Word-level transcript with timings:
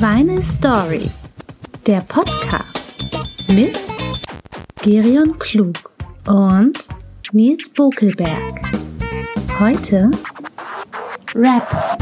Vinyl 0.00 0.40
Stories, 0.44 1.34
der 1.84 2.00
Podcast 2.02 3.04
mit 3.48 3.76
Gerion 4.80 5.36
Klug 5.40 5.74
und 6.28 6.78
Nils 7.32 7.68
Bokelberg. 7.70 8.62
Heute 9.58 10.12
Rap. 11.34 11.98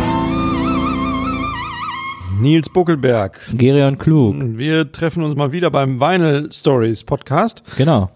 Nils 2.39 2.69
Buckelberg. 2.69 3.41
Gerion 3.55 3.97
Klug. 3.97 4.37
Wir 4.43 4.93
treffen 4.93 5.23
uns 5.23 5.35
mal 5.35 5.53
wieder 5.53 5.71
beim 5.71 5.99
Vinyl 5.99 6.53
Stories 6.53 7.03
Podcast. 7.03 7.63
Genau. 7.79 8.11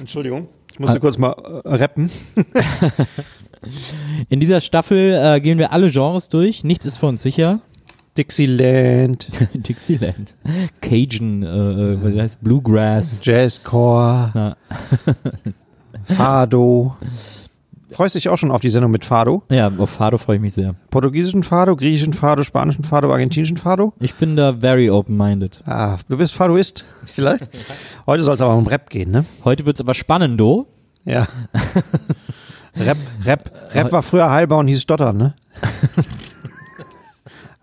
Entschuldigung, 0.00 0.48
ich 0.72 0.80
musste 0.80 0.98
kurz 0.98 1.16
mal 1.16 1.62
äh, 1.64 1.76
rappen. 1.76 2.10
In 4.28 4.40
dieser 4.40 4.60
Staffel 4.60 5.14
äh, 5.14 5.40
gehen 5.40 5.58
wir 5.58 5.70
alle 5.70 5.92
Genres 5.92 6.26
durch. 6.28 6.64
Nichts 6.64 6.86
ist 6.86 6.98
für 6.98 7.06
uns 7.06 7.22
sicher. 7.22 7.60
Dixieland, 8.16 9.28
Dixieland. 9.54 10.34
Cajun, 10.80 11.42
äh, 11.42 12.02
was 12.02 12.16
heißt 12.16 12.44
Bluegrass. 12.44 13.20
Jazzcore, 13.24 14.30
Ja. 14.34 14.56
Fado. 16.16 16.96
Freust 17.90 18.16
dich 18.16 18.28
auch 18.28 18.36
schon 18.36 18.50
auf 18.50 18.60
die 18.60 18.70
Sendung 18.70 18.90
mit 18.90 19.04
Fado? 19.04 19.44
Ja, 19.50 19.70
auf 19.78 19.88
Fado 19.90 20.18
freue 20.18 20.36
ich 20.36 20.42
mich 20.42 20.52
sehr. 20.54 20.74
Portugiesischen 20.90 21.44
Fado, 21.44 21.76
griechischen 21.76 22.12
Fado, 22.12 22.42
spanischen 22.42 22.82
Fado, 22.84 23.10
argentinischen 23.12 23.56
Fado? 23.56 23.92
Ich 24.00 24.14
bin 24.16 24.34
da 24.36 24.52
very 24.52 24.90
open-minded. 24.90 25.60
Ah, 25.64 25.96
du 26.08 26.16
bist 26.16 26.34
Fadoist, 26.34 26.84
vielleicht? 27.06 27.48
Heute 28.06 28.24
soll 28.24 28.34
es 28.34 28.40
aber 28.42 28.56
um 28.56 28.66
Rap 28.66 28.90
gehen, 28.90 29.10
ne? 29.10 29.24
Heute 29.44 29.64
wird's 29.64 29.80
aber 29.80 29.94
spannendo. 29.94 30.66
Ja. 31.04 31.26
Rap, 32.76 32.98
Rap, 33.24 33.50
Rap 33.72 33.92
war 33.92 34.02
früher 34.02 34.28
heilbar 34.30 34.58
und 34.58 34.66
hieß 34.68 34.82
Stottern, 34.82 35.16
ne? 35.16 35.34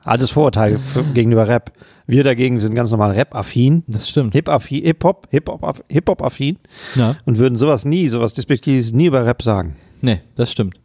Altes 0.03 0.29
Vorurteil 0.31 0.79
gegenüber 1.13 1.47
Rap. 1.47 1.71
Wir 2.07 2.23
dagegen 2.23 2.59
sind 2.59 2.73
ganz 2.75 2.91
normal 2.91 3.11
Rap-affin, 3.11 3.83
Das 3.87 4.09
stimmt. 4.09 4.33
Hip-affin, 4.33 4.83
Hip-Hop, 4.83 5.27
Hip-Hop, 5.29 5.83
Hip-Hop-affin 5.89 6.57
Ja. 6.95 7.15
und 7.25 7.37
würden 7.37 7.55
sowas 7.57 7.85
nie, 7.85 8.07
sowas 8.07 8.33
Despektives 8.33 8.91
nie 8.91 9.05
über 9.05 9.25
Rap 9.25 9.41
sagen. 9.41 9.75
Nee, 10.01 10.19
das 10.35 10.51
stimmt. 10.51 10.75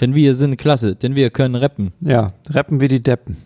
Denn 0.00 0.14
wir 0.14 0.34
sind 0.34 0.56
klasse, 0.56 0.96
denn 0.96 1.14
wir 1.14 1.30
können 1.30 1.54
rappen. 1.54 1.92
Ja, 2.00 2.32
rappen 2.50 2.80
wie 2.80 2.88
die 2.88 3.02
Deppen. 3.02 3.36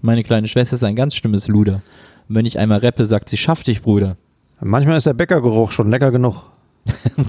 Meine 0.00 0.22
kleine 0.22 0.46
Schwester 0.46 0.74
ist 0.76 0.84
ein 0.84 0.94
ganz 0.94 1.16
schlimmes 1.16 1.48
Luder. 1.48 1.82
Und 2.28 2.36
wenn 2.36 2.46
ich 2.46 2.58
einmal 2.58 2.78
rappe, 2.78 3.04
sagt 3.06 3.28
sie, 3.28 3.36
schaff 3.36 3.62
dich, 3.64 3.82
Bruder. 3.82 4.16
Manchmal 4.60 4.96
ist 4.98 5.06
der 5.06 5.14
Bäckergeruch 5.14 5.72
schon 5.72 5.90
lecker 5.90 6.10
genug. 6.12 6.44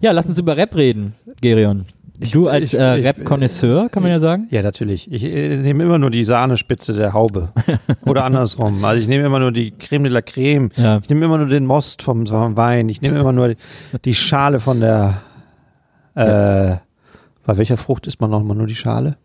Ja, 0.00 0.12
lass 0.12 0.26
uns 0.26 0.38
über 0.38 0.56
Rap 0.56 0.76
reden, 0.76 1.14
Gerion. 1.40 1.86
Du 2.30 2.48
als 2.48 2.72
ich- 2.72 2.78
äh, 2.78 2.98
ich- 2.98 3.06
Rap-Konnoisseur, 3.06 3.88
kann 3.88 4.02
man 4.02 4.12
ja 4.12 4.20
sagen. 4.20 4.46
Ja, 4.50 4.62
natürlich. 4.62 5.10
Ich 5.10 5.24
äh, 5.24 5.56
nehme 5.56 5.82
immer 5.84 5.98
nur 5.98 6.10
die 6.10 6.24
Sahnespitze 6.24 6.92
der 6.94 7.12
Haube. 7.12 7.48
Oder 8.06 8.24
andersrum. 8.24 8.84
Also 8.84 9.00
ich 9.02 9.08
nehme 9.08 9.24
immer 9.26 9.38
nur 9.40 9.50
die 9.52 9.70
Creme 9.72 10.04
de 10.04 10.12
la 10.12 10.22
Creme. 10.22 10.70
Ja. 10.76 10.98
Ich 11.02 11.08
nehme 11.08 11.24
immer 11.24 11.38
nur 11.38 11.48
den 11.48 11.66
Most 11.66 12.02
vom, 12.02 12.26
vom 12.26 12.56
Wein. 12.56 12.88
Ich 12.88 13.00
nehme 13.02 13.18
immer 13.18 13.32
nur 13.32 13.54
die 14.04 14.14
Schale 14.14 14.60
von 14.60 14.80
der. 14.80 15.22
Äh, 16.14 16.76
bei 17.44 17.58
welcher 17.58 17.76
Frucht 17.76 18.06
isst 18.06 18.20
man 18.20 18.30
noch 18.30 18.42
mal 18.42 18.54
nur 18.54 18.66
die 18.66 18.76
Schale? 18.76 19.16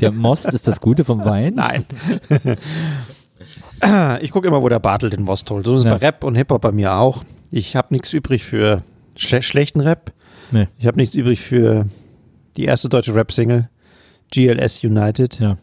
Der 0.00 0.10
Most 0.10 0.52
ist 0.52 0.66
das 0.66 0.80
Gute 0.80 1.04
vom 1.04 1.24
Wein. 1.24 1.54
Nein. 1.56 1.84
ich 4.22 4.30
gucke 4.30 4.48
immer, 4.48 4.62
wo 4.62 4.68
der 4.68 4.78
Bartel 4.80 5.10
den 5.10 5.22
Most 5.22 5.50
holt. 5.50 5.66
So 5.66 5.74
ist 5.74 5.80
es 5.80 5.84
Ja. 5.84 5.96
bei 5.96 6.06
Rap 6.06 6.24
und 6.24 6.34
Hip-Hop 6.34 6.62
bei 6.62 6.72
mir 6.72 6.94
auch. 6.94 7.24
Ich 7.50 7.76
habe 7.76 7.88
nichts 7.90 8.12
übrig 8.12 8.44
für 8.44 8.82
schle 9.16 9.42
schlechten 9.42 9.80
Rap. 9.80 10.12
Nee. 10.50 10.66
Ich 10.78 10.86
habe 10.86 10.96
nichts 10.96 11.14
übrig 11.14 11.40
für 11.40 11.86
die 12.56 12.64
erste 12.64 12.88
deutsche 12.88 13.14
Rap-Single. 13.14 13.68
GLS 14.32 14.82
United. 14.84 15.38
Ja. 15.40 15.56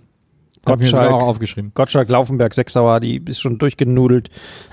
Gottschalk. 0.66 1.12
auch 1.12 1.22
aufgeschrieben. 1.28 1.72
Gottschalk 1.76 2.10
Laufenberg 2.10 2.52
Sechsauer, 2.56 3.00
die 3.00 3.22
ist 3.24 3.40
schon 3.40 3.60
durchgenudelt. 3.60 4.32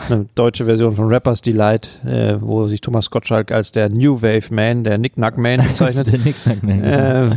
Eine 0.09 0.25
deutsche 0.35 0.65
Version 0.65 0.97
von 0.97 1.09
Rappers 1.09 1.43
Delight, 1.43 1.91
äh, 2.07 2.37
wo 2.41 2.67
sich 2.67 2.81
Thomas 2.81 3.11
Gottschalk 3.11 3.53
als 3.53 3.73
der 3.73 3.91
New 3.91 4.23
Wave 4.23 4.55
Man, 4.55 4.85
der 4.85 4.97
Knick-Knack 4.97 5.37
Man 5.37 5.59
bezeichnet. 5.69 6.07
Der 6.07 6.19
Nicknack-Man. 6.19 6.83
äh, 6.83 7.31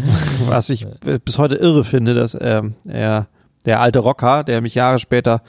was 0.48 0.70
ich 0.70 0.88
bis 1.26 1.38
heute 1.38 1.56
irre 1.56 1.84
finde, 1.84 2.14
dass 2.14 2.38
ähm, 2.40 2.76
er, 2.88 3.28
der 3.66 3.82
alte 3.82 4.00
Rocker, 4.00 4.46
der 4.46 4.62
mich 4.62 4.76
Jahre 4.76 5.00
später 5.00 5.42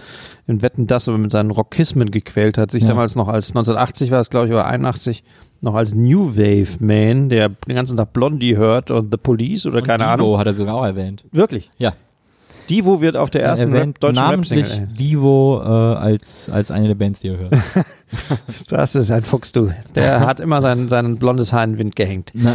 in 0.48 0.60
Wetten 0.62 0.88
das 0.88 1.06
aber 1.08 1.18
mit 1.18 1.30
seinen 1.30 1.52
Rockismen 1.52 2.10
gequält 2.10 2.58
hat, 2.58 2.72
sich 2.72 2.82
Ja. 2.82 2.88
damals 2.88 3.14
noch 3.14 3.28
als 3.28 3.50
1980 3.50 4.10
war 4.10 4.20
es, 4.20 4.30
glaube 4.30 4.46
ich, 4.48 4.52
oder 4.52 4.66
81 4.66 5.22
noch 5.66 5.74
als 5.74 5.94
New 5.94 6.36
Wave 6.36 6.78
Man, 6.80 7.28
der 7.28 7.50
den 7.50 7.74
ganzen 7.76 7.96
Tag 7.98 8.12
Blondie 8.14 8.56
hört 8.56 8.90
und 8.90 9.10
The 9.10 9.18
Police 9.18 9.66
oder 9.66 9.78
Und 9.78 9.84
keine 9.86 10.04
Divo 10.04 10.12
Ahnung. 10.12 10.38
hat 10.38 10.46
er 10.46 10.54
sogar 10.54 10.74
auch 10.76 10.84
erwähnt. 10.84 11.24
Wirklich. 11.32 11.70
Ja. 11.78 11.92
Divo 12.70 13.00
wird 13.00 13.16
auf 13.16 13.30
der 13.30 13.42
ersten 13.44 13.72
er 13.74 13.82
Rap, 13.82 14.00
deutschen 14.00 14.24
Rap-Single. 14.24 14.88
Divo 14.98 15.60
äh, 15.62 15.68
als, 15.68 16.48
als 16.48 16.70
eine 16.72 16.88
der 16.88 16.94
Bands, 16.96 17.20
die 17.20 17.28
er 17.28 17.38
hört. 17.38 17.52
Das 18.70 18.94
ist 18.94 19.10
ein 19.10 19.24
Fuchs, 19.24 19.50
du. 19.52 19.70
Der 19.94 20.20
hat 20.20 20.38
immer 20.40 20.62
sein, 20.62 20.88
sein 20.88 21.16
blondes 21.16 21.52
Haar 21.52 21.64
in 21.64 21.72
den 21.72 21.78
Wind 21.78 21.96
gehängt. 21.96 22.30
Na, 22.34 22.54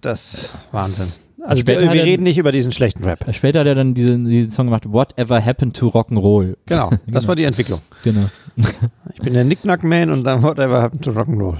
Das 0.00 0.34
ist 0.34 0.48
Wahnsinn. 0.72 1.08
Also 1.46 1.60
Später 1.60 1.92
wir 1.92 2.02
reden 2.04 2.22
nicht 2.22 2.38
über 2.38 2.52
diesen 2.52 2.72
schlechten 2.72 3.04
Rap. 3.04 3.18
später 3.32 3.60
hat 3.60 3.66
er 3.66 3.74
dann 3.74 3.92
diesen, 3.92 4.24
diesen 4.24 4.48
Song 4.48 4.66
gemacht, 4.66 4.90
Whatever 4.90 5.44
Happened 5.44 5.76
to 5.76 5.88
Rock'n'Roll. 5.88 6.56
Genau, 6.64 6.90
das 7.06 7.28
war 7.28 7.36
die 7.36 7.44
Entwicklung. 7.44 7.80
Genau. 8.02 8.24
Ich 8.56 9.20
bin 9.20 9.34
der 9.34 9.44
Knick-Knack-Man 9.44 10.10
und 10.10 10.24
dann 10.24 10.42
whatever 10.42 10.80
happened 10.80 11.04
to 11.04 11.10
Rock'n'Roll. 11.10 11.56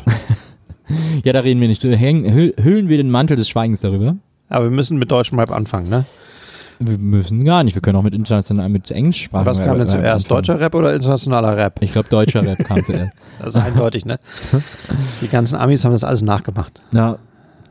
Ja, 1.24 1.32
da 1.32 1.40
reden 1.40 1.60
wir 1.60 1.68
nicht 1.68 1.82
hüll- 1.82 2.54
hüllen 2.62 2.88
wir 2.88 2.96
den 2.96 3.10
Mantel 3.10 3.36
des 3.36 3.48
Schweigens 3.48 3.80
darüber? 3.80 4.16
Aber 4.48 4.66
wir 4.66 4.70
müssen 4.70 4.98
mit 4.98 5.10
deutschem 5.10 5.38
Rap 5.38 5.50
anfangen, 5.50 5.88
ne? 5.88 6.04
Wir 6.80 6.98
müssen 6.98 7.44
gar 7.44 7.62
nicht. 7.62 7.74
Wir 7.76 7.82
können 7.82 7.96
auch 7.96 8.02
mit 8.02 8.14
international, 8.14 8.68
mit 8.68 8.90
Englischsprachen. 8.90 9.46
Was 9.46 9.62
kam 9.62 9.78
denn 9.78 9.86
zuerst? 9.88 10.28
Deutscher 10.30 10.58
Rap 10.60 10.74
oder 10.74 10.92
internationaler 10.94 11.56
Rap? 11.56 11.76
Ich 11.80 11.92
glaube, 11.92 12.08
deutscher 12.08 12.44
Rap 12.44 12.58
kam 12.64 12.82
zuerst. 12.84 13.12
Das 13.38 13.54
ist 13.54 13.62
eindeutig, 13.62 14.04
ne? 14.04 14.18
Die 15.22 15.28
ganzen 15.28 15.56
Amis 15.56 15.84
haben 15.84 15.92
das 15.92 16.02
alles 16.04 16.22
nachgemacht. 16.22 16.82
Ja, 16.92 17.18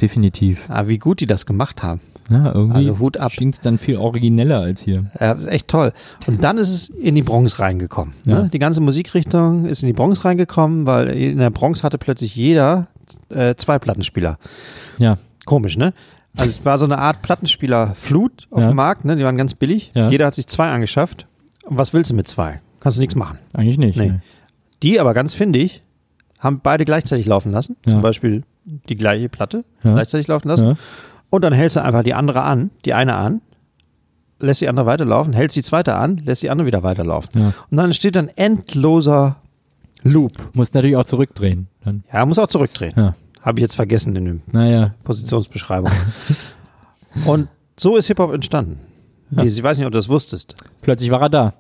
definitiv. 0.02 0.70
Aber 0.70 0.88
wie 0.88 0.98
gut 0.98 1.20
die 1.20 1.28
das 1.28 1.46
gemacht 1.46 1.84
haben. 1.84 2.00
Ja, 2.30 2.54
irgendwie 2.54 2.78
Also 2.88 3.00
Hut 3.00 3.18
ab. 3.18 3.34
schien 3.34 3.50
es 3.50 3.60
dann 3.60 3.78
viel 3.78 3.98
origineller 3.98 4.62
als 4.62 4.82
hier. 4.82 5.06
Ja, 5.20 5.34
ist 5.34 5.48
echt 5.48 5.68
toll. 5.68 5.92
Und 6.26 6.42
dann 6.42 6.58
ist 6.58 6.70
es 6.70 6.90
in 6.90 7.16
die 7.16 7.22
Bronx 7.22 7.60
reingekommen. 7.60 8.14
Ja. 8.26 8.44
Ne? 8.44 8.50
Die 8.52 8.60
ganze 8.60 8.80
Musikrichtung 8.80 9.66
ist 9.66 9.84
in 9.84 9.88
die 9.88 9.94
Bronx 9.94 10.24
reingekommen, 10.24 10.86
weil 10.86 11.10
in 11.10 11.40
der 11.40 11.50
Bronx 11.50 11.84
hatte 11.84 11.98
plötzlich 11.98 12.34
jeder 12.38 12.88
äh, 13.30 13.56
zwei 13.56 13.80
Plattenspieler. 13.80 14.38
Ja, 14.98 15.18
Komisch, 15.46 15.76
ne? 15.78 15.94
Also 16.38 16.50
es 16.50 16.66
war 16.66 16.80
so 16.80 16.86
eine 16.86 16.98
Art 16.98 17.22
Plattenspieler-Flut 17.22 18.48
auf 18.50 18.62
Ja. 18.62 18.68
dem 18.68 18.76
Markt, 18.76 19.06
ne? 19.06 19.16
Die 19.16 19.24
waren 19.24 19.38
ganz 19.38 19.54
billig. 19.56 19.92
Ja. 19.94 20.10
Jeder 20.10 20.26
hat 20.28 20.36
sich 20.36 20.48
zwei 20.48 20.70
angeschafft. 20.72 21.28
Und 21.66 21.78
was 21.78 21.94
willst 21.94 22.12
du 22.12 22.16
mit 22.16 22.28
zwei? 22.28 22.62
Kannst 22.80 22.98
du 22.98 23.02
nichts 23.02 23.16
machen. 23.16 23.38
eigentlich 23.54 23.78
nicht. 23.78 23.98
Nee. 24.00 24.12
Nee. 24.12 24.20
Die 24.82 25.00
aber 25.00 25.14
ganz 25.14 25.34
findig 25.34 25.82
haben 26.40 26.60
beide 26.62 26.86
gleichzeitig 26.86 27.26
laufen 27.26 27.52
lassen. 27.52 27.76
Ja. 27.86 27.92
Zum 27.94 28.02
Beispiel 28.02 28.44
die 28.66 28.96
gleiche 28.96 29.30
Platte 29.30 29.64
gleichzeitig 29.82 30.28
laufen 30.28 30.48
lassen. 30.48 30.78
Und 31.30 31.44
dann 31.44 31.54
hältst 31.54 31.76
du 31.78 31.84
einfach 31.84 32.04
die 32.04 32.14
andere 32.14 32.42
an, 32.44 32.70
die 32.86 32.94
eine 32.94 33.16
an, 33.16 33.42
lässt 34.40 34.62
die 34.62 34.68
andere 34.70 34.86
weiterlaufen, 34.86 35.34
hältst 35.34 35.56
die 35.58 35.64
zweite 35.64 35.96
an, 35.96 36.18
lässt 36.26 36.42
die 36.44 36.50
andere 36.50 36.68
wieder 36.68 36.84
weiterlaufen. 36.84 37.54
Und 37.70 37.78
dann 37.78 37.86
entsteht 37.88 38.18
ein 38.18 38.28
endloser 38.30 39.38
Loop. 40.04 40.32
Muss 40.54 40.74
natürlich 40.74 40.96
auch 40.98 41.04
zurückdrehen. 41.06 41.68
Dann. 41.84 42.04
Ja, 42.12 42.26
muss 42.26 42.40
auch 42.40 42.48
zurückdrehen. 42.48 42.94
Ja. 42.96 43.16
Habe 43.42 43.60
ich 43.60 43.64
jetzt 43.64 43.76
vergessen 43.76 44.16
in 44.16 44.26
der 44.26 44.36
Naja, 44.52 44.96
Positionsbeschreibung. 45.04 45.92
Und 47.26 47.48
so 47.78 47.98
ist 47.98 48.08
Hip-Hop 48.08 48.34
entstanden. 48.34 48.80
Ich 49.42 49.62
weiß 49.62 49.78
nicht, 49.78 49.86
ob 49.88 49.92
du 49.94 49.98
das 49.98 50.10
wusstest. 50.10 50.56
plötzlich 50.82 51.10
war 51.10 51.22
er 51.22 51.30
da. 51.30 51.54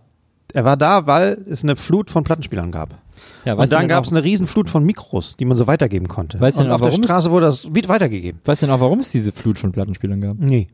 Er 0.53 0.63
war 0.65 0.77
da, 0.77 1.07
weil 1.07 1.39
es 1.49 1.63
eine 1.63 1.75
Flut 1.75 2.11
von 2.11 2.23
Plattenspielern 2.23 2.71
gab. 2.71 2.95
Ja, 3.45 3.55
Und 3.55 3.71
dann 3.71 3.87
gab 3.87 4.05
es 4.05 4.11
eine 4.11 4.23
Riesenflut 4.23 4.69
von 4.69 4.83
Mikros, 4.85 5.35
die 5.37 5.45
man 5.45 5.57
so 5.57 5.67
weitergeben 5.67 6.07
konnte. 6.07 6.39
Weißt 6.39 6.57
du 6.57 6.61
Und 6.61 6.67
denn 6.67 6.71
auch, 6.75 6.81
auf 6.81 6.89
der 6.89 7.03
Straße 7.03 7.31
wurde 7.31 7.47
das 7.47 7.65
weitergegeben. 7.65 8.39
weißt 8.45 8.61
du 8.61 8.65
denn 8.67 8.75
auch, 8.75 8.79
warum 8.79 8.99
es 8.99 9.11
diese 9.11 9.31
Flut 9.31 9.57
von 9.57 9.71
Plattenspielern 9.71 10.21
gab? 10.21 10.37
Nee. 10.37 10.67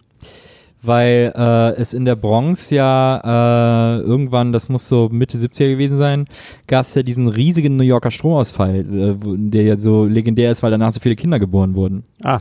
Weil 0.82 1.34
äh, 1.36 1.82
es 1.82 1.94
in 1.94 2.06
der 2.06 2.16
Bronx 2.16 2.70
ja 2.70 3.98
äh, 3.98 4.02
irgendwann, 4.02 4.54
das 4.54 4.70
muss 4.70 4.88
so 4.88 5.10
Mitte 5.12 5.38
70er 5.38 5.72
gewesen 5.72 5.98
sein, 5.98 6.26
gab 6.68 6.86
es 6.86 6.96
ja 6.96 7.04
diesen 7.04 7.28
riesigen 7.28 7.76
New 7.76 7.84
Yorker 7.84 8.12
Stromausfall, 8.12 8.80
äh, 8.80 9.16
der 9.22 9.64
ja 9.64 9.78
so 9.78 10.06
legendär 10.06 10.52
ist, 10.52 10.64
weil 10.64 10.72
danach 10.72 10.92
so 10.92 11.00
viele 11.02 11.16
Kinder 11.16 11.40
geboren 11.40 11.76
wurden. 11.76 12.04
Ah, 12.24 12.40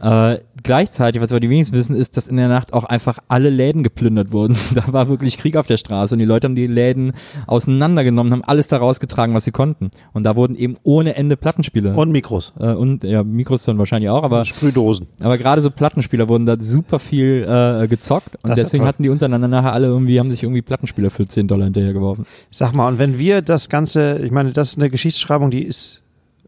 Äh, 0.00 0.38
gleichzeitig, 0.62 1.20
was 1.20 1.32
aber 1.32 1.40
die 1.40 1.50
wenigsten 1.50 1.76
wissen, 1.76 1.96
ist, 1.96 2.16
dass 2.16 2.28
in 2.28 2.36
der 2.36 2.48
Nacht 2.48 2.72
auch 2.72 2.84
einfach 2.84 3.18
alle 3.28 3.50
Läden 3.50 3.82
geplündert 3.82 4.32
wurden. 4.32 4.56
Da 4.74 4.92
war 4.92 5.08
wirklich 5.08 5.38
Krieg 5.38 5.56
auf 5.56 5.66
der 5.66 5.76
Straße 5.76 6.14
und 6.14 6.18
die 6.20 6.24
Leute 6.24 6.46
haben 6.46 6.54
die 6.54 6.66
Läden 6.66 7.12
auseinandergenommen, 7.46 8.32
haben 8.32 8.44
alles 8.44 8.68
da 8.68 8.76
rausgetragen, 8.76 9.34
was 9.34 9.44
sie 9.44 9.50
konnten. 9.50 9.90
Und 10.12 10.24
da 10.24 10.36
wurden 10.36 10.54
eben 10.54 10.76
ohne 10.84 11.16
Ende 11.16 11.36
Plattenspieler. 11.36 11.96
und 11.96 12.12
Mikros. 12.12 12.52
äh, 12.60 12.72
und 12.72 13.02
ja, 13.02 13.24
Mikros 13.24 13.64
dann 13.64 13.78
wahrscheinlich 13.78 14.10
auch, 14.10 14.22
aber, 14.22 14.44
Sprühdosen. 14.44 15.06
aber 15.20 15.36
gerade 15.38 15.60
so 15.60 15.70
Plattenspieler 15.70 16.28
wurden 16.28 16.46
da 16.46 16.56
super 16.58 16.98
viel 16.98 17.44
äh, 17.48 17.88
gezockt 17.88 18.36
und 18.42 18.50
Das 18.50 18.58
deswegen 18.58 18.84
hatten 18.84 19.02
die 19.02 19.08
untereinander 19.08 19.48
nachher 19.48 19.72
alle 19.72 19.88
irgendwie, 19.88 20.20
haben 20.20 20.30
sich 20.30 20.42
irgendwie 20.42 20.62
Plattenspieler 20.62 21.10
für 21.10 21.26
10 21.26 21.48
Dollar 21.48 21.64
hinterhergeworfen. 21.64 22.26
Sag 22.50 22.72
mal, 22.72 22.86
und 22.88 22.98
wenn 22.98 23.18
wir 23.18 23.42
das 23.42 23.68
Ganze, 23.68 24.18
ich 24.18 24.30
meine, 24.30 24.52
das 24.52 24.70
ist 24.70 24.78
eine 24.78 24.90
Geschichtsschreibung, 24.90 25.50
die 25.50 25.62
ist 25.62 26.02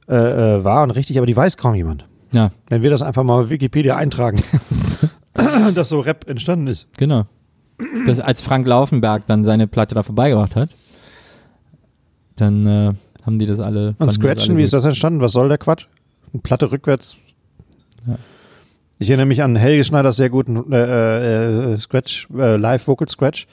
äh, 0.09 0.15
äh, 0.57 0.65
wahr 0.65 0.83
und 0.83 0.91
richtig, 0.93 1.17
aber 1.19 1.27
die 1.27 1.37
weiß 1.37 1.57
kaum 1.57 1.75
jemand. 1.75 2.05
Ja, 2.33 2.51
Wenn 2.69 2.83
wir 2.83 2.91
das 2.91 3.03
einfach 3.03 3.23
mal 3.23 3.43
auf 3.43 3.51
Wikipedia 3.51 3.97
eintragen. 3.97 4.41
dass 5.75 5.89
so 5.89 6.01
Rap 6.01 6.29
entstanden 6.29 6.67
ist. 6.67 6.87
Genau. 6.97 7.27
Das, 8.07 8.21
als 8.21 8.43
Frank 8.43 8.67
Laufenberg 8.67 9.27
dann 9.27 9.43
seine 9.45 9.67
Platte 9.67 9.95
da 9.95 10.03
vorbeigebracht 10.03 10.55
hat, 10.55 10.71
dann 12.37 12.67
äh, 12.67 12.93
haben 13.25 13.39
die 13.39 13.47
das 13.47 13.61
alle. 13.61 13.95
Und 13.99 14.13
Scratchen, 14.13 14.53
alle 14.53 14.59
wie 14.59 14.63
ist 14.63 14.73
das 14.73 14.85
entstanden? 14.85 15.21
Was 15.21 15.33
soll 15.33 15.49
der 15.49 15.59
Quatsch? 15.59 15.87
Eine 16.33 16.43
Platte 16.43 16.71
rückwärts. 16.71 17.17
Ja. 18.07 18.17
Ich 18.99 19.09
erinnere 19.09 19.27
mich 19.27 19.43
an 19.43 19.57
Helge 19.57 19.83
Schneiders 19.85 20.17
sehr 20.17 20.29
guten 20.29 20.71
äh, 20.73 21.73
äh, 21.73 21.79
Scratch, 21.79 22.29
äh, 22.37 22.57
Live 22.57 22.87
Vocal 22.87 23.09
Scratch. 23.09 23.47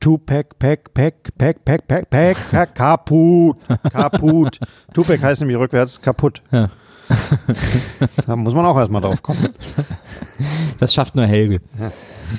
Tupac, 0.00 0.58
Pack, 0.58 0.92
Pack, 0.92 1.34
Pack, 1.38 1.64
Pack, 1.64 1.86
Pack, 1.88 2.10
Pack, 2.10 2.50
Pack, 2.50 2.74
kaputt, 2.74 3.56
kaputt. 3.90 4.60
Tupac 4.92 5.22
heißt 5.22 5.40
nämlich 5.40 5.56
rückwärts 5.56 6.02
kaputt. 6.02 6.42
Ja. 6.50 6.68
Da 8.26 8.36
muss 8.36 8.54
man 8.54 8.64
auch 8.66 8.76
erstmal 8.76 9.00
drauf 9.00 9.22
kommen. 9.22 9.48
Das 10.80 10.92
schafft 10.92 11.14
nur 11.16 11.26
Helge. 11.26 11.60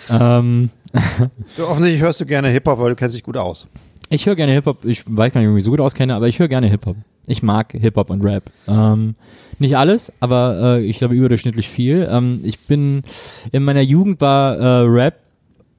Ähm, 0.09 0.69
Du, 1.57 1.65
offensichtlich 1.67 2.01
hörst 2.01 2.21
du 2.21 2.25
gerne 2.25 2.49
Hip-Hop, 2.49 2.79
weil 2.79 2.89
du 2.91 2.95
kennst 2.95 3.15
dich 3.15 3.23
gut 3.23 3.37
aus. 3.37 3.67
ich 4.09 4.25
höre 4.25 4.35
gerne 4.35 4.53
Hip-Hop. 4.53 4.85
Ich 4.85 5.03
weiß 5.05 5.33
gar 5.33 5.41
nicht, 5.41 5.47
ob 5.47 5.51
ich 5.51 5.55
mich 5.55 5.63
so 5.63 5.71
gut 5.71 5.81
auskenne, 5.81 6.15
aber 6.15 6.27
ich 6.27 6.39
höre 6.39 6.47
gerne 6.47 6.67
Hip-Hop. 6.67 6.95
Ich 7.27 7.43
mag 7.43 7.71
Hip-Hop 7.73 8.09
und 8.09 8.23
Rap. 8.23 8.43
Ähm, 8.67 9.15
nicht 9.59 9.75
alles, 9.75 10.11
aber 10.19 10.77
äh, 10.77 10.83
ich 10.83 10.99
glaube 10.99 11.15
überdurchschnittlich 11.15 11.67
viel. 11.69 12.07
Ähm, 12.11 12.41
ich 12.43 12.59
bin, 12.59 13.03
in 13.51 13.63
meiner 13.63 13.81
Jugend 13.81 14.21
war 14.21 14.55
äh, 14.57 14.65
Rap 14.87 15.15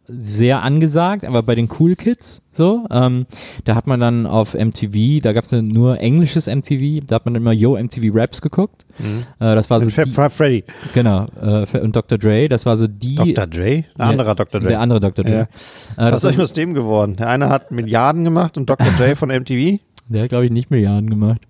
sehr 0.09 0.63
angesagt, 0.63 1.25
aber 1.25 1.43
bei 1.43 1.55
den 1.55 1.69
Cool 1.79 1.95
Kids 1.95 2.43
so. 2.53 2.87
Ähm, 2.91 3.27
da 3.65 3.75
hat 3.75 3.87
man 3.87 4.01
dann 4.01 4.27
auf 4.27 4.55
MTV, 4.55 5.23
da 5.23 5.33
gab 5.33 5.45
es 5.45 5.53
nur 5.53 6.01
englisches 6.01 6.47
MTV, 6.47 7.05
da 7.07 7.17
hat 7.17 7.25
man 7.25 7.35
immer 7.35 7.53
Yo 7.53 7.77
MTV 7.77 8.15
Raps 8.15 8.41
geguckt. 8.41 8.85
Äh, 8.99 9.55
das 9.55 9.71
war 9.71 9.81
so 9.81 9.91
die, 9.91 10.11
Freddy. 10.31 10.65
genau 10.93 11.27
äh, 11.41 11.79
und 11.79 11.95
Dr. 11.95 12.19
Dre, 12.19 12.49
das 12.49 12.67
war 12.67 12.77
so 12.77 12.87
die 12.87 13.15
Dr. 13.15 13.47
Dre? 13.47 13.85
Ein 13.97 14.11
anderer 14.11 14.35
Dr. 14.35 14.61
Dre. 14.61 14.69
der 14.69 14.81
andere 14.81 15.01
Dr. 15.01 15.25
Dre. 15.25 15.49
Ja. 15.97 16.09
Äh, 16.09 16.13
Was 16.13 16.23
das 16.23 16.33
ist 16.33 16.39
war, 16.39 16.45
aus 16.45 16.53
dem 16.53 16.75
geworden? 16.75 17.17
Der 17.17 17.29
eine 17.29 17.49
hat 17.49 17.71
Milliarden 17.71 18.25
gemacht 18.25 18.57
und 18.57 18.69
Dr. 18.69 18.89
Dre 18.99 19.15
von 19.15 19.29
MTV. 19.29 19.79
der 20.09 20.23
hat 20.23 20.31
glaube 20.31 20.47
ich 20.47 20.51
nicht 20.51 20.71
Milliarden 20.71 21.11
gemacht. 21.11 21.43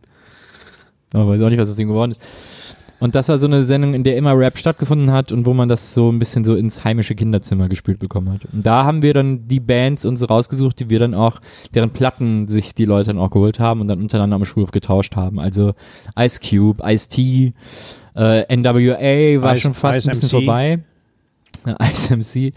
Aber 1.15 1.29
weiß 1.29 1.41
auch 1.41 1.49
nicht, 1.49 1.59
was 1.59 1.71
aus 1.71 1.77
dem 1.77 1.89
geworden 1.89 2.11
ist. 2.11 2.23
Und 3.00 3.15
das 3.15 3.29
war 3.29 3.39
so 3.39 3.47
eine 3.47 3.65
Sendung, 3.65 3.95
in 3.95 4.03
der 4.03 4.17
immer 4.17 4.37
Rap 4.37 4.59
stattgefunden 4.59 5.12
hat 5.12 5.31
und 5.31 5.47
wo 5.47 5.55
man 5.55 5.69
das 5.69 5.95
so 5.95 6.11
ein 6.11 6.19
bisschen 6.19 6.43
so 6.45 6.56
ins 6.56 6.83
heimische 6.83 7.15
Kinderzimmer 7.15 7.69
gespielt 7.69 8.00
bekommen 8.00 8.33
hat. 8.33 8.41
Und 8.53 8.67
da 8.67 8.85
haben 8.85 9.03
wir 9.03 9.15
dann 9.15 9.47
die 9.47 9.61
Bands 9.61 10.05
uns 10.05 10.29
rausgesucht, 10.29 10.81
die 10.81 10.91
wir 10.91 10.99
dann 10.99 11.15
auch, 11.15 11.39
deren 11.75 11.91
Platten 11.91 12.49
sich 12.49 12.75
die 12.75 12.85
Leute 12.87 13.09
dann 13.11 13.19
auch 13.19 13.31
geholt 13.31 13.61
haben 13.61 13.81
und 13.81 13.89
dann 13.89 14.00
untereinander 14.00 14.35
am 14.37 14.45
Schulhof 14.45 14.73
getauscht 14.73 15.15
haben. 15.15 15.39
Also 15.39 15.75
Ice 16.19 16.41
Cube, 16.41 16.83
Ice 16.85 17.09
T, 17.09 17.53
äh, 18.17 18.56
NWA 18.56 19.43
war 19.43 19.55
Ice- 19.55 19.61
schon 19.61 19.75
fast 19.75 20.00
Ice 20.00 20.09
ein 20.09 20.12
bisschen 20.19 20.29
MC. 20.31 20.45
vorbei. 20.45 20.79
Ja, 21.67 21.77
Ice 21.91 22.15
MC. 22.17 22.53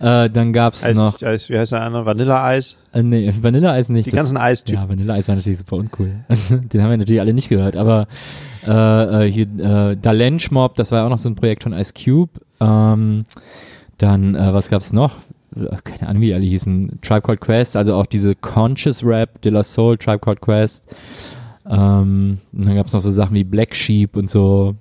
Äh, 0.00 0.28
dann 0.30 0.52
gab's 0.52 0.84
Eis, 0.84 0.96
noch, 0.96 1.20
Eis, 1.22 1.48
wie 1.48 1.58
heißt 1.58 1.72
der 1.72 1.82
andere? 1.82 2.04
Vanilleeis. 2.06 2.76
äh, 2.92 3.02
nee, 3.02 3.32
Vanilla 3.40 3.72
Eis 3.72 3.88
nicht. 3.88 4.06
Die 4.06 4.10
das- 4.10 4.18
ganzen 4.18 4.36
Eistypen. 4.36 4.82
ja, 4.82 4.88
Vanilla 4.88 5.14
Eis 5.14 5.28
war 5.28 5.36
natürlich 5.36 5.58
super 5.58 5.76
uncool. 5.76 6.10
Den 6.50 6.82
haben 6.82 6.90
wir 6.90 6.96
natürlich 6.96 7.20
alle 7.20 7.32
nicht 7.34 7.48
gehört, 7.48 7.76
aber 7.76 8.06
äh, 8.66 9.26
äh, 9.28 9.32
hier 9.32 9.46
äh, 9.90 9.96
Dalench 9.96 10.50
Mob, 10.50 10.76
das 10.76 10.90
war 10.92 11.00
ja 11.00 11.06
auch 11.06 11.10
noch 11.10 11.18
so 11.18 11.28
ein 11.28 11.34
Projekt 11.34 11.62
von 11.62 11.72
Ice 11.72 11.92
Cube. 11.94 12.32
Ähm, 12.60 13.24
dann, 13.98 14.34
äh, 14.34 14.52
was 14.52 14.68
gab's 14.68 14.92
noch? 14.92 15.14
Äh, 15.56 15.76
Keine 15.84 16.08
Ahnung, 16.10 16.22
wie 16.22 16.26
die 16.26 16.34
alle 16.34 16.44
hießen. 16.44 16.98
Tribe 17.02 17.22
Called 17.22 17.40
Quest, 17.40 17.76
also 17.76 17.94
auch 17.94 18.06
diese 18.06 18.34
Conscious 18.34 19.02
Rap, 19.04 19.40
De 19.42 19.50
La 19.52 19.62
Soul, 19.62 19.96
Tribe 19.98 20.18
Called 20.20 20.40
Quest. 20.40 20.84
Ähm, 21.68 22.38
und 22.52 22.66
dann 22.66 22.74
gab's 22.76 22.92
noch 22.92 23.00
so 23.00 23.10
Sachen 23.10 23.34
wie 23.34 23.44
Black 23.44 23.74
Sheep 23.74 24.16
und 24.16 24.28
so. 24.28 24.74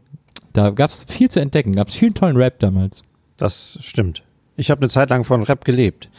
Da 0.54 0.72
gab's 0.72 1.06
viel 1.08 1.30
zu 1.30 1.40
entdecken, 1.40 1.74
gab's 1.74 1.96
viel 1.96 2.12
tollen 2.12 2.36
Rap 2.36 2.60
damals. 2.60 3.04
Das 3.40 3.80
stimmt. 3.82 4.22
Ich 4.58 4.70
habe 4.70 4.82
eine 4.82 4.90
Zeit 4.90 5.10
lang 5.10 5.24
von 5.24 5.42
Rap 5.44 5.64
gelebt. 5.66 6.10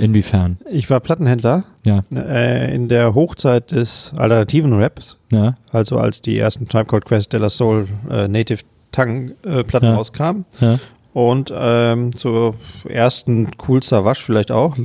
Inwiefern? 0.00 0.56
Ich 0.70 0.88
war 0.90 1.00
Plattenhändler 1.00 1.64
Ja, 1.84 2.02
äh, 2.14 2.74
in 2.74 2.88
der 2.88 3.14
Hochzeit 3.14 3.70
des 3.70 4.12
alternativen 4.16 4.72
Raps, 4.72 5.18
ja, 5.30 5.54
also 5.70 5.98
als 5.98 6.22
die 6.22 6.38
ersten 6.38 6.66
Tribe 6.66 6.86
Called 6.86 7.04
Quest, 7.04 7.32
De 7.32 7.40
La 7.40 7.50
Soul, 7.50 7.86
äh, 8.10 8.28
Native 8.28 8.60
Tongue 8.92 9.32
äh, 9.44 9.62
Platten 9.62 9.86
Ja. 9.86 9.94
rauskamen. 9.94 10.44
ja. 10.60 10.78
Und 11.12 11.50
ähm, 11.56 12.14
zur 12.14 12.54
ersten 12.88 13.48
Cool 13.66 13.82
Savage 13.82 14.20
vielleicht 14.24 14.50
auch, 14.50 14.76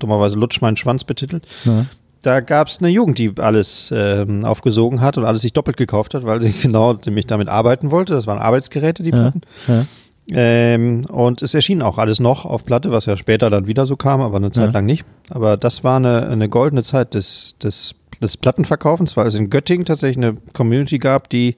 dummerweise 0.00 0.36
Lutsch 0.36 0.60
meinen 0.60 0.76
Schwanz 0.76 1.04
betitelt. 1.04 1.44
ja. 1.64 1.86
Da 2.22 2.40
gab 2.40 2.66
es 2.66 2.78
eine 2.80 2.88
Jugend, 2.88 3.18
die 3.20 3.32
alles 3.38 3.92
ähm, 3.94 4.44
aufgesogen 4.44 5.00
hat 5.00 5.16
und 5.16 5.24
alles 5.24 5.42
sich 5.42 5.52
doppelt 5.52 5.76
gekauft 5.76 6.12
hat, 6.12 6.24
weil 6.26 6.40
sie 6.40 6.50
genau 6.62 6.94
nämlich 7.06 7.26
damit 7.28 7.48
arbeiten 7.48 7.92
wollte. 7.92 8.14
Das 8.14 8.26
waren 8.26 8.38
Arbeitsgeräte, 8.40 9.04
die 9.04 9.10
Ja, 9.10 9.16
Platten. 9.16 9.42
ja. 9.68 9.86
Ähm, 10.30 11.04
und 11.10 11.42
es 11.42 11.54
erschien 11.54 11.82
auch 11.82 11.98
alles 11.98 12.18
noch 12.18 12.44
auf 12.44 12.64
Platte, 12.64 12.90
was 12.90 13.06
ja 13.06 13.16
später 13.16 13.48
dann 13.50 13.66
wieder 13.66 13.86
so 13.86 13.96
kam, 13.96 14.20
aber 14.20 14.36
eine 14.38 14.50
Zeit 14.50 14.66
Ja. 14.66 14.72
lang 14.72 14.86
nicht. 14.86 15.04
Aber 15.30 15.56
das 15.56 15.84
war 15.84 15.96
eine, 15.96 16.28
eine 16.28 16.48
goldene 16.48 16.82
Zeit 16.82 17.14
des, 17.14 17.56
des, 17.62 17.94
des 18.20 18.36
Plattenverkaufens, 18.36 19.16
weil 19.16 19.26
es 19.28 19.34
in 19.36 19.50
Göttingen 19.50 19.84
tatsächlich 19.86 20.16
eine 20.24 20.34
Community 20.52 20.98
gab, 20.98 21.30
die 21.30 21.54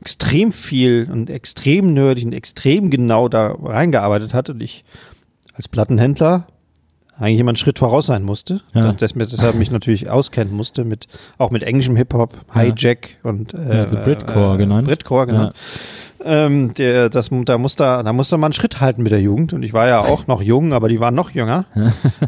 extrem 0.00 0.52
viel 0.52 1.08
und 1.10 1.30
extrem 1.30 1.94
nerdig 1.94 2.26
und 2.26 2.34
extrem 2.34 2.90
genau 2.90 3.28
da 3.28 3.54
reingearbeitet 3.62 4.34
hat 4.34 4.50
und 4.50 4.62
ich 4.62 4.84
als 5.54 5.68
Plattenhändler 5.68 6.46
eigentlich 7.18 7.40
immer 7.40 7.50
einen 7.50 7.56
Schritt 7.56 7.78
voraus 7.78 8.06
sein 8.06 8.22
musste, 8.24 8.60
Ja. 8.72 8.92
dass, 8.92 9.12
deshalb 9.14 9.54
mich 9.56 9.70
natürlich 9.70 10.10
auskennen 10.10 10.54
musste 10.54 10.84
mit 10.84 11.06
auch 11.38 11.50
mit 11.50 11.62
englischem 11.62 11.96
Hip-Hop, 11.96 12.32
Ja. 12.54 12.60
Hijack 12.62 13.16
und 13.22 13.54
äh, 13.54 13.58
Ja, 13.74 13.80
also 13.82 13.96
Britcore 13.98 14.56
genannt. 14.58 14.88
Britcore 14.88 15.26
genannt. 15.26 15.54
Ähm, 16.26 16.72
der, 16.74 17.10
das, 17.10 17.28
da 17.44 17.58
musste, 17.58 17.82
da 17.82 18.12
musste 18.14 18.38
man 18.38 18.46
einen 18.46 18.52
Schritt 18.54 18.80
halten 18.80 19.02
mit 19.02 19.12
der 19.12 19.20
Jugend. 19.20 19.52
Und 19.52 19.62
ich 19.62 19.74
war 19.74 19.86
ja 19.88 20.00
auch 20.00 20.26
noch 20.26 20.40
jung, 20.40 20.72
aber 20.72 20.88
die 20.88 20.98
waren 20.98 21.14
noch 21.14 21.30
jünger. 21.30 21.66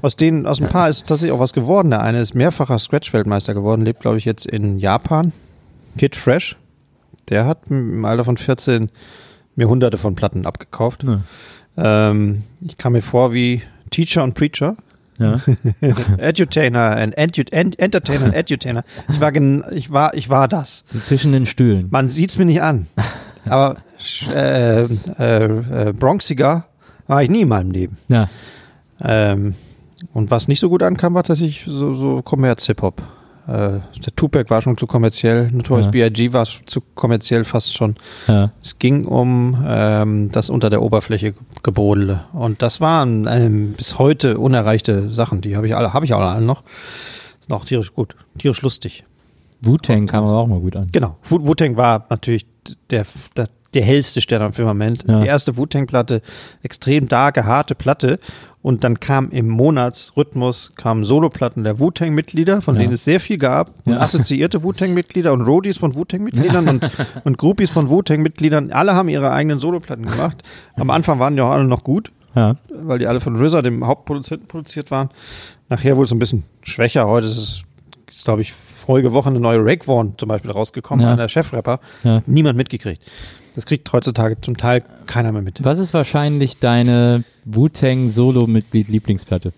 Aus 0.02 0.16
denen, 0.16 0.46
aus 0.46 0.60
ein 0.60 0.68
paar 0.68 0.88
ist 0.90 1.06
tatsächlich 1.08 1.32
auch 1.32 1.40
was 1.40 1.54
geworden. 1.54 1.90
Der 1.90 2.02
eine 2.02 2.20
ist 2.20 2.34
mehrfacher 2.34 2.78
Scratch-Weltmeister 2.78 3.54
geworden, 3.54 3.82
lebt, 3.86 4.00
glaube 4.00 4.18
ich, 4.18 4.26
jetzt 4.26 4.44
in 4.44 4.78
Japan. 4.78 5.32
Kid 5.96 6.14
Fresh. 6.14 6.56
Der 7.30 7.46
hat 7.46 7.60
im 7.70 8.04
Alter 8.04 8.24
von 8.24 8.36
14 8.36 8.90
mir 9.56 9.66
hunderte 9.68 9.96
von 9.96 10.14
Platten 10.14 10.44
abgekauft. 10.44 11.04
Ja. 11.04 11.20
Ähm, 12.10 12.42
ich 12.60 12.76
kam 12.76 12.92
mir 12.92 13.02
vor 13.02 13.32
wie 13.32 13.62
Teacher 13.96 14.24
und 14.24 14.34
Preacher. 14.34 14.76
ja. 15.18 15.40
Edutainer 16.18 16.98
and 16.98 17.16
Edu 17.16 17.44
Ent 17.50 17.78
Entertainer 17.78 18.26
and 18.26 18.34
Edutainer. 18.34 18.84
Ich 19.10 19.20
war, 19.22 19.32
gen 19.32 19.64
ich 19.70 19.90
war, 19.90 20.12
ich 20.12 20.28
war 20.28 20.48
das. 20.48 20.84
So 20.92 20.98
zwischen 20.98 21.32
den 21.32 21.46
Stühlen. 21.46 21.88
Man 21.90 22.10
sieht's 22.10 22.36
mir 22.36 22.44
nicht 22.44 22.60
an. 22.60 22.88
Aber 23.46 23.76
äh, 24.28 24.82
äh, 24.82 24.88
äh, 25.44 25.92
Bronxiger 25.94 26.66
war 27.06 27.22
ich 27.22 27.30
nie 27.30 27.40
in 27.40 27.48
meinem 27.48 27.70
Leben. 27.70 27.96
Ja. 28.08 28.28
Ähm, 29.00 29.54
und 30.12 30.30
was 30.30 30.46
nicht 30.46 30.60
so 30.60 30.68
gut 30.68 30.82
ankam, 30.82 31.14
war 31.14 31.22
tatsächlich 31.22 31.64
so, 31.66 31.94
so 31.94 32.20
Kommerz-Hip-Hop. 32.20 33.02
Äh, 33.46 33.78
der 34.04 34.16
Tupac 34.16 34.50
war 34.50 34.60
schon 34.62 34.76
zu 34.76 34.86
kommerziell, 34.86 35.50
Notorious 35.52 35.86
Ja. 35.86 35.90
B.I.G. 35.92 36.32
war 36.32 36.44
zu 36.44 36.80
kommerziell 36.94 37.44
fast 37.44 37.74
schon. 37.76 37.94
Ja. 38.26 38.50
Es 38.60 38.78
ging 38.78 39.04
um 39.04 39.64
ähm, 39.66 40.30
das 40.32 40.50
unter 40.50 40.68
der 40.70 40.82
Oberfläche 40.82 41.34
gebrodele. 41.62 42.24
Und 42.32 42.60
das 42.62 42.80
waren 42.80 43.26
ähm, 43.30 43.72
bis 43.76 43.98
heute 43.98 44.38
unerreichte 44.38 45.10
Sachen. 45.10 45.40
Die 45.42 45.56
habe 45.56 45.66
ich 45.68 45.76
alle, 45.76 45.92
habe 45.92 46.04
ich 46.04 46.14
alle 46.14 46.40
noch. 46.40 46.64
Ist 47.40 47.48
noch 47.48 47.64
tierisch 47.64 47.92
gut, 47.94 48.16
tierisch 48.38 48.62
lustig. 48.62 49.04
Wu-Tang 49.62 50.06
kam 50.06 50.24
aber 50.24 50.36
auch 50.38 50.46
mal 50.48 50.60
gut 50.60 50.76
an. 50.76 50.88
Genau. 50.92 51.16
Wu- 51.24 51.46
Wu-Tang 51.46 51.76
war 51.76 52.04
natürlich 52.10 52.46
der, 52.90 53.06
der, 53.36 53.48
der 53.74 53.82
hellste 53.82 54.20
Stern 54.20 54.42
am 54.42 54.52
Firmament. 54.52 55.04
Ja. 55.08 55.20
Die 55.22 55.26
erste 55.26 55.56
Wu-Tang-Platte, 55.56 56.20
extrem 56.62 57.08
darke, 57.08 57.44
harte 57.46 57.74
Platte. 57.74 58.18
Und 58.66 58.82
dann 58.82 58.98
kam 58.98 59.30
im 59.30 59.46
Monatsrhythmus 59.48 60.72
kamen 60.74 61.04
Soloplatten 61.04 61.62
der 61.62 61.78
Wu-Tang-Mitglieder, 61.78 62.60
von 62.62 62.74
Ja. 62.74 62.80
denen 62.82 62.94
es 62.94 63.04
sehr 63.04 63.20
viel 63.20 63.38
gab. 63.38 63.70
Und 63.86 63.92
Ja. 63.92 64.00
assoziierte 64.00 64.64
Wu-Tang-Mitglieder 64.64 65.32
und 65.32 65.42
Roadies 65.42 65.76
von 65.78 65.94
Wu-Tang-Mitgliedern 65.94 66.68
und, 66.68 66.90
und 67.24 67.38
Groupies 67.38 67.70
von 67.70 67.88
Wu-Tang-Mitgliedern. 67.90 68.72
Alle 68.72 68.96
haben 68.96 69.08
ihre 69.08 69.30
eigenen 69.30 69.60
Soloplatten 69.60 70.04
gemacht. 70.06 70.42
Am 70.74 70.90
Anfang 70.90 71.20
waren 71.20 71.36
die 71.36 71.42
auch 71.42 71.50
alle 71.50 71.62
noch 71.64 71.84
gut 71.84 72.10
Ja. 72.34 72.56
weil 72.68 72.98
die 72.98 73.06
alle 73.06 73.20
von 73.20 73.36
RZA, 73.36 73.62
dem 73.62 73.86
Hauptproduzenten, 73.86 74.48
produziert 74.48 74.90
waren. 74.90 75.10
Nachher 75.68 75.96
wurde 75.96 76.06
es 76.06 76.12
ein 76.12 76.18
bisschen 76.18 76.42
schwächer. 76.64 77.06
Heute 77.06 77.28
ist 77.28 77.36
es, 77.38 77.62
ist, 78.10 78.24
glaube 78.24 78.42
ich, 78.42 78.52
vorige 78.52 79.12
Woche 79.12 79.28
eine 79.30 79.38
neue 79.38 79.64
Rake 79.64 79.84
Vaughn 79.84 80.14
zum 80.18 80.28
Beispiel 80.28 80.50
rausgekommen, 80.50 81.06
einer 81.06 81.28
Chefrapper. 81.28 81.78
Niemand 82.26 82.56
mitgekriegt. 82.58 83.00
Das 83.56 83.66
kriegt 83.66 83.90
heutzutage 83.92 84.40
zum 84.40 84.56
Teil 84.56 84.84
keiner 85.06 85.32
mehr 85.32 85.42
mit. 85.42 85.64
Was 85.64 85.78
ist 85.78 85.92
wahrscheinlich 85.94 86.58
deine 86.58 87.24
Wu-Tang 87.44 88.08
Solo-Mitglied 88.08 88.88
Lieblingsplatte? 88.88 89.52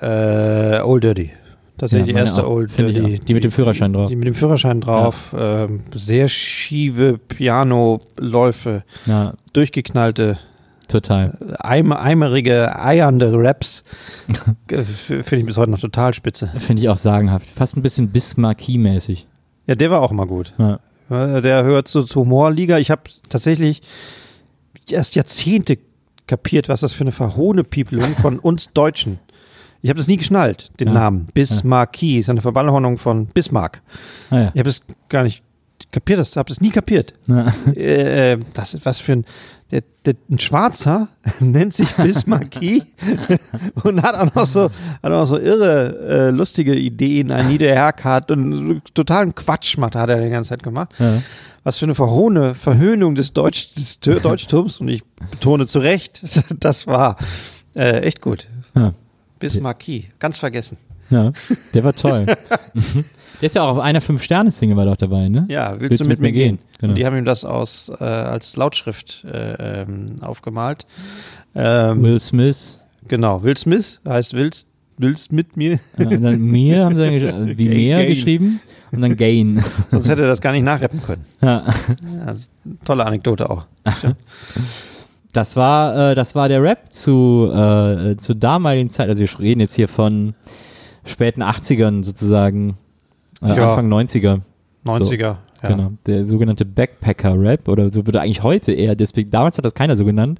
Äh, 0.00 0.80
Old 0.82 1.02
Dirty. 1.04 1.30
Tatsächlich 1.78 2.08
Ja, 2.08 2.12
die 2.14 2.18
erste 2.20 2.44
auch. 2.46 2.50
Old 2.50 2.76
Dirty. 2.78 3.00
auch. 3.16 3.24
Die 3.24 3.34
mit 3.34 3.44
dem 3.44 3.50
Führerschein 3.50 3.92
drauf. 3.92 4.08
Die 4.10 4.16
mit 4.16 4.28
dem 4.28 4.34
Führerschein 4.34 4.80
drauf. 4.80 5.34
Ähm, 5.36 5.80
sehr 5.94 6.28
schiefe 6.28 7.18
Piano-Läufe, 7.18 8.84
Ja, 9.06 9.34
durchgeknallte 9.52 10.38
total. 10.88 11.38
Eimer, 11.60 12.00
eimerige, 12.00 12.78
eiernde 12.78 13.32
Raps. 13.34 13.82
Äh, 14.70 14.84
Finde 14.84 15.36
ich 15.38 15.46
bis 15.46 15.56
heute 15.56 15.70
noch 15.70 15.78
total 15.80 16.12
spitze. 16.12 16.48
Finde 16.58 16.82
ich 16.82 16.88
auch 16.90 16.96
sagenhaft. 16.98 17.48
Fast 17.56 17.74
ein 17.76 17.82
bisschen 17.82 18.12
Bismarcky-mäßig. 18.12 19.24
Ja, 19.66 19.74
der 19.76 19.90
war 19.90 20.02
auch 20.02 20.12
mal 20.12 20.26
gut. 20.26 20.52
Ja. 20.58 20.78
Der 21.10 21.64
hört 21.64 21.88
so 21.88 22.02
zur 22.02 22.22
Humorliga. 22.24 22.78
Ich 22.78 22.90
habe 22.90 23.02
tatsächlich 23.28 23.82
erst 24.90 25.16
Jahrzehnte 25.16 25.78
kapiert, 26.26 26.68
was 26.68 26.80
das 26.80 26.92
für 26.92 27.04
eine 27.04 27.12
Verhohnepiepelung 27.12 28.16
von 28.16 28.38
uns 28.38 28.72
Deutschen. 28.72 29.18
Ich 29.80 29.90
habe 29.90 29.98
das 29.98 30.08
nie 30.08 30.16
geschnallt, 30.16 30.70
den 30.80 30.88
Ja. 30.88 30.94
Namen. 30.94 31.28
Bismarcky 31.32 32.18
ist 32.18 32.28
eine 32.28 32.42
Verballhornung 32.42 32.98
von 32.98 33.26
Bismarck. 33.26 33.80
Ah, 34.30 34.36
ja. 34.36 34.44
Ich 34.52 34.58
habe 34.58 34.64
das 34.64 34.82
gar 35.08 35.22
nicht 35.22 35.42
kapiert, 35.92 36.18
das 36.18 36.36
habe 36.36 36.48
das 36.48 36.60
nie 36.60 36.70
kapiert. 36.70 37.14
Ja. 37.26 37.46
äh, 37.76 38.32
äh, 38.32 38.38
das 38.54 38.76
was 38.84 38.98
für 38.98 39.12
ein 39.12 39.24
der, 39.70 39.82
der, 40.04 40.14
ein 40.30 40.38
Schwarzer 40.38 41.08
nennt 41.40 41.74
sich 41.74 41.94
Bismarcky 41.94 42.82
und 43.82 44.02
hat 44.02 44.14
auch 44.14 44.34
noch 44.34 44.46
so, 44.46 44.70
hat 45.02 45.12
auch 45.12 45.26
so 45.26 45.38
irre, 45.38 46.28
äh, 46.28 46.30
lustige 46.30 46.74
Ideen, 46.74 47.30
ein 47.30 47.48
Niederherkart 47.48 48.30
und 48.30 48.82
totalen 48.94 49.34
Quatsch 49.34 49.76
macht, 49.76 49.94
hat 49.94 50.08
er 50.08 50.22
die 50.22 50.30
ganze 50.30 50.50
Zeit 50.50 50.62
gemacht. 50.62 50.90
Ja. 50.98 51.22
Was 51.64 51.76
für 51.78 51.84
eine 51.84 51.94
verhohne 51.94 52.54
Verhöhnung 52.54 53.14
des, 53.14 53.34
Deutsch, 53.34 53.74
des 53.74 54.00
Deutschtums 54.00 54.80
und 54.80 54.88
ich 54.88 55.04
betone 55.30 55.66
zu 55.66 55.80
Recht, 55.80 56.22
das 56.58 56.86
war 56.86 57.18
äh, 57.74 58.00
echt 58.00 58.22
gut. 58.22 58.46
Ja. 58.74 58.94
Bismarcky, 59.38 60.08
ganz 60.18 60.38
vergessen. 60.38 60.78
Ja, 61.10 61.32
der 61.74 61.84
war 61.84 61.94
toll. 61.94 62.26
Der 63.40 63.46
ist 63.46 63.54
ja 63.54 63.62
auch 63.62 63.68
auf 63.70 63.78
einer 63.78 64.00
Fünf-Sterne-Single 64.00 64.76
war 64.76 64.84
doch 64.84 64.96
dabei, 64.96 65.28
ne? 65.28 65.46
Ja, 65.48 65.78
willst, 65.78 66.00
du 66.00 66.08
mit, 66.08 66.18
mir 66.18 66.32
gehen? 66.32 66.58
Genau. 66.80 66.90
Und 66.90 66.98
die 66.98 67.06
haben 67.06 67.16
ihm 67.16 67.24
das 67.24 67.44
aus, 67.44 67.88
äh, 68.00 68.02
als 68.02 68.56
Lautschrift 68.56 69.24
äh, 69.32 69.82
ähm, 69.82 70.16
aufgemalt. 70.22 70.86
Ähm, 71.54 72.02
Will 72.02 72.18
Smith. 72.18 72.82
Genau, 73.06 73.40
Will 73.44 73.56
Smith 73.56 74.00
heißt 74.08 74.34
willst, 74.34 74.66
willst 74.96 75.30
mit 75.30 75.56
mir? 75.56 75.78
Äh, 75.98 76.06
und 76.06 76.22
dann 76.24 76.40
mir 76.40 76.84
haben 76.84 76.96
sie 76.96 77.02
dann 77.02 77.14
gesch- 77.14 77.56
wie 77.58 77.68
mehr 77.68 77.98
Gain. 77.98 78.08
geschrieben 78.08 78.60
und 78.90 79.02
dann 79.02 79.14
Gain. 79.14 79.62
Sonst 79.92 80.08
hätte 80.08 80.22
er 80.22 80.28
das 80.28 80.40
gar 80.40 80.50
nicht 80.50 80.64
nachrappen 80.64 81.00
können. 81.00 81.24
Ja. 81.40 81.62
Ja, 82.26 82.34
tolle 82.84 83.06
Anekdote 83.06 83.48
auch. 83.48 83.66
Das 85.32 85.56
war, 85.56 86.12
äh, 86.12 86.14
das 86.14 86.34
war 86.34 86.48
der 86.48 86.62
Rap 86.62 86.92
zu, 86.92 87.50
äh, 87.52 88.16
zur 88.16 88.34
damaligen 88.34 88.88
Zeit. 88.88 89.08
Also 89.10 89.20
wir 89.22 89.38
reden 89.38 89.60
jetzt 89.60 89.74
hier 89.74 89.86
von 89.86 90.34
späten 91.08 91.42
80ern 91.42 92.04
sozusagen, 92.04 92.76
äh, 93.42 93.48
Ja. 93.56 93.70
Anfang 93.70 93.88
90er. 93.88 94.40
90er. 94.84 95.38
Ja. 95.62 95.68
Genau, 95.68 95.92
der 96.06 96.28
sogenannte 96.28 96.64
Backpacker-Rap 96.64 97.66
oder 97.66 97.92
so 97.92 98.06
würde 98.06 98.20
eigentlich 98.20 98.44
heute 98.44 98.70
eher 98.72 98.94
despekt. 98.94 99.34
Damals 99.34 99.58
hat 99.58 99.64
das 99.64 99.74
keiner 99.74 99.96
so 99.96 100.04
genannt. 100.04 100.38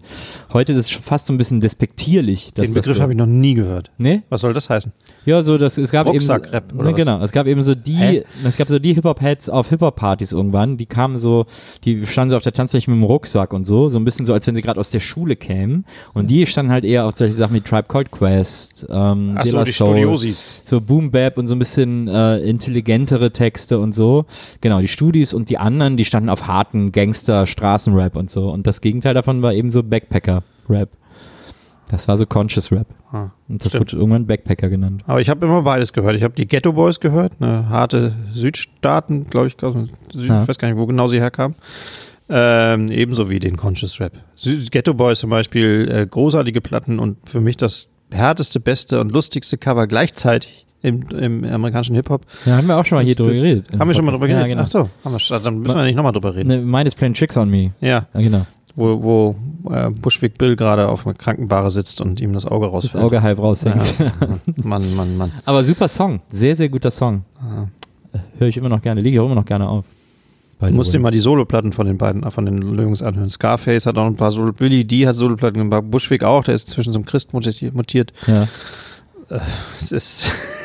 Heute 0.52 0.72
ist 0.72 0.78
es 0.78 0.90
fast 0.90 1.26
so 1.26 1.32
ein 1.32 1.38
bisschen 1.38 1.60
despektierlich. 1.60 2.52
Den 2.54 2.72
Begriff 2.72 2.96
so, 2.96 3.02
habe 3.02 3.12
ich 3.12 3.18
noch 3.18 3.26
nie 3.26 3.54
gehört. 3.54 3.90
Nee? 3.98 4.22
Was 4.28 4.42
soll 4.42 4.52
das 4.52 4.70
heißen? 4.70 4.92
Ja, 5.28 5.42
so 5.42 5.58
das 5.58 5.76
es 5.76 5.90
gab 5.90 6.06
eben 6.06 6.20
so, 6.20 6.32
oder 6.32 6.62
ne, 6.72 6.94
genau, 6.94 7.22
es 7.22 7.32
gab 7.32 7.46
eben 7.46 7.62
so 7.62 7.74
die 7.74 7.92
Hä? 7.92 8.24
es 8.44 8.56
gab 8.56 8.66
so 8.68 8.78
die 8.78 8.94
Hip 8.94 9.04
Hop 9.04 9.20
Heads 9.20 9.50
auf 9.50 9.68
Hip 9.68 9.82
Hop 9.82 9.94
Partys 9.96 10.32
irgendwann, 10.32 10.78
die 10.78 10.86
kamen 10.86 11.18
so, 11.18 11.44
die 11.84 12.06
standen 12.06 12.30
so 12.30 12.38
auf 12.38 12.42
der 12.42 12.54
Tanzfläche 12.54 12.90
mit 12.90 12.98
dem 12.98 13.04
Rucksack 13.04 13.52
und 13.52 13.66
so, 13.66 13.90
so 13.90 13.98
ein 13.98 14.06
bisschen 14.06 14.24
so 14.24 14.32
als 14.32 14.46
wenn 14.46 14.54
sie 14.54 14.62
gerade 14.62 14.80
aus 14.80 14.88
der 14.88 15.00
Schule 15.00 15.36
kämen 15.36 15.84
und 16.14 16.30
die 16.30 16.46
standen 16.46 16.72
halt 16.72 16.86
eher 16.86 17.04
auf 17.04 17.12
solche 17.14 17.34
Sachen 17.34 17.54
wie 17.54 17.60
Tribe 17.60 17.88
Called 17.88 18.10
Quest, 18.10 18.86
ähm, 18.88 19.34
Ach 19.38 19.44
so, 19.44 19.62
die 19.64 19.70
Soul, 19.70 19.88
Studiosis. 19.88 20.62
so 20.64 20.80
Boom 20.80 21.10
Bap 21.10 21.36
und 21.36 21.46
so 21.46 21.54
ein 21.54 21.58
bisschen 21.58 22.08
äh, 22.08 22.38
intelligentere 22.38 23.30
Texte 23.30 23.78
und 23.80 23.92
so. 23.92 24.24
Genau, 24.62 24.80
die 24.80 24.88
Studis 24.88 25.34
und 25.34 25.50
die 25.50 25.58
anderen, 25.58 25.98
die 25.98 26.06
standen 26.06 26.30
auf 26.30 26.46
harten 26.46 26.90
Gangster 26.90 27.46
Straßenrap 27.46 28.16
und 28.16 28.30
so 28.30 28.50
und 28.50 28.66
das 28.66 28.80
Gegenteil 28.80 29.12
davon 29.12 29.42
war 29.42 29.52
eben 29.52 29.68
so 29.68 29.82
Backpacker 29.82 30.42
Rap. 30.70 30.88
Das 31.90 32.06
war 32.08 32.16
so 32.18 32.26
Conscious 32.26 32.70
Rap. 32.70 32.86
Ah, 33.12 33.30
Und 33.48 33.64
das 33.64 33.70
stimmt. 33.72 33.92
wurde 33.92 33.96
irgendwann 33.96 34.26
Backpacker 34.26 34.68
genannt. 34.68 35.02
Aber 35.06 35.20
ich 35.20 35.30
habe 35.30 35.46
immer 35.46 35.62
beides 35.62 35.92
gehört. 35.92 36.16
Ich 36.16 36.22
habe 36.22 36.34
die 36.34 36.46
Ghetto 36.46 36.72
Boys 36.74 37.00
gehört, 37.00 37.32
eine 37.40 37.68
harte 37.70 38.14
Südstaaten, 38.34 39.28
glaube 39.30 39.46
ich, 39.48 39.56
Süd, 39.58 39.90
Ja. 40.28 40.42
ich 40.42 40.48
weiß 40.48 40.58
gar 40.58 40.68
nicht, 40.68 40.76
wo 40.76 40.86
genau 40.86 41.08
sie 41.08 41.20
herkamen. 41.20 41.56
Ähm, 42.30 42.90
ebenso 42.90 43.30
wie 43.30 43.38
den 43.40 43.56
Conscious 43.56 44.00
Rap. 44.00 44.12
Sü 44.36 44.66
Ghetto 44.70 44.92
Boys 44.92 45.20
zum 45.20 45.30
Beispiel, 45.30 45.88
äh, 45.90 46.06
großartige 46.06 46.60
Platten 46.60 46.98
und 46.98 47.16
für 47.26 47.40
mich 47.40 47.56
das 47.56 47.88
härteste, 48.12 48.60
beste 48.60 49.00
und 49.00 49.12
lustigste 49.12 49.56
Cover 49.56 49.86
gleichzeitig 49.86 50.66
im, 50.82 51.02
im 51.08 51.44
amerikanischen 51.44 51.94
Hip-Hop. 51.96 52.26
Ja, 52.44 52.56
haben 52.58 52.66
wir 52.66 52.76
auch 52.76 52.84
schon 52.84 52.96
mal 52.98 53.04
hier 53.04 53.14
Das- 53.16 53.26
drüber 53.26 53.34
geredet. 53.34 53.66
Haben 53.78 53.88
wir 53.88 53.94
schon 53.94 54.04
mal 54.04 54.12
drüber 54.12 54.26
geredet? 54.28 54.42
Ja, 54.46 54.48
genau. 54.54 54.62
Ach 54.66 54.70
so, 54.70 54.90
haben 55.04 55.14
wir, 55.18 55.38
dann 55.40 55.58
müssen 55.60 55.74
wir 55.76 55.84
nicht 55.84 55.96
nochmal 55.96 56.12
drüber 56.12 56.34
reden. 56.34 56.48
Ne, 56.48 56.58
mine 56.58 56.84
is 56.84 56.94
playing 56.94 57.14
tricks 57.14 57.36
on 57.38 57.48
me. 57.50 57.72
Ja, 57.80 58.06
Ja, 58.12 58.20
genau. 58.20 58.46
Wo, 58.78 59.02
wo 59.02 59.70
äh, 59.72 59.90
Bushwick 59.90 60.38
Bill 60.38 60.54
gerade 60.56 60.88
auf 60.88 61.04
einer 61.06 61.14
Krankenbare 61.14 61.70
sitzt 61.70 62.00
und 62.00 62.20
ihm 62.20 62.32
das 62.32 62.46
Auge 62.46 62.66
Das 62.66 62.74
rausfällt. 62.74 63.04
Auge 63.04 63.22
halb 63.22 63.38
raushängt. 63.38 63.98
Ja. 63.98 64.12
Mann, 64.62 64.94
Mann, 64.94 65.16
Mann. 65.16 65.32
Aber 65.44 65.64
super 65.64 65.88
Song. 65.88 66.20
Sehr, 66.28 66.54
sehr 66.54 66.68
guter 66.68 66.90
Song. 66.90 67.24
Äh, 68.12 68.18
Höre 68.38 68.48
ich 68.48 68.56
immer 68.56 68.68
noch 68.68 68.80
gerne. 68.80 69.00
Lege 69.00 69.16
ich 69.16 69.20
auch 69.20 69.26
immer 69.26 69.34
noch 69.34 69.44
gerne 69.44 69.68
auf. 69.68 69.84
By 70.60 70.70
Du 70.70 70.76
musst 70.76 70.92
dir 70.94 70.98
mal 70.98 71.10
die 71.10 71.20
Soloplatten 71.20 71.72
von 71.72 71.86
den 71.86 71.98
beiden, 71.98 72.28
von 72.30 72.46
den 72.46 72.74
Jungs 72.74 73.02
anhören. 73.02 73.28
Scarface 73.28 73.86
hat 73.86 73.96
auch 73.98 74.06
ein 74.06 74.16
paar 74.16 74.32
Solo, 74.32 74.52
Billy 74.52 74.84
D 74.84 75.06
hat 75.06 75.14
Soloplatten 75.14 75.58
gemacht, 75.58 75.90
Bushwick 75.90 76.24
auch, 76.24 76.42
der 76.44 76.54
ist 76.56 76.66
inzwischen 76.68 76.92
zum 76.92 77.04
Christ 77.04 77.32
mutiert. 77.32 77.74
mutiert. 77.74 78.12
Ja. 78.26 78.48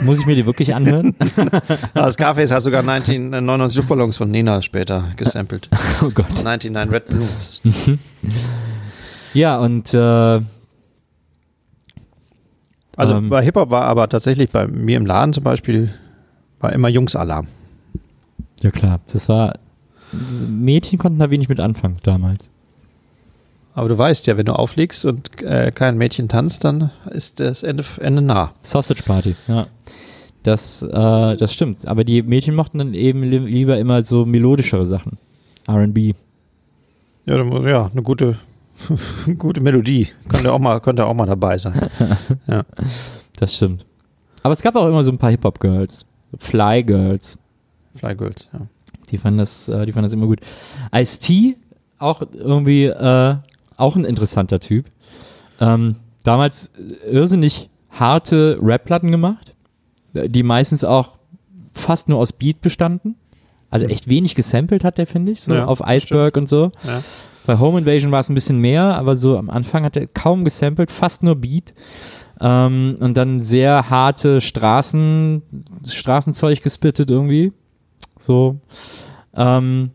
Muss 0.01 0.19
ich 0.19 0.25
mir 0.25 0.35
die 0.35 0.45
wirklich 0.45 0.73
anhören? 0.73 1.15
ah, 1.93 2.09
Scarface 2.09 2.51
hat 2.51 2.63
sogar 2.63 2.79
1999 2.81 3.77
Luftballons 3.77 4.17
von 4.17 4.31
Nena 4.31 4.61
später 4.61 5.03
gesampelt. 5.17 5.69
oh 6.01 6.09
Gott. 6.09 6.43
99 6.43 6.91
Red 6.93 7.07
Balloons. 7.07 7.61
Ja, 9.33 9.57
und 9.59 9.93
äh, 9.93 10.39
Also 12.95 13.15
Ähm. 13.15 13.29
bei 13.29 13.43
Hip-Hop 13.43 13.69
war 13.69 13.83
aber 13.83 14.07
tatsächlich 14.07 14.49
bei 14.51 14.67
mir 14.67 14.97
im 14.97 15.05
Laden 15.05 15.33
zum 15.33 15.43
Beispiel, 15.43 15.93
war 16.59 16.71
immer 16.73 16.87
Jungsalarm. 16.87 17.47
ja 18.61 18.71
klar, 18.71 18.99
das 19.11 19.27
war. 19.29 19.53
Mädchen 20.47 20.99
konnten 20.99 21.17
da 21.19 21.29
wenig 21.31 21.49
mit 21.49 21.59
anfangen 21.59 21.97
damals. 22.03 22.51
Aber 23.75 23.89
du 23.89 23.97
weißt 23.97 24.27
ja, 24.27 24.37
wenn 24.37 24.45
du 24.45 24.53
auflegst 24.53 25.03
und 25.05 25.41
äh, 25.41 25.71
kein 25.71 25.97
Mädchen 25.97 26.27
tanzt, 26.29 26.63
dann 26.63 26.91
ist 27.09 27.39
das 27.39 27.63
Ende, 27.63 27.83
Ende 27.99 28.21
nah. 28.21 28.53
Sausage 28.61 29.03
Party, 29.03 29.35
ja. 29.47 29.67
Das, 30.43 30.83
äh, 30.83 31.37
das 31.37 31.53
stimmt. 31.53 31.87
Aber 31.87 32.03
die 32.03 32.21
Mädchen 32.21 32.53
mochten 32.53 32.77
dann 32.77 32.93
eben 32.93 33.23
li 33.23 33.37
lieber 33.37 33.77
immer 33.79 34.03
so 34.03 34.25
melodischere 34.25 34.85
Sachen. 34.85 35.17
RB. 35.69 36.15
Ja, 37.25 37.41
ja, 37.67 37.89
eine 37.91 38.01
gute, 38.03 38.37
gute 39.37 39.61
Melodie. 39.61 40.09
Könnte 40.27 40.51
auch 40.51 40.59
mal, 40.59 40.81
könnte 40.81 41.05
auch 41.05 41.13
mal 41.13 41.25
dabei 41.25 41.57
sein. 41.57 41.89
Ja. 42.47 42.63
Das 43.37 43.55
stimmt. 43.55 43.85
Aber 44.43 44.53
es 44.53 44.61
gab 44.61 44.75
auch 44.75 44.87
immer 44.87 45.03
so 45.03 45.11
ein 45.11 45.17
paar 45.17 45.31
Hip-Hop-Girls. 45.31 46.05
Fly 46.37 46.83
Girls. 46.83 47.39
Fly 47.95 48.15
Girls, 48.15 48.49
ja. 48.53 48.67
Die 49.09 49.17
fanden 49.17 49.39
das, 49.39 49.67
äh, 49.67 49.85
die 49.85 49.93
fanden 49.93 50.05
das 50.05 50.13
immer 50.13 50.27
gut. 50.27 50.41
Ice-T, 50.93 51.55
auch 51.99 52.21
irgendwie, 52.33 52.85
äh, 52.85 53.35
auch 53.77 53.95
ein 53.95 54.05
interessanter 54.05 54.59
Typ. 54.59 54.85
Ähm, 55.59 55.95
damals 56.23 56.71
irrsinnig 57.09 57.69
harte 57.89 58.57
Rap-Platten 58.61 59.11
gemacht, 59.11 59.53
äh, 60.13 60.29
die 60.29 60.43
meistens 60.43 60.83
auch 60.83 61.17
fast 61.73 62.09
nur 62.09 62.19
aus 62.19 62.33
Beat 62.33 62.61
bestanden. 62.61 63.15
Also 63.69 63.87
echt 63.87 64.07
wenig 64.07 64.35
gesampelt 64.35 64.83
hat 64.83 64.99
der, 64.99 65.07
finde 65.07 65.31
ich, 65.31 65.41
so 65.41 65.53
Ja, 65.53 65.65
auf 65.65 65.81
Iceberg 65.83 66.37
und 66.37 66.47
so. 66.47 66.71
Ja. 66.83 67.03
Bei 67.47 67.57
Home 67.57 67.79
Invasion 67.79 68.11
war 68.11 68.19
es 68.19 68.29
ein 68.29 68.35
bisschen 68.35 68.59
mehr, 68.59 68.83
aber 68.95 69.15
so 69.15 69.37
am 69.37 69.49
Anfang 69.49 69.83
hat 69.83 69.97
er 69.97 70.05
kaum 70.07 70.45
gesampelt, 70.45 70.91
fast 70.91 71.23
nur 71.23 71.35
Beat. 71.35 71.73
Ähm, 72.39 72.95
und 72.99 73.17
dann 73.17 73.39
sehr 73.39 73.89
harte 73.89 74.41
Straßen, 74.41 75.41
Straßenzeug 75.87 76.61
gespittet 76.61 77.09
irgendwie. 77.09 77.51
So. 78.19 78.59
Ähm, 79.35 79.91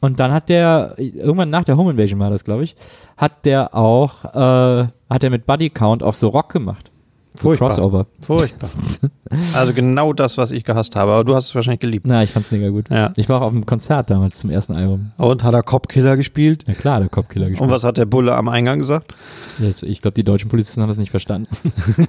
und 0.00 0.18
dann 0.20 0.32
hat 0.32 0.48
der, 0.48 0.94
irgendwann 0.98 1.50
nach 1.50 1.64
der 1.64 1.76
Home 1.76 1.92
Invasion 1.92 2.18
war 2.20 2.30
das, 2.30 2.44
glaube 2.44 2.64
ich, 2.64 2.76
hat 3.16 3.44
der 3.44 3.74
auch, 3.74 4.24
äh, 4.24 4.86
hat 5.10 5.24
er 5.24 5.30
mit 5.30 5.46
Buddy 5.46 5.70
Count 5.70 6.02
auch 6.02 6.14
so 6.14 6.28
Rock 6.28 6.52
gemacht. 6.52 6.90
So 7.36 7.42
Furchtbar. 7.42 7.68
Crossover. 7.68 8.06
Furchtbar. 8.20 8.70
Also 9.54 9.72
genau 9.72 10.12
das, 10.12 10.36
was 10.38 10.50
ich 10.50 10.64
gehasst 10.64 10.96
habe. 10.96 11.12
Aber 11.12 11.22
du 11.22 11.36
hast 11.36 11.46
es 11.46 11.54
wahrscheinlich 11.54 11.78
geliebt. 11.78 12.04
Na, 12.04 12.24
ich 12.24 12.32
fand's 12.32 12.50
mega 12.50 12.68
gut. 12.70 12.90
Ja. 12.90 13.12
Ich 13.16 13.28
war 13.28 13.40
auch 13.40 13.46
auf 13.46 13.52
einem 13.52 13.64
Konzert 13.64 14.10
damals 14.10 14.40
zum 14.40 14.50
ersten 14.50 14.74
Album. 14.74 15.12
Und 15.18 15.44
hat 15.44 15.54
er 15.54 15.62
Copkiller 15.62 16.16
gespielt? 16.16 16.64
Ja 16.66 16.74
klar, 16.74 16.98
der 16.98 17.08
Kopfkiller 17.08 17.48
gespielt. 17.48 17.62
Und 17.62 17.72
was 17.72 17.84
hat 17.84 17.96
der 17.96 18.06
Bulle 18.06 18.34
am 18.34 18.48
Eingang 18.48 18.80
gesagt? 18.80 19.14
Das, 19.60 19.84
ich 19.84 20.02
glaube, 20.02 20.16
die 20.16 20.24
deutschen 20.24 20.50
Polizisten 20.50 20.82
haben 20.82 20.88
das 20.88 20.98
nicht 20.98 21.12
verstanden. 21.12 21.46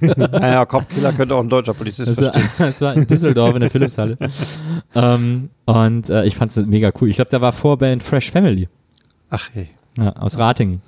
Naja, 0.16 0.64
Copkiller 0.66 1.12
könnte 1.12 1.36
auch 1.36 1.40
ein 1.40 1.48
deutscher 1.48 1.74
Polizist 1.74 2.08
Das 2.08 2.16
verstehen. 2.16 2.48
das 2.58 2.80
war 2.80 2.94
in 2.94 3.06
Düsseldorf 3.06 3.54
in 3.54 3.60
der 3.60 3.70
Philipshalle. 3.70 4.18
ähm, 4.96 5.50
und 5.64 6.10
äh, 6.10 6.24
ich 6.24 6.36
fand 6.36 6.50
es 6.50 6.66
mega 6.66 6.92
cool. 7.00 7.08
Ich 7.08 7.16
glaube, 7.16 7.30
da 7.30 7.40
war 7.40 7.52
Vorband 7.52 8.02
Fresh 8.02 8.30
Family 8.30 8.68
Ach 9.30 9.48
hey. 9.54 9.68
ja, 9.96 10.12
aus 10.16 10.38
Ratingen. 10.38 10.82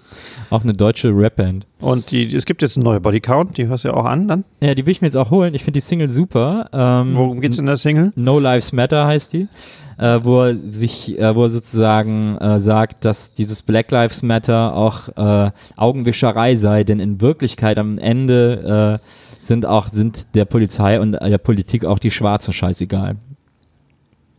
Auch 0.50 0.62
eine 0.62 0.74
deutsche 0.74 1.10
Rapband. 1.12 1.66
Und 1.80 2.10
die, 2.10 2.34
es 2.34 2.44
gibt 2.44 2.60
jetzt 2.60 2.76
eine 2.76 2.84
neue 2.84 3.00
Bodycount, 3.00 3.56
die 3.56 3.66
hörst 3.66 3.84
du 3.84 3.88
ja 3.88 3.94
auch 3.94 4.04
an 4.04 4.28
dann. 4.28 4.44
Ja, 4.60 4.74
die 4.74 4.84
will 4.84 4.92
ich 4.92 5.00
mir 5.00 5.06
jetzt 5.06 5.16
auch 5.16 5.30
holen. 5.30 5.54
Ich 5.54 5.64
finde 5.64 5.78
die 5.78 5.84
Single 5.84 6.10
super. 6.10 6.68
Ähm, 6.72 7.14
Worum 7.14 7.40
geht's 7.40 7.58
in 7.58 7.66
der 7.66 7.76
Single? 7.76 8.12
No 8.16 8.38
Lives 8.38 8.72
Matter 8.72 9.06
heißt 9.06 9.32
die, 9.32 9.48
äh, 9.96 10.20
wo 10.22 10.42
er 10.42 10.56
sich, 10.56 11.18
äh, 11.18 11.34
wo 11.34 11.44
er 11.44 11.48
sozusagen 11.48 12.36
äh, 12.38 12.60
sagt, 12.60 13.04
dass 13.04 13.32
dieses 13.32 13.62
Black 13.62 13.90
Lives 13.90 14.22
Matter 14.22 14.76
auch 14.76 15.08
äh, 15.16 15.50
Augenwischerei 15.76 16.56
sei, 16.56 16.84
denn 16.84 17.00
in 17.00 17.20
Wirklichkeit 17.20 17.78
am 17.78 17.96
Ende 17.98 19.00
äh, 19.00 19.06
sind 19.38 19.66
auch 19.66 19.88
sind 19.88 20.34
der 20.34 20.44
Polizei 20.44 21.00
und 21.00 21.12
der 21.12 21.38
Politik 21.38 21.84
auch 21.84 21.98
die 21.98 22.10
Schwarzen 22.10 22.52
scheißegal. 22.52 23.16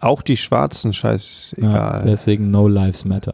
Auch 0.06 0.22
die 0.22 0.38
Schwarzen, 0.38 0.90
Ja, 0.92 0.94
scheißegal. 0.94 2.04
deswegen 2.06 2.52
No 2.52 2.68
Lives 2.68 3.06
Matter. 3.06 3.34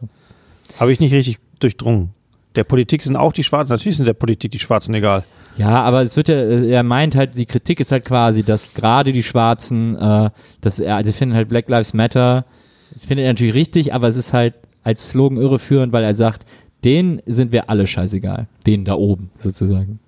Habe 0.80 0.92
ich 0.92 1.00
nicht 1.00 1.12
richtig 1.12 1.38
durchdrungen. 1.60 2.10
Der 2.56 2.64
Politik 2.64 3.02
sind 3.02 3.16
auch 3.16 3.32
die 3.32 3.44
Schwarzen, 3.44 3.70
natürlich 3.70 3.96
sind 3.96 4.06
der 4.06 4.14
Politik 4.14 4.50
die 4.52 4.58
Schwarzen 4.58 4.94
egal. 4.94 5.24
Ja, 5.56 5.82
aber 5.82 6.02
es 6.02 6.16
wird 6.16 6.28
ja, 6.28 6.34
äh, 6.36 6.70
er 6.70 6.82
meint 6.82 7.14
halt, 7.14 7.36
die 7.36 7.46
Kritik 7.46 7.80
ist 7.80 7.92
halt 7.92 8.04
quasi, 8.04 8.42
dass 8.42 8.72
gerade 8.74 9.12
die 9.12 9.22
Schwarzen, 9.22 9.96
äh, 9.96 10.30
dass 10.60 10.78
er, 10.78 10.96
also 10.96 11.12
finden 11.12 11.34
halt 11.34 11.48
Black 11.48 11.68
Lives 11.68 11.92
Matter, 11.94 12.44
das 12.92 13.06
findet 13.06 13.24
er 13.24 13.32
natürlich 13.32 13.54
richtig, 13.54 13.94
aber 13.94 14.08
es 14.08 14.16
ist 14.16 14.32
halt 14.32 14.54
als 14.82 15.08
Slogan 15.10 15.38
irreführend, 15.38 15.92
weil 15.92 16.04
er 16.04 16.14
sagt, 16.14 16.44
denen 16.84 17.20
sind 17.26 17.52
wir 17.52 17.70
alle 17.70 17.86
scheißegal. 17.86 18.48
Denen 18.66 18.84
da 18.84 18.94
oben, 18.94 19.30
sozusagen. 19.38 19.98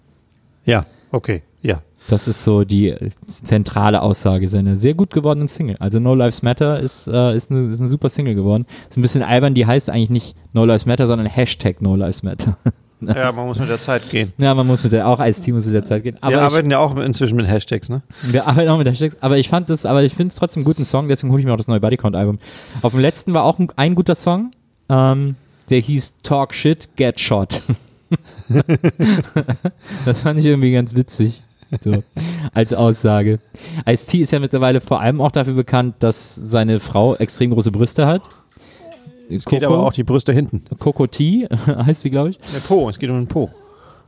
Ja, 0.64 0.84
okay, 1.12 1.36
ja. 1.36 1.42
Das 2.08 2.28
ist 2.28 2.44
so 2.44 2.64
die 2.64 2.88
äh, 2.90 3.10
zentrale 3.26 4.02
Aussage 4.02 4.48
seiner 4.48 4.76
sehr 4.76 4.92
gut 4.94 5.10
gewordenen 5.10 5.48
Single. 5.48 5.76
Also 5.80 6.00
No 6.00 6.14
Lives 6.14 6.42
Matter 6.42 6.78
ist, 6.78 7.06
äh, 7.06 7.34
ist, 7.34 7.50
eine, 7.50 7.70
ist 7.70 7.80
eine 7.80 7.88
super 7.88 8.10
Single 8.10 8.34
geworden. 8.34 8.66
Ist 8.90 8.98
ein 8.98 9.02
bisschen 9.02 9.22
albern, 9.22 9.54
die 9.54 9.64
heißt 9.66 9.88
eigentlich 9.88 10.10
nicht 10.10 10.36
No 10.52 10.64
Lives 10.66 10.84
Matter, 10.86 11.06
sondern 11.06 11.26
Hashtag 11.26 11.80
No 11.80 11.96
Lives 11.96 12.22
Matter. 12.22 12.56
Das- 13.00 13.16
Ja, 13.16 13.32
man 13.32 13.46
muss 13.46 13.58
mit 13.58 13.68
der 13.68 13.80
Zeit 13.80 14.08
gehen. 14.08 14.32
ja, 14.38 14.54
man 14.54 14.66
muss 14.66 14.82
mit 14.82 14.92
der, 14.92 15.06
auch 15.08 15.18
als 15.20 15.42
Team 15.42 15.56
muss 15.56 15.66
mit 15.66 15.74
der 15.74 15.84
Zeit 15.84 16.04
gehen. 16.04 16.16
Aber 16.22 16.30
wir 16.32 16.38
ich, 16.38 16.44
arbeiten 16.44 16.70
ja 16.70 16.78
auch 16.78 16.96
inzwischen 16.96 17.36
mit 17.36 17.46
Hashtags, 17.46 17.90
ne? 17.90 18.02
Wir 18.22 18.46
arbeiten 18.46 18.70
auch 18.70 18.78
mit 18.78 18.86
Hashtags, 18.88 19.18
aber 19.20 19.36
ich 19.36 19.48
fand 19.50 19.68
das, 19.68 19.84
aber 19.84 20.02
ich 20.04 20.14
finde 20.14 20.28
es 20.28 20.36
trotzdem 20.36 20.60
einen 20.60 20.64
guten 20.64 20.84
Song, 20.86 21.08
deswegen 21.08 21.30
hole 21.30 21.40
ich 21.40 21.44
mir 21.44 21.52
auch 21.52 21.58
das 21.58 21.68
neue 21.68 21.80
Bodycount-Album. 21.80 22.38
Auf 22.80 22.92
dem 22.92 23.00
letzten 23.00 23.34
war 23.34 23.42
auch 23.44 23.58
ein, 23.58 23.68
ein 23.76 23.94
guter 23.94 24.14
Song, 24.14 24.52
ähm, 24.88 25.34
der 25.68 25.80
hieß 25.80 26.14
Talk 26.22 26.54
Shit, 26.54 26.88
Get 26.96 27.20
Shot. 27.20 27.62
das 30.04 30.20
fand 30.20 30.38
ich 30.38 30.46
irgendwie 30.46 30.72
ganz 30.72 30.94
witzig. 30.94 31.42
So, 31.80 32.02
als 32.52 32.72
Aussage. 32.72 33.38
Ice-T 33.88 34.18
ist 34.18 34.30
ja 34.32 34.38
mittlerweile 34.38 34.80
vor 34.80 35.00
allem 35.00 35.20
auch 35.20 35.32
dafür 35.32 35.54
bekannt, 35.54 35.96
dass 36.00 36.34
seine 36.34 36.80
Frau 36.80 37.14
extrem 37.16 37.50
große 37.52 37.70
Brüste 37.72 38.06
hat. 38.06 38.22
Es 39.30 39.44
geht 39.46 39.64
aber 39.64 39.78
auch 39.84 39.92
die 39.92 40.04
Brüste 40.04 40.32
hinten. 40.32 40.62
Coco 40.78 41.06
T 41.06 41.48
heißt 41.66 42.02
sie, 42.02 42.10
glaube 42.10 42.30
ich. 42.30 42.38
Der 42.54 42.60
Po, 42.60 42.88
es 42.90 42.98
geht 42.98 43.10
um 43.10 43.16
den 43.18 43.26
Po. 43.26 43.50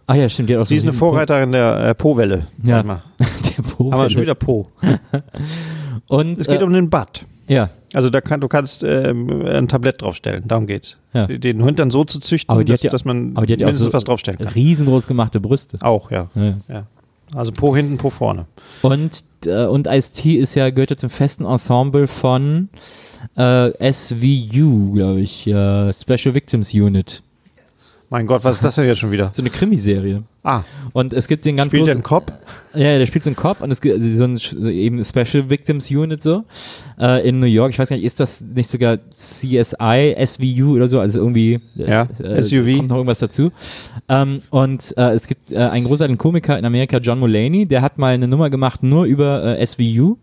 Ah 0.06 0.14
ja, 0.14 0.28
stimmt. 0.28 0.48
Die 0.50 0.54
hat 0.54 0.62
auch 0.62 0.66
Sie 0.66 0.78
so 0.78 0.86
ist 0.86 0.90
eine 0.90 0.98
Vorreiterin 0.98 1.50
der 1.52 1.78
äh, 1.88 1.94
Po-Welle, 1.94 2.46
sag 2.62 2.68
Ja. 2.68 2.82
mal. 2.82 3.02
Po. 3.18 3.24
Der 3.56 3.62
Po. 3.62 3.92
Aber 3.92 4.10
schon 4.10 4.22
wieder 4.22 4.34
Po. 4.34 4.68
Und, 6.08 6.40
Es 6.40 6.46
geht 6.46 6.60
äh, 6.60 6.64
um 6.64 6.72
den 6.72 6.88
Butt. 6.90 7.24
ja, 7.48 7.70
Also 7.94 8.10
da 8.10 8.20
kann, 8.20 8.40
du 8.40 8.48
kannst 8.48 8.84
ähm, 8.84 9.42
ein 9.44 9.66
Tablett 9.68 10.02
draufstellen, 10.02 10.44
darum 10.46 10.66
geht's. 10.66 10.96
Ja. 11.12 11.26
Den 11.26 11.62
Hund 11.64 11.78
dann 11.78 11.90
so 11.90 12.04
zu 12.04 12.20
züchten, 12.20 12.64
dass, 12.66 12.82
ja- 12.82 12.90
dass 12.90 13.04
man 13.04 13.32
aber 13.36 13.46
die 13.46 13.54
hat 13.54 13.60
ja 13.60 13.66
auch 13.66 13.68
mindestens 13.70 13.86
so- 13.86 13.92
was 13.92 14.04
draufstellen 14.04 14.38
kann. 14.38 14.48
riesengroß 14.48 15.06
gemachte 15.08 15.40
Brüste. 15.40 15.78
Auch, 15.80 16.10
ja. 16.10 16.28
Ja. 16.34 16.54
ja. 16.68 16.86
Also 17.34 17.52
Po 17.52 17.74
hinten, 17.74 17.98
Po 17.98 18.10
vorne. 18.10 18.46
Und, 18.82 19.24
äh, 19.44 19.66
und 19.66 19.86
Ice-T 19.86 20.34
ist 20.34 20.54
ja, 20.54 20.70
gehört 20.70 20.90
ja 20.90 20.96
zum 20.96 21.10
festen 21.10 21.44
Ensemble 21.44 22.06
von 22.06 22.68
äh, 23.36 23.92
SVU, 23.92 24.92
glaube 24.92 25.20
ich, 25.20 25.46
äh, 25.46 25.92
Special 25.92 26.34
Victims 26.34 26.72
Unit. 26.72 27.22
Mein 28.08 28.26
Gott, 28.26 28.44
was 28.44 28.56
ist 28.58 28.64
das 28.64 28.76
denn 28.76 28.86
jetzt 28.86 28.98
schon 29.00 29.10
wieder? 29.10 29.30
So 29.34 29.42
eine 29.42 29.50
Krimiserie. 29.50 30.22
Ah, 30.44 30.62
Und 30.92 31.12
es 31.12 31.26
gibt 31.26 31.44
den 31.44 31.56
ganz 31.56 31.72
spielt 31.72 31.82
großen, 31.86 31.96
einen 31.96 32.02
Kopf? 32.04 32.32
ja, 32.72 32.98
der 32.98 33.06
spielt 33.06 33.24
so 33.24 33.30
einen 33.30 33.36
Cop 33.36 33.60
und 33.62 33.70
es 33.72 33.80
gibt 33.80 33.96
also 33.96 34.14
so 34.14 34.24
ein 34.24 34.70
eben 34.70 35.04
Special 35.04 35.50
Victims 35.50 35.90
Unit 35.90 36.22
so 36.22 36.44
äh, 37.00 37.28
in 37.28 37.40
New 37.40 37.46
York. 37.46 37.70
Ich 37.72 37.78
weiß 37.80 37.88
gar 37.88 37.96
nicht, 37.96 38.04
ist 38.04 38.20
das 38.20 38.42
nicht 38.42 38.70
sogar 38.70 38.98
CSI, 39.10 40.14
SVU 40.24 40.76
oder 40.76 40.86
so? 40.86 41.00
Also 41.00 41.18
irgendwie 41.18 41.60
äh, 41.76 41.90
Ja, 41.90 42.06
äh, 42.22 42.40
SUV. 42.42 42.76
kommt 42.76 42.90
noch 42.90 42.96
irgendwas 42.96 43.18
dazu. 43.18 43.50
Ähm, 44.08 44.38
und 44.50 44.94
äh, 44.96 45.10
es 45.14 45.26
gibt 45.26 45.50
äh, 45.50 45.56
einen 45.58 45.84
großartigen 45.86 46.16
Komiker 46.18 46.56
in 46.56 46.64
Amerika, 46.64 46.98
John 46.98 47.18
Mulaney, 47.18 47.66
der 47.66 47.82
hat 47.82 47.98
mal 47.98 48.14
eine 48.14 48.28
Nummer 48.28 48.48
gemacht 48.48 48.84
nur 48.84 49.04
über 49.06 49.58
äh, 49.58 49.66
SVU. 49.66 50.16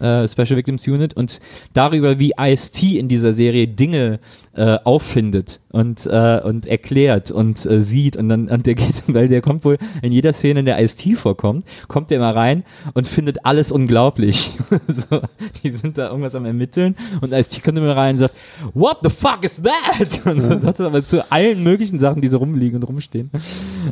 Äh, 0.00 0.26
Special 0.28 0.56
Victims 0.56 0.86
Unit 0.86 1.14
und 1.14 1.40
darüber, 1.74 2.18
wie 2.18 2.32
Ice-T 2.38 2.98
in 2.98 3.08
dieser 3.08 3.32
Serie 3.32 3.66
Dinge 3.66 4.18
äh, 4.54 4.78
auffindet 4.84 5.60
und, 5.70 6.06
äh, 6.06 6.40
und 6.42 6.66
erklärt 6.66 7.30
und 7.30 7.64
äh, 7.66 7.80
sieht 7.80 8.16
und 8.16 8.28
dann, 8.28 8.48
und 8.48 8.66
der 8.66 8.74
geht, 8.74 9.04
weil 9.06 9.28
der 9.28 9.42
kommt 9.42 9.64
wohl 9.64 9.78
in 10.02 10.12
jeder 10.12 10.32
Szene, 10.32 10.60
in 10.60 10.66
der 10.66 10.82
Ice-T 10.82 11.14
vorkommt, 11.14 11.64
kommt 11.88 12.10
der 12.10 12.18
immer 12.18 12.34
rein 12.34 12.64
und 12.94 13.06
findet 13.06 13.44
alles 13.44 13.70
unglaublich. 13.70 14.52
so, 14.88 15.20
die 15.62 15.70
sind 15.70 15.98
da 15.98 16.08
irgendwas 16.08 16.34
am 16.34 16.44
Ermitteln 16.44 16.96
und 17.20 17.32
Ice-T 17.32 17.60
kommt 17.60 17.78
immer 17.78 17.94
rein 17.94 18.14
und 18.14 18.18
sagt, 18.18 18.34
what 18.74 18.98
the 19.02 19.10
fuck 19.10 19.44
is 19.44 19.62
that? 19.62 20.26
Und 20.30 20.42
dann 20.42 20.62
sagt 20.62 20.80
er 20.80 20.86
aber 20.86 21.04
zu 21.04 21.30
allen 21.30 21.62
möglichen 21.62 21.98
Sachen, 21.98 22.20
die 22.22 22.28
so 22.28 22.38
rumliegen 22.38 22.76
und 22.76 22.84
rumstehen. 22.84 23.30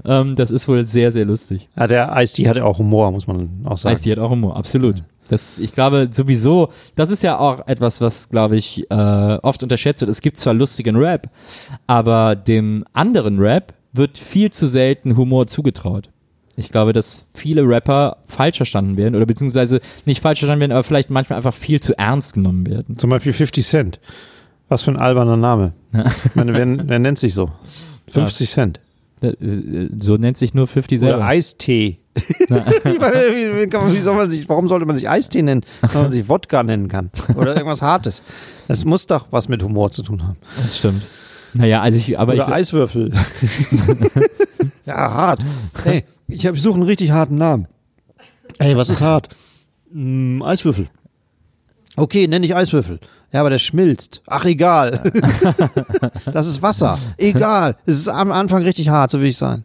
Ähm, 0.05 0.37
das 0.37 0.51
ist 0.51 0.68
wohl 0.68 0.85
sehr, 0.85 1.11
sehr 1.11 1.25
lustig. 1.25 1.68
Ja, 1.77 1.87
der 1.87 2.14
Ice-T 2.16 2.49
hatte 2.49 2.64
auch 2.64 2.79
Humor, 2.79 3.11
muss 3.11 3.27
man 3.27 3.49
auch 3.64 3.79
sagen. 3.79 3.94
Ice-T 3.94 4.12
hat 4.12 4.18
auch 4.18 4.31
Humor, 4.31 4.57
absolut. 4.57 5.03
Das, 5.29 5.59
ich 5.59 5.73
glaube 5.73 6.09
sowieso, 6.11 6.71
das 6.95 7.11
ist 7.11 7.23
ja 7.23 7.38
auch 7.38 7.67
etwas, 7.69 8.01
was, 8.01 8.29
glaube 8.31 8.57
ich, 8.57 8.91
äh, 8.91 8.95
oft 8.95 9.62
unterschätzt 9.62 10.01
wird. 10.01 10.11
Es 10.11 10.21
gibt 10.21 10.37
zwar 10.37 10.55
lustigen 10.55 10.97
Rap, 10.97 11.31
aber 11.87 12.35
dem 12.35 12.85
anderen 12.93 13.38
Rap 13.38 13.75
wird 13.93 14.19
viel 14.19 14.51
zu 14.51 14.67
selten 14.67 15.17
Humor 15.17 15.47
zugetraut. 15.47 16.11
Ich 16.57 16.71
glaube, 16.71 16.93
dass 16.93 17.27
viele 17.35 17.62
Rapper 17.62 18.17
falsch 18.27 18.57
verstanden 18.57 18.97
werden 18.97 19.14
oder 19.14 19.27
beziehungsweise 19.27 19.81
nicht 20.07 20.23
falsch 20.23 20.41
verstanden 20.41 20.61
werden, 20.62 20.73
aber 20.73 20.83
vielleicht 20.83 21.09
manchmal 21.09 21.37
einfach 21.37 21.55
viel 21.55 21.79
zu 21.81 21.97
ernst 21.97 22.35
genommen 22.35 22.67
werden. 22.67 22.99
Zum 22.99 23.11
Beispiel 23.11 23.33
50 23.33 23.64
Cent. 23.64 24.01
Was 24.69 24.83
für 24.83 24.91
ein 24.91 24.97
alberner 24.97 25.37
Name. 25.37 25.73
Ich 26.27 26.35
meine, 26.35 26.53
wer, 26.55 26.88
wer 26.88 26.99
nennt 26.99 27.19
sich 27.19 27.33
so? 27.33 27.51
50 28.11 28.51
Cent. 28.51 28.81
Äh, 29.23 29.29
äh, 29.29 29.88
So 29.99 30.17
nennt 30.17 30.37
sich 30.37 30.53
nur 30.53 30.67
50 30.67 30.99
selber. 30.99 31.19
Oder 31.19 31.27
Eistee. 31.27 31.99
Meine, 32.48 32.70
wie, 33.92 34.00
soll 34.00 34.16
man 34.16 34.31
sich, 34.31 34.48
warum 34.48 34.68
sollte 34.68 34.87
man 34.87 34.96
sich 34.96 35.09
Eistee 35.09 35.42
nennen, 35.42 35.62
wenn 35.81 36.02
man 36.02 36.11
sich 36.11 36.28
Wodka 36.28 36.62
nennen 36.62 36.88
kann? 36.88 37.11
Oder 37.35 37.54
irgendwas 37.54 37.83
Hartes. 37.83 38.22
Das 38.68 38.85
muss 38.85 39.07
doch 39.07 39.26
was 39.31 39.48
mit 39.48 39.62
Humor 39.62 39.90
zu 39.90 40.02
tun 40.02 40.22
haben. 40.22 40.37
Das 40.62 40.78
stimmt. 40.78 41.02
Naja, 41.54 41.81
also 41.81 41.98
ich, 41.98 42.18
aber 42.18 42.35
Oder 42.35 42.48
ich, 42.48 42.54
Eiswürfel. 42.54 43.12
ja, 44.87 44.94
hart. 44.94 45.42
Hey, 45.83 46.04
ich, 46.26 46.48
suche 46.54 46.74
einen 46.74 46.83
richtig 46.83 47.11
harten 47.11 47.38
Namen. 47.38 47.66
Ey, 48.59 48.76
was 48.76 48.90
ist 48.90 49.00
hart? 49.00 49.28
Mm, 49.90 50.42
Eiswürfel. 50.42 50.88
Okay, 51.99 52.29
nenn 52.29 52.45
ich 52.45 52.55
Eiswürfel. 52.55 53.01
Ja, 53.33 53.41
aber 53.41 53.51
der 53.51 53.59
schmilzt. 53.59 54.23
Ach, 54.27 54.45
egal. 54.45 55.13
das 56.33 56.47
ist 56.47 56.63
Wasser. 56.63 56.97
Egal. 57.17 57.77
Es 57.87 57.97
ist 57.97 58.09
am 58.09 58.31
Anfang 58.31 58.63
richtig 58.63 58.89
hart, 58.89 59.11
so 59.11 59.21
will 59.21 59.27
ich 59.27 59.37
sagen. 59.37 59.65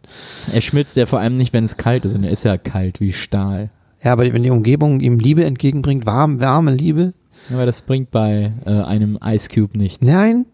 er 0.52 0.60
schmilzt 0.60 0.96
ja 0.96 1.06
vor 1.06 1.20
allem 1.20 1.36
nicht, 1.36 1.52
wenn 1.52 1.64
es 1.64 1.76
kalt 1.76 2.04
ist 2.04 2.14
und 2.14 2.24
er 2.24 2.30
ist 2.30 2.42
ja 2.42 2.58
kalt 2.58 3.00
wie 3.00 3.12
Stahl. 3.12 3.70
Ja, 4.02 4.12
aber 4.12 4.24
wenn 4.32 4.42
die 4.42 4.50
Umgebung 4.50 5.00
ihm 5.00 5.18
Liebe 5.18 5.44
entgegenbringt, 5.44 6.06
warm, 6.06 6.40
warme 6.40 6.72
Liebe. 6.72 7.14
Aber 7.52 7.66
das 7.66 7.82
bringt 7.82 8.10
bei 8.10 8.52
äh, 8.66 8.70
einem 8.70 9.16
Ice 9.24 9.48
Cube 9.48 9.78
nichts. 9.78 10.04
Nein. 10.04 10.46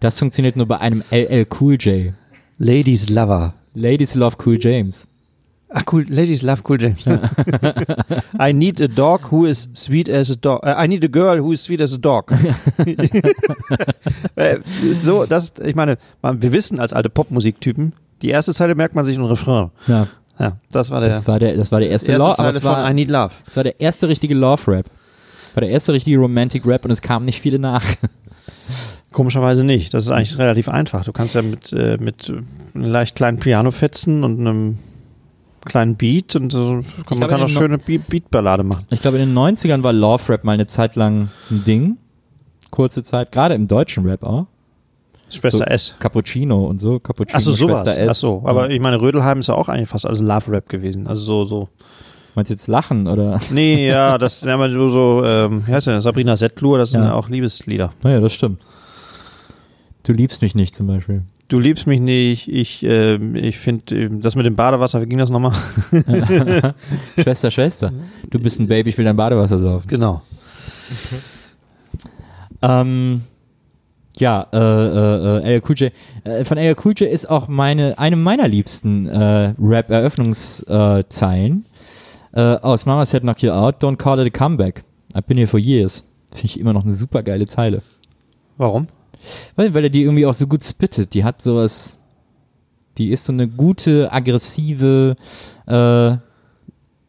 Das 0.00 0.18
funktioniert 0.18 0.56
nur 0.56 0.66
bei 0.66 0.78
einem 0.78 1.02
LL 1.10 1.46
Cool 1.58 1.76
J. 1.80 2.12
Ladies 2.58 3.08
Lover. 3.08 3.54
Ladies 3.74 4.14
love 4.14 4.36
Cool 4.44 4.58
James. 4.60 5.08
Ach 5.78 5.82
cool, 5.92 6.06
Ladies 6.08 6.40
love 6.40 6.62
cool 6.66 6.78
James. 6.78 7.04
I 8.40 8.52
need 8.52 8.80
a 8.80 8.88
dog 8.88 9.30
who 9.30 9.44
is 9.44 9.68
sweet 9.74 10.08
as 10.08 10.30
a 10.30 10.36
dog. 10.36 10.60
Äh, 10.64 10.74
I 10.82 10.88
need 10.88 11.04
a 11.04 11.08
girl 11.08 11.38
who 11.38 11.52
is 11.52 11.62
sweet 11.62 11.82
as 11.82 11.92
a 11.94 11.98
dog. 11.98 12.32
Äh, 14.36 14.58
so, 15.00 15.24
das, 15.24 15.54
ich 15.64 15.74
meine, 15.74 15.96
wir 16.22 16.52
wissen 16.52 16.78
als 16.78 16.92
alte 16.92 17.08
Popmusiktypen, 17.08 17.94
die 18.20 18.28
erste 18.28 18.52
Zeile 18.52 18.74
merkt 18.74 18.94
man 18.94 19.04
sich 19.06 19.16
im 19.16 19.24
Refrain. 19.24 19.70
Ja, 19.86 20.06
Ja, 20.38 20.58
das 20.70 20.90
war 20.90 21.00
der 21.00 21.10
das 21.10 21.26
war 21.26 21.38
der, 21.38 21.56
das 21.56 21.72
war 21.72 21.80
der 21.80 21.88
erste, 21.90 22.12
erste 22.12 22.26
Love, 22.26 22.36
Zeile 22.36 22.62
war, 22.64 22.82
von 22.82 22.90
I 22.90 22.94
Need 22.94 23.08
Love. 23.10 23.32
das 23.44 23.56
war 23.56 23.64
der 23.64 23.80
erste 23.80 24.08
richtige 24.08 24.34
Love 24.34 24.70
Rap. 24.70 24.86
War 25.54 25.62
der 25.62 25.70
erste 25.70 25.92
richtige 25.94 26.18
Romantic 26.18 26.66
Rap 26.66 26.84
und 26.84 26.90
es 26.90 27.00
kamen 27.00 27.24
nicht 27.24 27.40
viele 27.40 27.58
nach. 27.58 27.82
Komischerweise 29.12 29.64
nicht. 29.64 29.94
Das 29.94 30.04
ist 30.04 30.10
eigentlich 30.10 30.36
relativ 30.38 30.68
einfach. 30.68 31.04
Du 31.04 31.12
kannst 31.12 31.34
ja 31.34 31.40
mit, 31.40 31.72
äh, 31.72 31.96
mit 31.98 32.28
äh, 32.28 32.32
einem 32.74 32.84
leicht 32.84 33.16
kleinen 33.16 33.38
Piano 33.38 33.70
fetzen 33.70 34.22
und 34.24 34.38
einem 34.40 34.78
kleinen 35.66 35.96
Beat 35.96 36.34
und 36.36 36.50
so. 36.50 36.74
man 36.74 36.82
glaube, 37.06 37.26
kann 37.28 37.42
auch 37.42 37.48
schöne 37.48 37.76
Beat- 37.78 38.08
Beatballade 38.08 38.64
machen. 38.64 38.86
Ich 38.90 39.00
glaube, 39.02 39.18
in 39.18 39.28
den 39.28 39.36
90ern 39.36 39.82
war 39.82 39.92
Love 39.92 40.30
Rap 40.30 40.44
mal 40.44 40.52
eine 40.52 40.66
Zeit 40.66 40.96
lang 40.96 41.28
ein 41.50 41.64
Ding. 41.64 41.98
Kurze 42.70 43.02
Zeit, 43.02 43.30
gerade 43.32 43.54
im 43.54 43.68
deutschen 43.68 44.06
Rap 44.06 44.22
auch. 44.22 44.46
Schwester 45.28 45.58
So, 45.58 45.64
S. 45.64 45.94
Cappuccino 45.98 46.64
und 46.64 46.80
so. 46.80 46.98
Cappuccino, 47.00 47.36
Achso, 47.36 47.52
sowas. 47.52 47.82
Schwester 47.84 48.00
S. 48.00 48.10
Achso, 48.10 48.42
aber 48.46 48.70
ich 48.70 48.80
meine, 48.80 49.00
Rödelheim 49.00 49.40
ist 49.40 49.48
ja 49.48 49.54
auch 49.54 49.68
eigentlich 49.68 49.88
fast 49.88 50.06
alles 50.06 50.20
Love-Rap 50.20 50.68
gewesen. 50.68 51.06
Also 51.06 51.24
so, 51.24 51.44
so. 51.44 51.68
Meinst 52.36 52.50
du 52.50 52.54
jetzt 52.54 52.66
lachen 52.68 53.08
oder? 53.08 53.40
Nee, 53.50 53.88
ja, 53.88 54.18
das 54.18 54.42
ja, 54.42 54.54
aber 54.54 54.70
so, 54.70 54.88
so 54.90 55.22
ähm, 55.24 55.66
wie 55.66 55.72
heißt 55.72 55.86
der? 55.88 56.00
Sabrina 56.02 56.36
Settlur, 56.36 56.78
das 56.78 56.90
sind 56.92 57.00
Ja. 57.02 57.08
ja 57.08 57.14
auch 57.14 57.28
Liebeslieder. 57.28 57.92
Naja, 58.04 58.20
das 58.20 58.34
stimmt. 58.34 58.60
Du 60.04 60.12
liebst 60.12 60.42
mich 60.42 60.54
nicht 60.54 60.74
zum 60.76 60.86
Beispiel. 60.86 61.22
Du 61.48 61.60
liebst 61.60 61.86
mich 61.86 62.00
nicht, 62.00 62.48
ich, 62.48 62.82
ähm, 62.82 63.36
ich 63.36 63.58
finde, 63.58 63.94
ähm, 63.94 64.20
das 64.20 64.34
mit 64.34 64.46
dem 64.46 64.56
Badewasser, 64.56 65.00
wie 65.00 65.06
ging 65.06 65.18
das 65.18 65.30
nochmal? 65.30 65.52
Schwester, 67.18 67.52
Schwester. 67.52 67.92
Du 68.30 68.40
bist 68.40 68.58
ein 68.58 68.66
Baby, 68.66 68.90
ich 68.90 68.98
will 68.98 69.04
dein 69.04 69.16
Badewasser 69.16 69.58
saufen. 69.58 69.86
Genau. 69.88 70.22
Ähm, 72.62 73.22
ja, 74.18 74.46
äh, 74.52 74.58
äh, 74.58 75.38
äh, 75.38 75.54
LL 75.56 75.62
Cool 75.68 75.76
J. 75.76 75.92
Äh, 76.24 76.44
von 76.44 76.58
LL 76.58 76.74
Cool 76.82 76.94
J 76.96 77.08
ist 77.08 77.30
auch 77.30 77.46
meine, 77.48 77.98
eine 77.98 78.16
meiner 78.16 78.48
liebsten 78.48 79.06
äh, 79.06 79.54
Rap-Eröffnungszeilen. 79.60 81.66
Äh, 82.32 82.40
aus 82.40 82.86
Mama 82.86 83.04
Said 83.04 83.22
Knock 83.22 83.42
You 83.42 83.52
Out, 83.52 83.80
Don't 83.82 83.96
Call 83.96 84.18
It 84.20 84.34
a 84.34 84.36
Comeback. 84.36 84.82
I've 85.14 85.26
been 85.26 85.36
here 85.36 85.46
for 85.46 85.60
years. 85.60 86.08
Finde 86.32 86.46
ich 86.46 86.58
immer 86.58 86.72
noch 86.72 86.82
eine 86.82 86.92
super 86.92 87.22
geile 87.22 87.46
Zeile. 87.46 87.82
Warum? 88.56 88.88
Weil, 89.56 89.74
weil 89.74 89.84
er 89.84 89.90
die 89.90 90.02
irgendwie 90.02 90.26
auch 90.26 90.34
so 90.34 90.46
gut 90.46 90.64
spittet. 90.64 91.14
Die 91.14 91.24
hat 91.24 91.42
sowas, 91.42 92.00
Die 92.98 93.10
ist 93.10 93.24
so 93.26 93.32
eine 93.32 93.46
gute, 93.48 94.10
aggressive, 94.12 95.16
äh, 95.66 96.16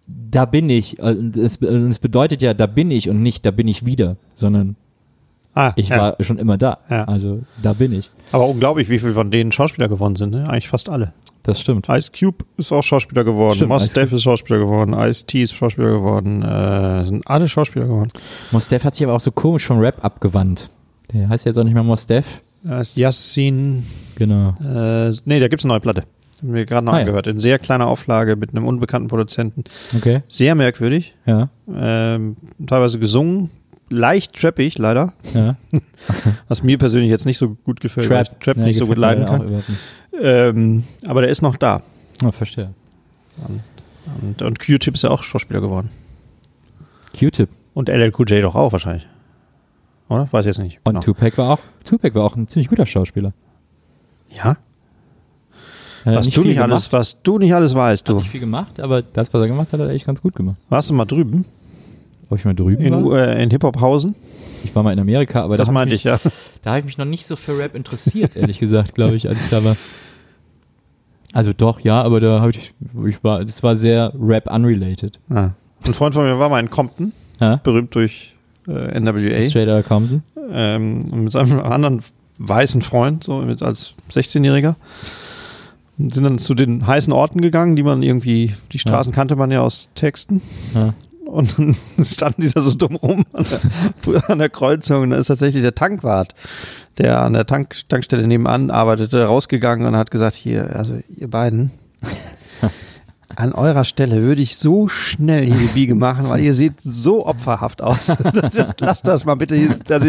da 0.07 0.45
bin 0.45 0.69
ich. 0.69 0.99
Äh, 0.99 1.15
Es, 1.37 1.61
es 1.61 1.99
bedeutet 1.99 2.41
ja, 2.41 2.53
da 2.53 2.65
bin 2.65 2.91
ich 2.91 3.09
und 3.09 3.21
nicht, 3.21 3.45
da 3.45 3.51
bin 3.51 3.67
ich 3.67 3.85
wieder, 3.85 4.17
sondern 4.35 4.75
Ah, 5.53 5.73
ich 5.75 5.89
ja. 5.89 5.97
war 5.97 6.15
schon 6.19 6.37
immer 6.37 6.57
da. 6.57 6.77
Ja. 6.87 7.05
Also 7.05 7.39
da 7.63 7.73
bin 7.73 7.91
ich. 7.91 8.11
Aber 8.31 8.47
unglaublich, 8.47 8.89
wie 8.89 8.99
viele 8.99 9.13
von 9.13 9.31
denen 9.31 9.51
Schauspieler 9.51 9.87
geworden 9.87 10.15
sind. 10.15 10.29
Ne? 10.31 10.47
Eigentlich 10.47 10.69
fast 10.69 10.87
alle. 10.87 11.13
Das 11.41 11.59
stimmt. 11.59 11.87
Ice 11.89 12.11
Cube 12.11 12.45
ist 12.57 12.71
auch 12.71 12.83
Schauspieler 12.83 13.23
geworden. 13.23 13.55
Stimmt, 13.55 13.69
Mos 13.69 13.89
Def 13.91 14.11
ist 14.13 14.21
Schauspieler 14.21 14.59
geworden. 14.59 14.93
Ice 14.93 15.25
T 15.25 15.41
ist 15.41 15.55
Schauspieler 15.55 15.87
geworden. 15.93 16.43
Äh, 16.43 17.05
sind 17.05 17.25
alle 17.27 17.47
Schauspieler 17.47 17.85
geworden. 17.85 18.09
Mos 18.51 18.67
Def 18.67 18.83
hat 18.83 18.93
sich 18.93 19.03
aber 19.07 19.15
auch 19.15 19.19
so 19.21 19.31
komisch 19.31 19.65
vom 19.65 19.79
Rap 19.79 20.03
abgewandt. 20.05 20.69
Der 21.13 21.29
heißt 21.29 21.45
jetzt 21.45 21.57
auch 21.57 21.63
nicht 21.63 21.73
mehr 21.73 21.83
Mos 21.83 22.05
Def. 22.07 22.41
Da 22.63 22.81
ist 22.81 22.97
Yassin. 22.97 23.85
Genau. 24.15 24.49
Äh, 24.61 25.11
nee, 25.25 25.39
da 25.39 25.47
gibt 25.47 25.61
es 25.61 25.65
eine 25.65 25.73
neue 25.73 25.79
Platte. 25.79 26.03
Haben 26.41 26.53
wir 26.53 26.65
gerade 26.65 26.85
noch 26.85 26.93
Ah, 26.93 26.97
ja. 26.97 27.01
angehört. 27.01 27.27
In 27.27 27.39
sehr 27.39 27.59
kleiner 27.59 27.87
Auflage 27.87 28.35
mit 28.35 28.51
einem 28.51 28.65
unbekannten 28.67 29.07
Produzenten. 29.07 29.63
Okay. 29.95 30.21
Sehr 30.27 30.53
merkwürdig. 30.55 31.13
Ja. 31.25 31.49
Ähm, 31.73 32.35
teilweise 32.65 32.99
gesungen. 32.99 33.49
Leicht 33.89 34.35
trappig, 34.39 34.77
leider. 34.77 35.13
Ja. 35.33 35.55
Was 36.49 36.61
mir 36.61 36.77
persönlich 36.77 37.09
jetzt 37.09 37.25
nicht 37.25 37.37
so 37.37 37.55
gut 37.63 37.79
gefällt. 37.79 38.09
weil 38.09 38.23
ich 38.23 38.29
Trap 38.41 38.57
Ja, 38.57 38.63
nicht 38.65 38.77
so 38.77 38.85
gut 38.87 38.97
leiden 38.97 39.25
kann. 39.25 39.63
Ähm, 40.21 40.83
aber 41.05 41.21
der 41.21 41.29
ist 41.29 41.41
noch 41.41 41.55
da. 41.55 41.81
Oh, 42.23 42.31
verstehe. 42.31 42.71
Und, 44.21 44.41
und 44.41 44.59
Q-Tip 44.59 44.93
ist 44.95 45.03
ja 45.03 45.09
auch 45.09 45.23
Schauspieler 45.23 45.61
geworden. 45.61 45.89
Q-Tip. 47.17 47.49
Und 47.73 47.87
LL 47.89 48.11
Cool 48.17 48.29
J 48.29 48.43
doch 48.43 48.55
auch 48.55 48.71
wahrscheinlich. 48.73 49.07
Oder? 50.09 50.27
Weiß 50.31 50.45
jetzt 50.45 50.59
nicht. 50.59 50.79
Und 50.83 50.93
Genau. 50.93 51.01
Tupac 51.01 51.37
war 51.37 51.49
auch, 51.51 51.59
Tupac 51.83 52.15
war 52.15 52.23
auch 52.23 52.35
ein 52.35 52.47
ziemlich 52.47 52.69
guter 52.69 52.85
Schauspieler. 52.85 53.33
Ja? 54.29 54.57
Hat 56.05 56.15
Was 56.15 56.29
du 56.29 56.41
nicht 56.43 56.59
alles, 56.61 56.83
gemacht, 56.83 56.93
was 56.93 57.21
du 57.21 57.37
nicht 57.39 57.53
alles 57.53 57.75
weißt, 57.75 58.07
hat 58.07 58.13
du. 58.15 58.19
nicht 58.19 58.29
viel 58.29 58.39
gemacht, 58.39 58.79
aber 58.79 59.01
das, 59.01 59.33
was 59.33 59.41
er 59.41 59.47
gemacht 59.47 59.73
hat, 59.73 59.79
hat 59.81 59.87
er 59.87 59.93
echt 59.93 60.05
ganz 60.05 60.21
gut 60.21 60.35
gemacht. 60.35 60.57
Warst 60.69 60.89
du 60.89 60.93
mal 60.93 61.05
drüben? 61.05 61.43
Ob 62.29 62.37
ich 62.37 62.45
mal 62.45 62.53
drüben 62.53 62.81
In, 62.83 63.05
war? 63.05 63.27
äh, 63.27 63.43
in 63.43 63.49
Hip-Hop-Hausen? 63.49 64.15
Ich 64.63 64.73
war 64.75 64.83
mal 64.83 64.91
in 64.93 64.99
Amerika, 64.99 65.43
aber 65.43 65.57
Das 65.57 65.67
da 65.67 65.71
meinte 65.73 65.93
mich, 65.93 66.01
ich, 66.05 66.05
ja. 66.05 66.17
Da 66.61 66.71
habe 66.71 66.79
ich 66.79 66.85
mich 66.85 66.97
noch 66.97 67.05
nicht 67.05 67.25
so 67.25 67.35
für 67.35 67.57
Rap 67.59 67.75
interessiert, 67.75 68.35
ehrlich 68.37 68.59
gesagt, 68.59 68.95
glaube 68.95 69.15
ich, 69.15 69.27
als 69.27 69.41
ich 69.41 69.49
da 69.49 69.63
war. 69.63 69.75
Also 71.33 71.51
doch, 71.53 71.79
ja, 71.81 72.01
aber 72.01 72.19
da 72.21 72.39
habe 72.41 72.51
ich, 72.51 72.73
ich 73.05 73.23
war, 73.23 73.43
das 73.43 73.61
war 73.63 73.75
sehr 73.75 74.13
Rap 74.19 74.49
unrelated. 74.51 75.19
Ah. 75.29 75.49
Ein 75.85 75.93
Freund 75.93 76.15
von 76.15 76.23
mir 76.23 76.39
war 76.39 76.49
mal 76.49 76.59
in 76.59 76.69
Compton, 76.69 77.11
Ja? 77.39 77.57
berühmt 77.57 77.93
durch 77.95 78.33
äh, 78.67 78.99
NWA. 78.99 79.41
Straight 79.41 79.69
Outta 79.69 79.83
Compton. 79.83 80.23
ähm, 80.51 80.99
mit 81.13 81.31
seinem 81.31 81.59
anderen 81.59 82.01
weißen 82.39 82.81
Freund, 82.81 83.23
so 83.23 83.41
mit 83.41 83.61
als 83.63 83.93
16-Jähriger. 84.11 84.75
Und 85.97 86.13
sind 86.13 86.25
dann 86.25 86.37
zu 86.37 86.53
den 86.53 86.85
heißen 86.85 87.11
Orten 87.11 87.41
gegangen, 87.41 87.75
die 87.75 87.83
man 87.83 88.03
irgendwie, 88.03 88.53
die 88.71 88.79
Straßen 88.79 89.11
kannte 89.11 89.35
man 89.35 89.49
ja 89.49 89.61
aus 89.61 89.89
Texten. 89.95 90.41
Ja. 90.75 90.93
Und 91.25 91.57
dann 91.57 91.75
standen 92.05 92.41
die 92.41 92.51
da 92.51 92.61
so 92.61 92.73
dumm 92.73 92.95
rum 92.95 93.25
an 93.33 93.45
der, 94.05 94.29
an 94.29 94.39
der 94.39 94.49
Kreuzung. 94.49 95.03
Und 95.03 95.09
da 95.09 95.17
ist 95.17 95.27
tatsächlich 95.27 95.63
der 95.63 95.75
Tankwart, 95.75 96.35
der 96.97 97.21
an 97.21 97.33
der 97.33 97.45
Tank, 97.45 97.75
Tankstelle 97.89 98.27
nebenan 98.27 98.69
arbeitete, 98.69 99.25
rausgegangen 99.25 99.87
und 99.87 99.97
hat 99.97 100.11
gesagt, 100.11 100.35
hier, 100.35 100.75
also 100.75 100.99
ihr 101.15 101.29
beiden, 101.29 101.71
an 103.35 103.51
eurer 103.51 103.83
Stelle 103.83 104.21
würde 104.21 104.41
ich 104.41 104.57
so 104.57 104.87
schnell 104.87 105.45
hier 105.45 105.57
die 105.57 105.67
Biege 105.73 105.95
machen, 105.95 106.29
weil 106.29 106.39
ihr 106.39 106.53
seht 106.53 106.75
so 106.81 107.25
opferhaft 107.25 107.81
aus. 107.81 108.07
Das 108.33 108.55
ist, 108.55 108.79
lasst 108.81 109.07
das 109.07 109.25
mal 109.25 109.35
bitte. 109.35 109.55
Hier, 109.55 109.75
also, 109.89 110.07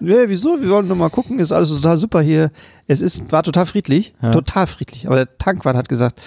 nee, 0.00 0.14
wieso? 0.26 0.60
Wir 0.60 0.70
wollen 0.70 0.86
nur 0.86 0.96
mal 0.96 1.10
gucken, 1.10 1.38
ist 1.38 1.50
alles 1.52 1.70
total 1.70 1.96
super 1.96 2.20
hier. 2.20 2.50
Es 2.86 3.00
ist, 3.00 3.30
war 3.32 3.42
total 3.42 3.66
friedlich, 3.66 4.14
Ja. 4.22 4.30
total 4.30 4.66
friedlich. 4.66 5.06
Aber 5.06 5.16
der 5.16 5.38
Tankwart 5.38 5.76
hat 5.76 5.88
gesagt, 5.88 6.20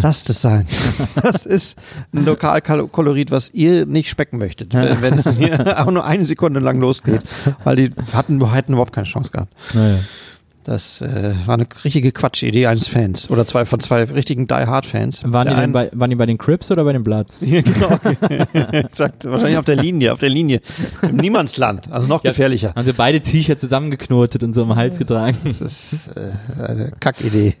lasst 0.00 0.28
es 0.30 0.42
sein. 0.42 0.66
Das 1.22 1.46
ist 1.46 1.78
ein 2.12 2.24
Lokalkolorit, 2.24 3.30
was 3.30 3.50
ihr 3.54 3.86
nicht 3.86 4.10
schmecken 4.10 4.38
möchtet, 4.38 4.74
wenn, 4.74 5.00
wenn 5.02 5.14
es 5.14 5.36
hier 5.36 5.80
auch 5.80 5.90
nur 5.90 6.04
eine 6.04 6.24
Sekunde 6.24 6.60
lang 6.60 6.80
losgeht. 6.80 7.22
Weil 7.64 7.76
die 7.76 7.90
hatten, 8.12 8.52
hätten 8.52 8.72
überhaupt 8.74 8.92
keine 8.92 9.06
Chance 9.06 9.30
gehabt. 9.30 9.52
Naja. 9.74 9.98
Das 10.64 11.00
äh, 11.02 11.34
war 11.44 11.54
eine 11.54 11.66
richtige 11.84 12.10
Quatschidee 12.10 12.66
eines 12.66 12.88
Fans. 12.88 13.28
Oder 13.30 13.44
zwei 13.44 13.66
von 13.66 13.80
zwei 13.80 14.04
richtigen 14.04 14.46
Die 14.46 14.54
Hard 14.54 14.86
Fans. 14.86 15.22
Waren, 15.24 15.48
die 15.48 15.54
denn 15.54 15.72
bei, 15.72 15.90
waren 15.92 16.08
die 16.10 16.16
bei 16.16 16.24
den 16.26 16.38
Crips 16.38 16.70
oder 16.70 16.84
bei 16.84 16.92
den 16.94 17.02
Bloods? 17.02 17.42
ja, 17.46 17.60
genau. 17.62 17.98
Exakt. 18.72 19.26
Wahrscheinlich 19.26 19.58
auf 19.58 19.66
der 19.66 19.76
Linie, 19.76 20.12
auf 20.12 20.20
der 20.20 20.30
Linie. 20.30 20.60
Im 21.02 21.16
Niemandsland. 21.16 21.92
Also 21.92 22.06
noch 22.06 22.24
Ja. 22.24 22.30
gefährlicher. 22.30 22.72
Haben 22.74 22.86
sie 22.86 22.94
beide 22.94 23.20
Tücher 23.20 23.56
zusammengeknotet 23.58 24.42
und 24.42 24.54
so 24.54 24.62
am 24.62 24.74
Hals 24.74 24.98
getragen? 24.98 25.36
Das 25.44 25.60
ist 25.60 26.08
äh, 26.16 26.30
eine 26.62 26.92
Kackidee. 26.98 27.56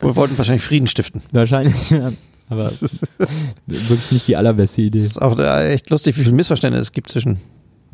Wir 0.00 0.16
wollten 0.16 0.36
wahrscheinlich 0.36 0.64
Frieden 0.64 0.86
stiften. 0.88 1.22
Wahrscheinlich, 1.32 1.90
ja. 1.90 2.10
Aber 2.48 2.70
wirklich 3.66 4.12
nicht 4.12 4.28
die 4.28 4.36
allerbeste 4.36 4.82
Idee. 4.82 4.98
Das 4.98 5.06
ist 5.06 5.22
auch 5.22 5.38
äh, 5.38 5.72
echt 5.72 5.90
lustig, 5.90 6.18
wie 6.18 6.24
viel 6.24 6.32
Missverständnis 6.32 6.82
es 6.82 6.92
gibt 6.92 7.10
zwischen, 7.10 7.38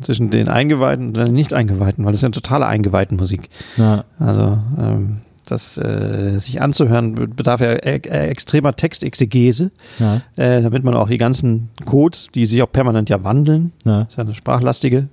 zwischen 0.00 0.30
den 0.30 0.48
Eingeweihten 0.48 1.06
und 1.08 1.16
den 1.16 1.32
Nicht-Eingeweihten, 1.32 2.04
weil 2.04 2.12
das 2.12 2.18
ist 2.18 2.22
ja 2.22 2.26
eine 2.28 2.32
totale 2.34 2.66
Eingeweihten-Musik. 2.66 3.48
Ja. 3.76 4.04
Also, 4.18 4.58
ähm, 4.78 5.18
das 5.46 5.76
äh, 5.78 6.38
sich 6.38 6.62
anzuhören 6.62 7.14
be- 7.16 7.26
bedarf 7.26 7.60
ja 7.60 7.72
e 7.72 7.96
äh, 7.96 8.28
extremer 8.28 8.76
Textexegese, 8.76 9.72
Ja. 9.98 10.20
äh, 10.36 10.62
damit 10.62 10.84
man 10.84 10.94
auch 10.94 11.08
die 11.08 11.16
ganzen 11.18 11.70
Codes, 11.86 12.28
die 12.34 12.46
sich 12.46 12.62
auch 12.62 12.70
permanent 12.70 13.08
ja 13.08 13.24
wandeln, 13.24 13.72
Ja. 13.84 14.02
ist 14.02 14.16
ja 14.16 14.22
eine 14.24 14.34
sprachlastige 14.34 15.08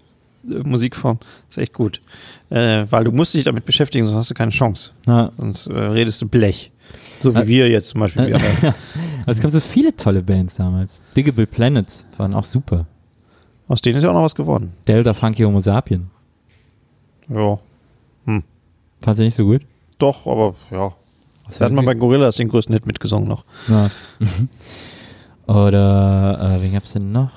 äh, 0.48 0.54
Musikform, 0.64 1.18
ist 1.50 1.58
echt 1.58 1.74
gut. 1.74 2.02
Äh, 2.50 2.86
weil 2.90 3.04
du 3.06 3.12
musst 3.12 3.34
dich 3.34 3.46
damit 3.46 3.66
beschäftigen, 3.66 4.06
sonst 4.06 4.18
hast 4.20 4.30
du 4.30 4.36
keine 4.36 4.52
Chance. 4.52 4.92
Ja. 5.08 5.32
Sonst 5.38 5.68
äh, 5.68 5.74
redest 5.80 6.22
du 6.22 6.28
Blech. 6.28 6.72
So 7.20 7.34
wie 7.34 7.40
Äh, 7.40 7.48
wir 7.48 7.70
jetzt 7.70 7.90
zum 7.90 8.02
Beispiel. 8.02 8.24
äh, 8.36 8.72
es 9.26 9.42
gab 9.42 9.50
so 9.50 9.60
viele 9.60 9.96
tolle 9.98 10.22
Bands 10.22 10.56
damals. 10.56 11.02
Diggable 11.16 11.48
Planets 11.48 12.06
waren 12.18 12.36
auch 12.36 12.44
super. 12.44 12.86
Aus 13.68 13.82
denen 13.82 13.98
ist 13.98 14.04
ja 14.04 14.10
auch 14.10 14.14
noch 14.14 14.24
was 14.24 14.36
geworden. 14.36 14.74
Delta 14.88 15.14
Funky 15.14 15.44
Homo 15.44 15.60
Sapien. 15.60 16.10
Ja. 17.30 17.58
Fandst 19.02 19.20
du 19.20 19.24
nicht 19.24 19.36
so 19.36 19.46
gut? 19.46 19.62
Doch, 20.00 20.26
aber 20.28 20.56
ja. 20.72 20.92
Was 21.46 21.60
Da 21.60 21.66
hat 21.66 21.74
man 21.74 21.86
bei 21.86 21.94
Gorillas 21.94 22.36
den 22.36 22.50
größten 22.50 22.74
Hit 22.74 22.86
mitgesungen 22.86 23.28
noch. 23.28 23.46
Ja. 23.68 23.90
Oder, 25.48 26.58
äh, 26.58 26.62
wen 26.62 26.74
gab's 26.74 26.94
denn 26.94 27.12
noch? 27.12 27.32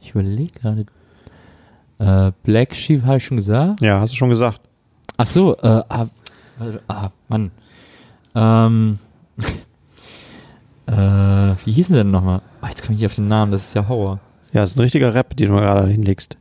Ich 0.00 0.12
überlege 0.12 0.52
gerade. 0.52 0.86
Äh, 1.98 2.32
Black 2.42 2.74
Sheep 2.74 3.04
habe 3.04 3.18
ich 3.18 3.24
schon 3.24 3.36
gesagt. 3.36 3.80
Ja, 3.82 4.00
hast 4.00 4.12
du 4.12 4.16
schon 4.16 4.30
gesagt. 4.30 4.60
Ach 5.18 5.26
so, 5.26 5.54
äh, 5.58 5.82
ah, 5.88 6.06
ah 6.88 7.10
Mann. 7.28 7.50
Ähm, 8.34 8.98
äh, 10.86 10.92
wie 11.64 11.72
hießen 11.72 11.94
sie 11.94 11.98
denn 11.98 12.10
nochmal? 12.10 12.40
Ah, 12.62 12.68
jetzt 12.68 12.82
komme 12.82 12.94
ich 12.94 13.00
nicht 13.00 13.10
auf 13.10 13.16
den 13.16 13.28
Namen, 13.28 13.52
das 13.52 13.66
ist 13.66 13.74
ja 13.74 13.86
Horror. 13.86 14.18
Ja, 14.52 14.62
das 14.62 14.70
ist 14.70 14.76
ein 14.78 14.82
richtiger 14.82 15.14
Rap, 15.14 15.36
den 15.36 15.48
du 15.52 15.54
gerade 15.54 15.86
hinlegst. 15.88 16.36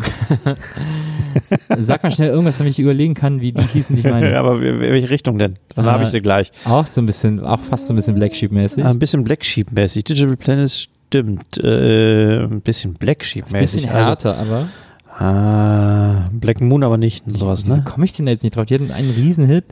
Sag 1.77 2.01
mal 2.03 2.11
schnell 2.11 2.29
irgendwas, 2.29 2.57
damit 2.57 2.73
ich 2.73 2.79
überlegen 2.79 3.13
kann, 3.13 3.39
wie 3.39 3.51
die 3.51 3.61
hießen, 3.61 3.95
die 3.95 4.01
ich 4.01 4.07
meine. 4.07 4.31
Ja, 4.31 4.39
aber 4.39 4.59
welche 4.61 5.09
Richtung 5.11 5.37
denn? 5.37 5.55
Dann 5.75 5.87
Ah. 5.87 5.91
habe 5.93 6.03
ich 6.03 6.09
sie 6.09 6.19
gleich. 6.19 6.51
Auch 6.65 6.87
so 6.87 7.01
ein 7.01 7.05
bisschen, 7.05 7.39
auch 7.39 7.59
fast 7.61 7.85
so 7.87 7.93
ein 7.93 7.95
bisschen 7.95 8.15
Black 8.15 8.35
Sheep-mäßig. 8.35 8.83
Ah, 8.83 8.89
ein 8.89 8.97
bisschen 8.99 9.23
Black 9.23 9.43
Sheep-mäßig. 9.45 10.03
Digital 10.05 10.35
Planet 10.37 10.71
stimmt. 10.71 11.57
Äh, 11.59 12.45
ein 12.45 12.61
bisschen 12.61 12.93
Black 12.95 13.19
Ein 13.21 13.25
Sheep-mäßig. 13.25 13.81
bisschen 13.83 13.91
härter, 13.91 14.37
aber. 14.37 14.69
Also, 15.07 15.23
ah, 15.25 16.29
Black 16.33 16.61
Moon 16.61 16.83
aber 16.83 16.97
nicht 16.97 17.27
und 17.27 17.37
sowas, 17.37 17.63
Wieso 17.65 17.77
ne? 17.77 17.83
komme 17.83 18.05
ich 18.05 18.13
denn 18.13 18.25
da 18.25 18.31
jetzt 18.31 18.43
nicht 18.43 18.55
drauf? 18.55 18.65
Die 18.65 18.73
hatten 18.75 18.91
einen 18.91 19.11
Riesenhit. 19.11 19.65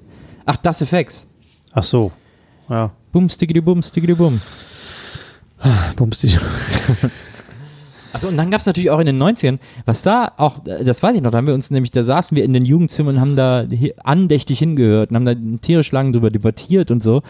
Ach, 0.45 0.57
Das 0.57 0.81
Effects. 0.81 1.27
Ach 1.73 1.83
so. 1.83 2.11
Ja. 2.69 2.91
Bum, 3.11 3.29
stickity 3.29 3.61
bum, 3.61 3.81
stickity 3.81 4.13
bum. 4.13 4.41
Bums 5.95 6.19
die. 6.19 6.37
Achso, 8.17 8.29
und 8.29 8.37
dann 8.37 8.49
gab 8.49 8.59
es 8.59 8.65
natürlich 8.65 8.89
auch 8.89 8.97
in 8.97 9.05
den 9.05 9.21
90ern, 9.21 9.59
was 9.85 10.01
da 10.01 10.31
auch, 10.37 10.65
äh, 10.65 10.83
das 10.83 11.03
weiß 11.03 11.15
ich 11.15 11.21
noch, 11.21 11.29
da 11.29 11.37
haben 11.37 11.45
wir 11.45 11.53
uns 11.53 11.69
nämlich, 11.69 11.91
da 11.91 12.03
saßen 12.03 12.35
wir 12.35 12.43
in 12.43 12.51
den 12.51 12.65
Jugendzimmern 12.65 13.17
und 13.17 13.21
haben 13.21 13.35
da 13.35 13.63
andächtig 14.03 14.57
hingehört 14.57 15.11
und 15.11 15.17
haben 15.17 15.25
da 15.25 15.35
tierisch 15.61 15.91
lang 15.91 16.13
drüber 16.13 16.31
debattiert 16.31 16.89
und 16.89 17.03
so. 17.03 17.21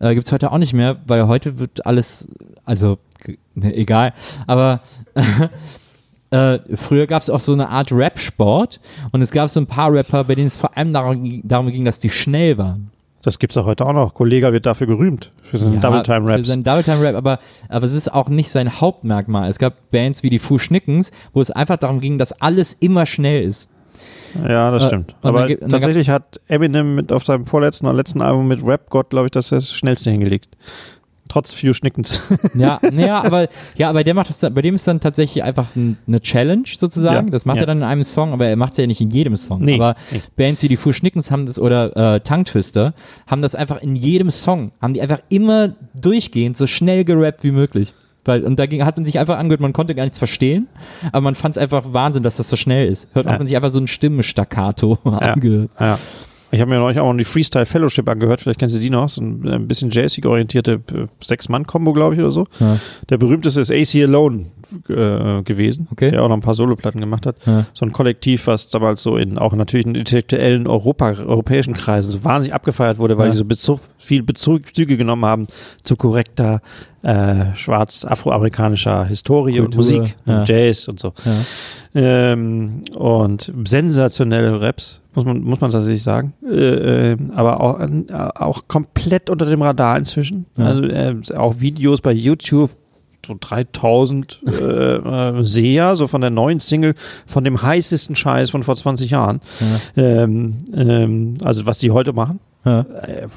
Äh, 0.00 0.12
Gibt 0.12 0.26
es 0.26 0.32
heute 0.32 0.52
auch 0.52 0.58
nicht 0.58 0.74
mehr, 0.74 0.98
weil 1.06 1.26
heute 1.28 1.58
wird 1.58 1.86
alles, 1.86 2.28
also, 2.66 2.98
ne, 3.54 3.74
egal, 3.74 4.12
aber 4.46 4.80
äh, 6.30 6.58
früher 6.74 7.06
gab 7.06 7.22
es 7.22 7.30
auch 7.30 7.40
so 7.40 7.54
eine 7.54 7.70
Art 7.70 7.90
Rap-Sport 7.90 8.80
und 9.12 9.22
es 9.22 9.30
gab 9.30 9.48
so 9.48 9.60
ein 9.60 9.66
paar 9.66 9.94
Rapper, 9.94 10.24
bei 10.24 10.34
denen 10.34 10.48
es 10.48 10.58
vor 10.58 10.76
allem 10.76 10.92
darum, 10.92 11.40
darum 11.42 11.70
ging, 11.70 11.86
dass 11.86 12.00
die 12.00 12.10
schnell 12.10 12.58
waren. 12.58 12.90
Das 13.24 13.38
gibt's 13.38 13.56
auch 13.56 13.64
heute 13.66 13.86
auch 13.86 13.92
noch. 13.94 14.12
Kollega 14.14 14.52
wird 14.52 14.66
dafür 14.66 14.86
gerühmt. 14.86 15.32
Für 15.42 15.56
seine 15.56 15.76
Ja, 15.76 15.80
Double 15.80 16.02
Time 16.02 16.26
Für 16.26 16.32
Raps. 16.34 16.48
seinen 16.48 16.62
Double 16.62 16.82
Time 16.84 17.00
Rap, 17.00 17.16
aber, 17.16 17.38
aber 17.68 17.84
es 17.86 17.94
ist 17.94 18.12
auch 18.12 18.28
nicht 18.28 18.50
sein 18.50 18.80
Hauptmerkmal. 18.80 19.48
Es 19.48 19.58
gab 19.58 19.90
Bands 19.90 20.22
wie 20.22 20.30
die 20.30 20.38
Foo 20.38 20.58
Schnickens, 20.58 21.10
wo 21.32 21.40
es 21.40 21.50
einfach 21.50 21.78
darum 21.78 22.00
ging, 22.00 22.18
dass 22.18 22.38
alles 22.40 22.74
immer 22.74 23.06
schnell 23.06 23.42
ist. 23.42 23.68
Ja, 24.46 24.70
das 24.70 24.84
Äh, 24.84 24.86
stimmt. 24.88 25.14
Aber 25.22 25.46
gibt- 25.46 25.62
dann 25.62 25.70
tatsächlich 25.70 26.10
hat 26.10 26.40
Eminem 26.48 26.94
mit 26.96 27.12
auf 27.12 27.24
seinem 27.24 27.46
vorletzten 27.46 27.86
oder 27.86 27.94
letzten 27.96 28.20
Album 28.20 28.46
mit 28.48 28.62
Rap 28.64 28.90
God, 28.90 29.08
glaube 29.10 29.26
ich, 29.26 29.30
das 29.30 29.48
das 29.48 29.70
schnellste 29.72 30.10
hingelegt. 30.10 30.48
Trotz 31.34 31.52
Few 31.52 31.72
Schnickens. 31.74 32.20
Ja, 32.54 32.78
naja, 32.92 33.24
aber 33.24 33.48
ja, 33.76 33.90
aber 33.90 34.04
der 34.04 34.14
macht 34.14 34.28
das 34.28 34.38
bei 34.40 34.62
dem 34.62 34.76
ist 34.76 34.86
dann 34.86 35.00
tatsächlich 35.00 35.42
einfach 35.42 35.74
ein, 35.74 35.96
eine 36.06 36.20
Challenge 36.20 36.62
sozusagen. 36.78 37.26
Ja, 37.26 37.30
Das 37.32 37.44
macht 37.44 37.56
ja. 37.56 37.64
er 37.64 37.66
dann 37.66 37.78
in 37.78 37.82
einem 37.84 38.04
Song, 38.04 38.32
aber 38.32 38.46
er 38.46 38.56
macht 38.56 38.72
es 38.72 38.78
ja 38.78 38.86
nicht 38.86 39.00
in 39.00 39.10
jedem 39.10 39.36
Song. 39.36 39.60
Nee, 39.62 39.74
aber 39.74 39.96
nee. 40.12 40.20
Bands 40.36 40.62
wie 40.62 40.68
die 40.68 40.76
Fuhr 40.76 40.92
Schnickens 40.92 41.30
haben 41.30 41.46
das 41.46 41.58
oder 41.58 42.14
äh, 42.14 42.20
Tongue 42.20 42.44
Twister 42.44 42.94
haben 43.26 43.42
das 43.42 43.54
einfach 43.54 43.82
in 43.82 43.96
jedem 43.96 44.30
Song, 44.30 44.70
haben 44.80 44.94
die 44.94 45.02
einfach 45.02 45.20
immer 45.28 45.72
durchgehend 46.00 46.56
so 46.56 46.66
schnell 46.66 47.04
gerappt 47.04 47.42
wie 47.42 47.50
möglich. 47.50 47.92
Weil, 48.26 48.44
und 48.44 48.58
dagegen 48.58 48.86
hat 48.86 48.96
man 48.96 49.04
sich 49.04 49.18
einfach 49.18 49.36
angehört, 49.36 49.60
man 49.60 49.72
konnte 49.74 49.94
gar 49.94 50.04
nichts 50.04 50.18
verstehen, 50.18 50.68
aber 51.12 51.20
man 51.20 51.34
fand 51.34 51.56
es 51.56 51.62
einfach 51.62 51.84
Wahnsinn, 51.92 52.22
dass 52.22 52.36
das 52.38 52.48
so 52.48 52.56
schnell 52.56 52.86
ist. 52.88 53.08
Hört 53.12 53.26
Ja. 53.26 53.32
man 53.36 53.46
sich 53.46 53.54
einfach 53.56 53.68
so 53.70 53.80
ein 53.80 53.86
Stimmenstaccato 53.86 54.98
angehört. 55.04 55.70
Ja. 55.78 55.98
Ich 56.50 56.60
habe 56.60 56.70
mir 56.70 56.78
neulich 56.78 57.00
auch 57.00 57.10
noch 57.10 57.18
die 57.18 57.24
Freestyle 57.24 57.66
Fellowship 57.66 58.08
angehört, 58.08 58.40
vielleicht 58.40 58.60
kennst 58.60 58.76
du 58.76 58.80
die 58.80 58.90
noch, 58.90 59.08
so 59.08 59.20
ein, 59.20 59.46
ein 59.48 59.68
bisschen 59.68 59.90
jazzig 59.90 60.24
orientierte 60.26 60.80
äh, 60.92 61.06
Sechs-Mann-Kombo, 61.22 61.92
glaube 61.92 62.14
ich, 62.14 62.20
oder 62.20 62.30
so. 62.30 62.46
Ja. 62.60 62.78
Der 63.08 63.18
berühmteste 63.18 63.60
ist 63.60 63.70
AC 63.70 64.02
Alone 64.02 64.46
äh, 64.88 65.42
gewesen, 65.42 65.88
Okay. 65.92 66.10
der 66.10 66.22
auch 66.22 66.28
noch 66.28 66.36
ein 66.36 66.40
paar 66.42 66.54
Soloplatten 66.54 67.00
gemacht 67.00 67.26
hat. 67.26 67.36
Ja. 67.46 67.66
So 67.74 67.84
ein 67.86 67.92
Kollektiv, 67.92 68.46
was 68.46 68.68
damals 68.68 69.02
so 69.02 69.16
in 69.16 69.38
auch 69.38 69.54
natürlich 69.54 69.86
in 69.86 69.94
intellektuellen 69.94 70.66
Europa, 70.66 71.12
europäischen 71.12 71.74
Kreisen 71.74 72.12
so 72.12 72.24
wahnsinnig 72.24 72.54
abgefeiert 72.54 72.98
wurde, 72.98 73.16
weil 73.18 73.26
Ja. 73.26 73.32
die 73.32 73.38
so 73.38 73.44
Bezug, 73.44 73.80
viel 73.98 74.22
Bezüge 74.22 74.96
genommen 74.96 75.24
haben 75.24 75.46
zu 75.82 75.96
korrekter 75.96 76.60
äh, 77.02 77.54
schwarz-afroamerikanischer 77.54 79.04
Historie 79.04 79.60
und 79.60 79.74
Kultur, 79.74 79.98
Musik 80.00 80.16
ja. 80.24 80.38
und 80.40 80.48
Jazz 80.48 80.88
und 80.88 80.98
so. 80.98 81.12
Ähm, 81.94 82.82
und 82.96 83.52
sensationelle 83.66 84.60
Raps, 84.60 85.00
muss 85.14 85.24
man, 85.24 85.42
muss 85.42 85.60
man 85.60 85.70
tatsächlich 85.70 86.02
sagen. 86.02 86.32
Äh, 86.44 87.12
äh, 87.12 87.16
aber 87.34 87.60
auch, 87.60 87.78
äh, 87.78 87.88
auch 88.34 88.66
komplett 88.68 89.30
unter 89.30 89.46
dem 89.46 89.62
Radar 89.62 89.98
inzwischen. 89.98 90.46
Ja. 90.56 90.64
Also 90.66 90.82
äh, 90.84 91.14
auch 91.36 91.60
Videos 91.60 92.00
bei 92.00 92.12
YouTube, 92.12 92.70
so 93.24 93.36
3000 93.38 94.40
äh, 94.46 94.50
äh, 94.50 95.44
Seher, 95.44 95.96
so 95.96 96.06
von 96.06 96.20
der 96.20 96.30
neuen 96.30 96.60
Single, 96.60 96.94
von 97.26 97.44
dem 97.44 97.62
heißesten 97.62 98.16
Scheiß 98.16 98.50
von 98.50 98.62
vor 98.62 98.76
20 98.76 99.10
Jahren. 99.10 99.40
Ähm, 99.96 100.56
ähm, 100.74 101.38
also 101.42 101.66
was 101.66 101.78
die 101.78 101.90
heute 101.90 102.12
machen. 102.12 102.40
Ja. 102.64 102.80
Äh, 102.80 103.28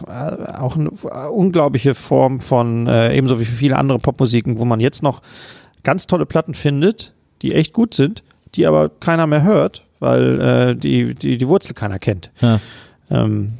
auch 0.57 0.75
eine 0.75 0.89
äh, 0.89 1.27
unglaubliche 1.27 1.95
Form 1.95 2.39
von, 2.39 2.87
äh, 2.87 3.15
ebenso 3.15 3.39
wie 3.39 3.45
viele 3.45 3.77
andere 3.77 3.99
Popmusiken, 3.99 4.59
wo 4.59 4.65
man 4.65 4.79
jetzt 4.79 5.03
noch 5.03 5.21
ganz 5.83 6.07
tolle 6.07 6.25
Platten 6.25 6.53
findet, 6.53 7.13
die 7.41 7.53
echt 7.53 7.73
gut 7.73 7.93
sind, 7.93 8.23
die 8.55 8.65
aber 8.65 8.89
keiner 8.89 9.27
mehr 9.27 9.43
hört, 9.43 9.83
weil 9.99 10.75
die, 10.75 11.13
die, 11.13 11.37
die 11.37 11.47
Wurzel 11.47 11.73
keiner 11.73 11.99
kennt. 11.99 12.31
Ja. 12.39 12.59
Ähm, 13.09 13.53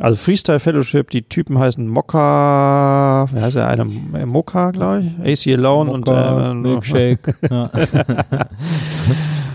also 0.00 0.16
Freestyle 0.16 0.58
Fellowship, 0.60 1.10
die 1.10 1.22
Typen 1.22 1.58
heißen 1.58 1.86
Mokka, 1.86 3.26
wer 3.32 3.42
heißt 3.42 3.56
der 3.56 3.68
eine? 3.68 3.84
Mokka, 3.84 4.70
glaube 4.70 5.04
ich, 5.24 5.46
AC 5.48 5.54
Alone 5.58 5.90
Mocha, 5.98 6.40
und 6.50 6.64
äh, 6.66 6.68
Milkshake. 6.68 7.34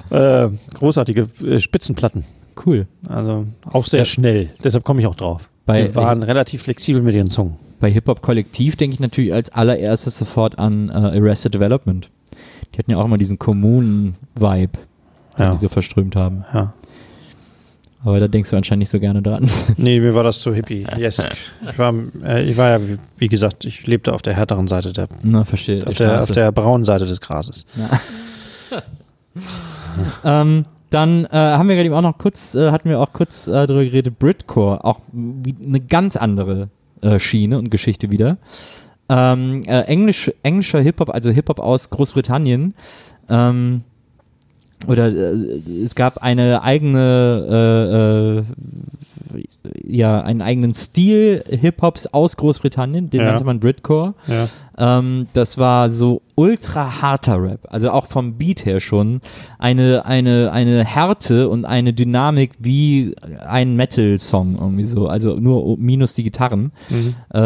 äh, 0.10 0.50
großartige 0.74 1.30
äh, 1.44 1.60
Spitzenplatten. 1.60 2.24
Cool. 2.66 2.88
Also 3.08 3.46
auch 3.72 3.86
sehr 3.86 4.06
schnell, 4.06 4.50
deshalb 4.64 4.84
komme 4.84 5.00
ich 5.02 5.08
auch 5.08 5.16
drauf. 5.16 5.48
Bei- 5.66 5.84
Wir 5.86 5.96
waren 5.96 6.24
relativ 6.24 6.64
flexibel 6.64 7.02
mit 7.02 7.14
ihren 7.16 7.30
Zungen. 7.30 7.56
Bei 7.80 7.92
Hip-Hop-Kollektiv 7.92 8.76
denke 8.76 8.96
ich 8.96 9.00
natürlich 9.00 9.34
als 9.34 9.52
allererstes 9.52 10.18
sofort 10.18 10.58
an 10.58 10.90
äh, 10.90 10.94
Arrested 10.94 11.54
Development. 11.54 12.10
Die 12.74 12.80
hatten 12.80 12.90
ja 12.92 12.98
auch 12.98 13.06
immer 13.06 13.18
diesen 13.20 13.38
Kommunen-Vibe, 13.38 14.72
den 15.38 15.44
Ja. 15.46 15.52
die 15.54 15.58
so 15.60 15.70
verströmt 15.70 16.16
haben. 16.16 16.44
Ja. 16.54 16.74
Aber 18.08 18.22
da 18.22 18.30
denkst 18.30 18.52
du 18.52 18.56
anscheinend 18.56 18.84
nicht 18.84 18.90
so 18.90 19.02
gerne 19.02 19.22
dran. 19.22 19.50
Nee, 19.76 20.00
mir 20.00 20.16
war 20.16 20.24
das 20.24 20.40
zu 20.40 20.54
hippie. 20.54 20.88
Yes. 20.98 21.28
Ich 21.70 21.78
war, 21.78 21.94
äh, 22.24 22.44
ich 22.50 22.56
war 22.56 22.70
ja, 22.70 22.80
wie, 23.18 23.28
gesagt, 23.28 23.66
ich 23.66 23.86
lebte 23.86 24.14
auf 24.14 24.22
der 24.22 24.34
härteren 24.34 24.70
Seite, 24.70 24.94
der, 24.94 25.10
Na, 25.24 25.44
verstehe. 25.44 25.86
auf, 25.86 25.94
der, 25.96 26.22
auf 26.22 26.32
der 26.32 26.54
braunen 26.54 26.86
Seite 26.86 27.06
des 27.06 27.20
Grases. 27.20 27.66
Ähm, 30.24 30.64
dann 30.90 31.26
äh, 31.26 31.30
haben 31.32 31.68
wir 31.68 31.76
gerade 31.76 31.88
eben 31.88 31.96
auch 31.96 32.02
noch 32.02 32.18
kurz, 32.20 32.54
äh, 32.54 32.72
hatten 32.72 32.88
wir 32.90 33.00
auch 33.00 33.14
kurz 33.14 33.48
äh, 33.48 33.52
darüber 33.52 33.84
geredet, 33.84 34.20
Britcore, 34.20 34.84
auch 34.84 35.00
eine 35.14 35.80
ganz 35.80 36.16
andere 36.16 36.70
äh, 37.02 37.18
Schiene 37.20 37.58
und 37.58 37.72
Geschichte 37.72 38.12
wieder. 38.12 38.38
Ähm, 39.10 39.64
äh, 39.66 39.82
Englisch, 39.82 40.32
englischer 40.44 40.80
Hip-Hop, 40.80 41.10
also 41.10 41.32
Hip-Hop 41.32 41.60
aus 41.60 41.90
Großbritannien. 41.90 42.76
Ähm, 43.28 43.84
oder 44.86 45.08
äh, 45.08 45.60
es 45.84 45.96
gab 45.96 46.20
eine 46.20 46.62
eigene, 46.62 48.44
äh, 49.34 49.38
äh, 49.40 49.44
ja, 49.84 50.22
einen 50.22 50.42
eigenen 50.42 50.74
Stil 50.74 51.44
Hip-Hops 51.50 52.08
aus 52.08 52.38
Großbritannien, 52.38 53.10
den 53.10 53.22
Ja. 53.22 53.28
nannte 53.28 53.44
man 53.44 53.60
Britcore. 53.60 54.14
Ja. 54.28 54.50
Ähm, 54.78 55.28
das 55.34 55.58
war 55.58 55.90
so 55.90 56.22
ultra 56.40 57.02
harter 57.02 57.42
Rap, 57.42 57.62
also 57.70 57.90
auch 57.90 58.06
vom 58.06 58.38
Beat 58.38 58.64
her 58.64 58.80
schon 58.80 59.22
eine 59.58 60.06
eine 60.06 60.52
eine 60.52 60.86
Härte 60.86 61.50
und 61.50 61.66
eine 61.66 61.94
Dynamik 61.94 62.52
wie 62.60 63.16
ein 63.44 63.76
Metal-Song 63.76 64.56
irgendwie 64.56 64.86
so, 64.86 65.08
also 65.08 65.36
nur 65.38 65.78
minus 65.80 66.14
die 66.14 66.22
Gitarren, 66.22 66.72
Mhm. 66.90 67.16
äh, 67.34 67.40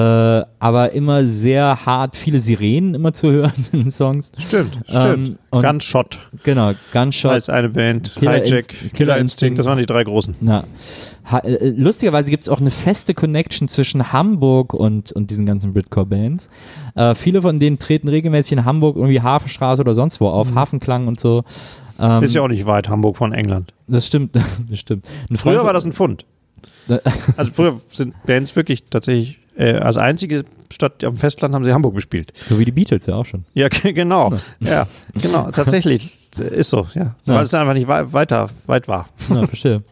aber 0.59 0.91
immer 0.91 1.23
sehr 1.23 1.85
hart, 1.85 2.17
viele 2.17 2.41
Sirenen 2.41 2.93
immer 2.93 3.13
zu 3.13 3.31
hören 3.31 3.53
in 3.71 3.83
den 3.83 3.91
Songs. 3.91 4.33
Stimmt, 4.37 4.81
Ähm, 4.89 5.37
stimmt. 5.51 5.65
Gunshot 5.65 6.19
Genau, 6.43 6.73
Gunshot. 6.91 7.31
heißt 7.31 7.49
eine 7.49 7.69
Band. 7.69 8.13
Killer 8.15 8.33
Hijack, 8.43 8.45
Inst- 8.45 8.67
Killer, 8.67 8.89
Killer 8.91 9.17
Instinct, 9.17 9.21
Instinct. 9.21 9.59
das 9.59 9.65
waren 9.67 9.77
die 9.77 9.85
drei 9.85 10.03
großen. 10.03 10.35
Ja. 10.41 10.65
Ha 11.29 11.39
äh, 11.39 11.69
lustigerweise 11.69 12.29
gibt 12.31 12.43
es 12.43 12.49
auch 12.49 12.59
eine 12.59 12.71
feste 12.71 13.13
Connection 13.13 13.67
zwischen 13.67 14.11
Hamburg 14.11 14.73
und, 14.73 15.11
und 15.11 15.29
diesen 15.31 15.45
ganzen 15.45 15.73
Britcore-Bands. 15.73 16.49
Äh, 16.95 17.15
viele 17.15 17.41
von 17.41 17.59
denen 17.59 17.77
treten 17.79 18.07
regelmäßig 18.07 18.53
in 18.53 18.65
Hamburg, 18.65 18.95
irgendwie 18.95 19.21
Hafenstraße 19.21 19.81
oder 19.81 19.93
sonst 19.93 20.19
wo 20.21 20.27
auf, 20.29 20.53
Hafenklang 20.55 21.07
und 21.07 21.19
so. 21.19 21.43
Ähm, 21.99 22.17
Mhm. 22.17 22.23
Ist 22.23 22.33
ja 22.33 22.41
auch 22.41 22.47
nicht 22.47 22.65
weit, 22.65 22.89
Hamburg 22.89 23.17
von 23.17 23.31
England. 23.33 23.73
Das 23.87 24.07
stimmt, 24.07 24.35
das 24.69 24.79
stimmt. 24.79 25.05
Früher 25.35 25.63
war 25.63 25.73
das 25.73 25.85
ein 25.85 25.93
Pfund. 25.93 26.25
Also 27.37 27.51
früher 27.53 27.79
sind 27.93 28.15
Bands 28.25 28.55
wirklich 28.55 28.83
tatsächlich, 28.89 29.37
äh, 29.55 29.73
als 29.73 29.97
einzige 29.97 30.45
Stadt 30.71 31.03
am 31.03 31.15
Festland 31.17 31.53
haben 31.53 31.63
sie 31.63 31.73
Hamburg 31.73 31.93
gespielt. 31.95 32.33
So 32.49 32.57
wie 32.59 32.65
die 32.65 32.71
Beatles 32.71 33.05
ja 33.05 33.15
auch 33.15 33.25
schon. 33.25 33.45
Ja, 33.53 33.67
ge- 33.69 33.93
genau. 33.93 34.33
Ja, 34.59 34.87
genau. 35.21 35.51
Tatsächlich 35.51 36.17
ist 36.39 36.69
so, 36.69 36.87
ja. 36.93 37.15
Ja. 37.25 37.35
Weil 37.35 37.43
es 37.43 37.53
einfach 37.53 37.73
nicht 37.73 37.87
wei- 37.87 38.11
weiter, 38.13 38.49
weit 38.67 38.87
war. 38.87 39.09
Ja, 39.29 39.45
verstehe. 39.47 39.83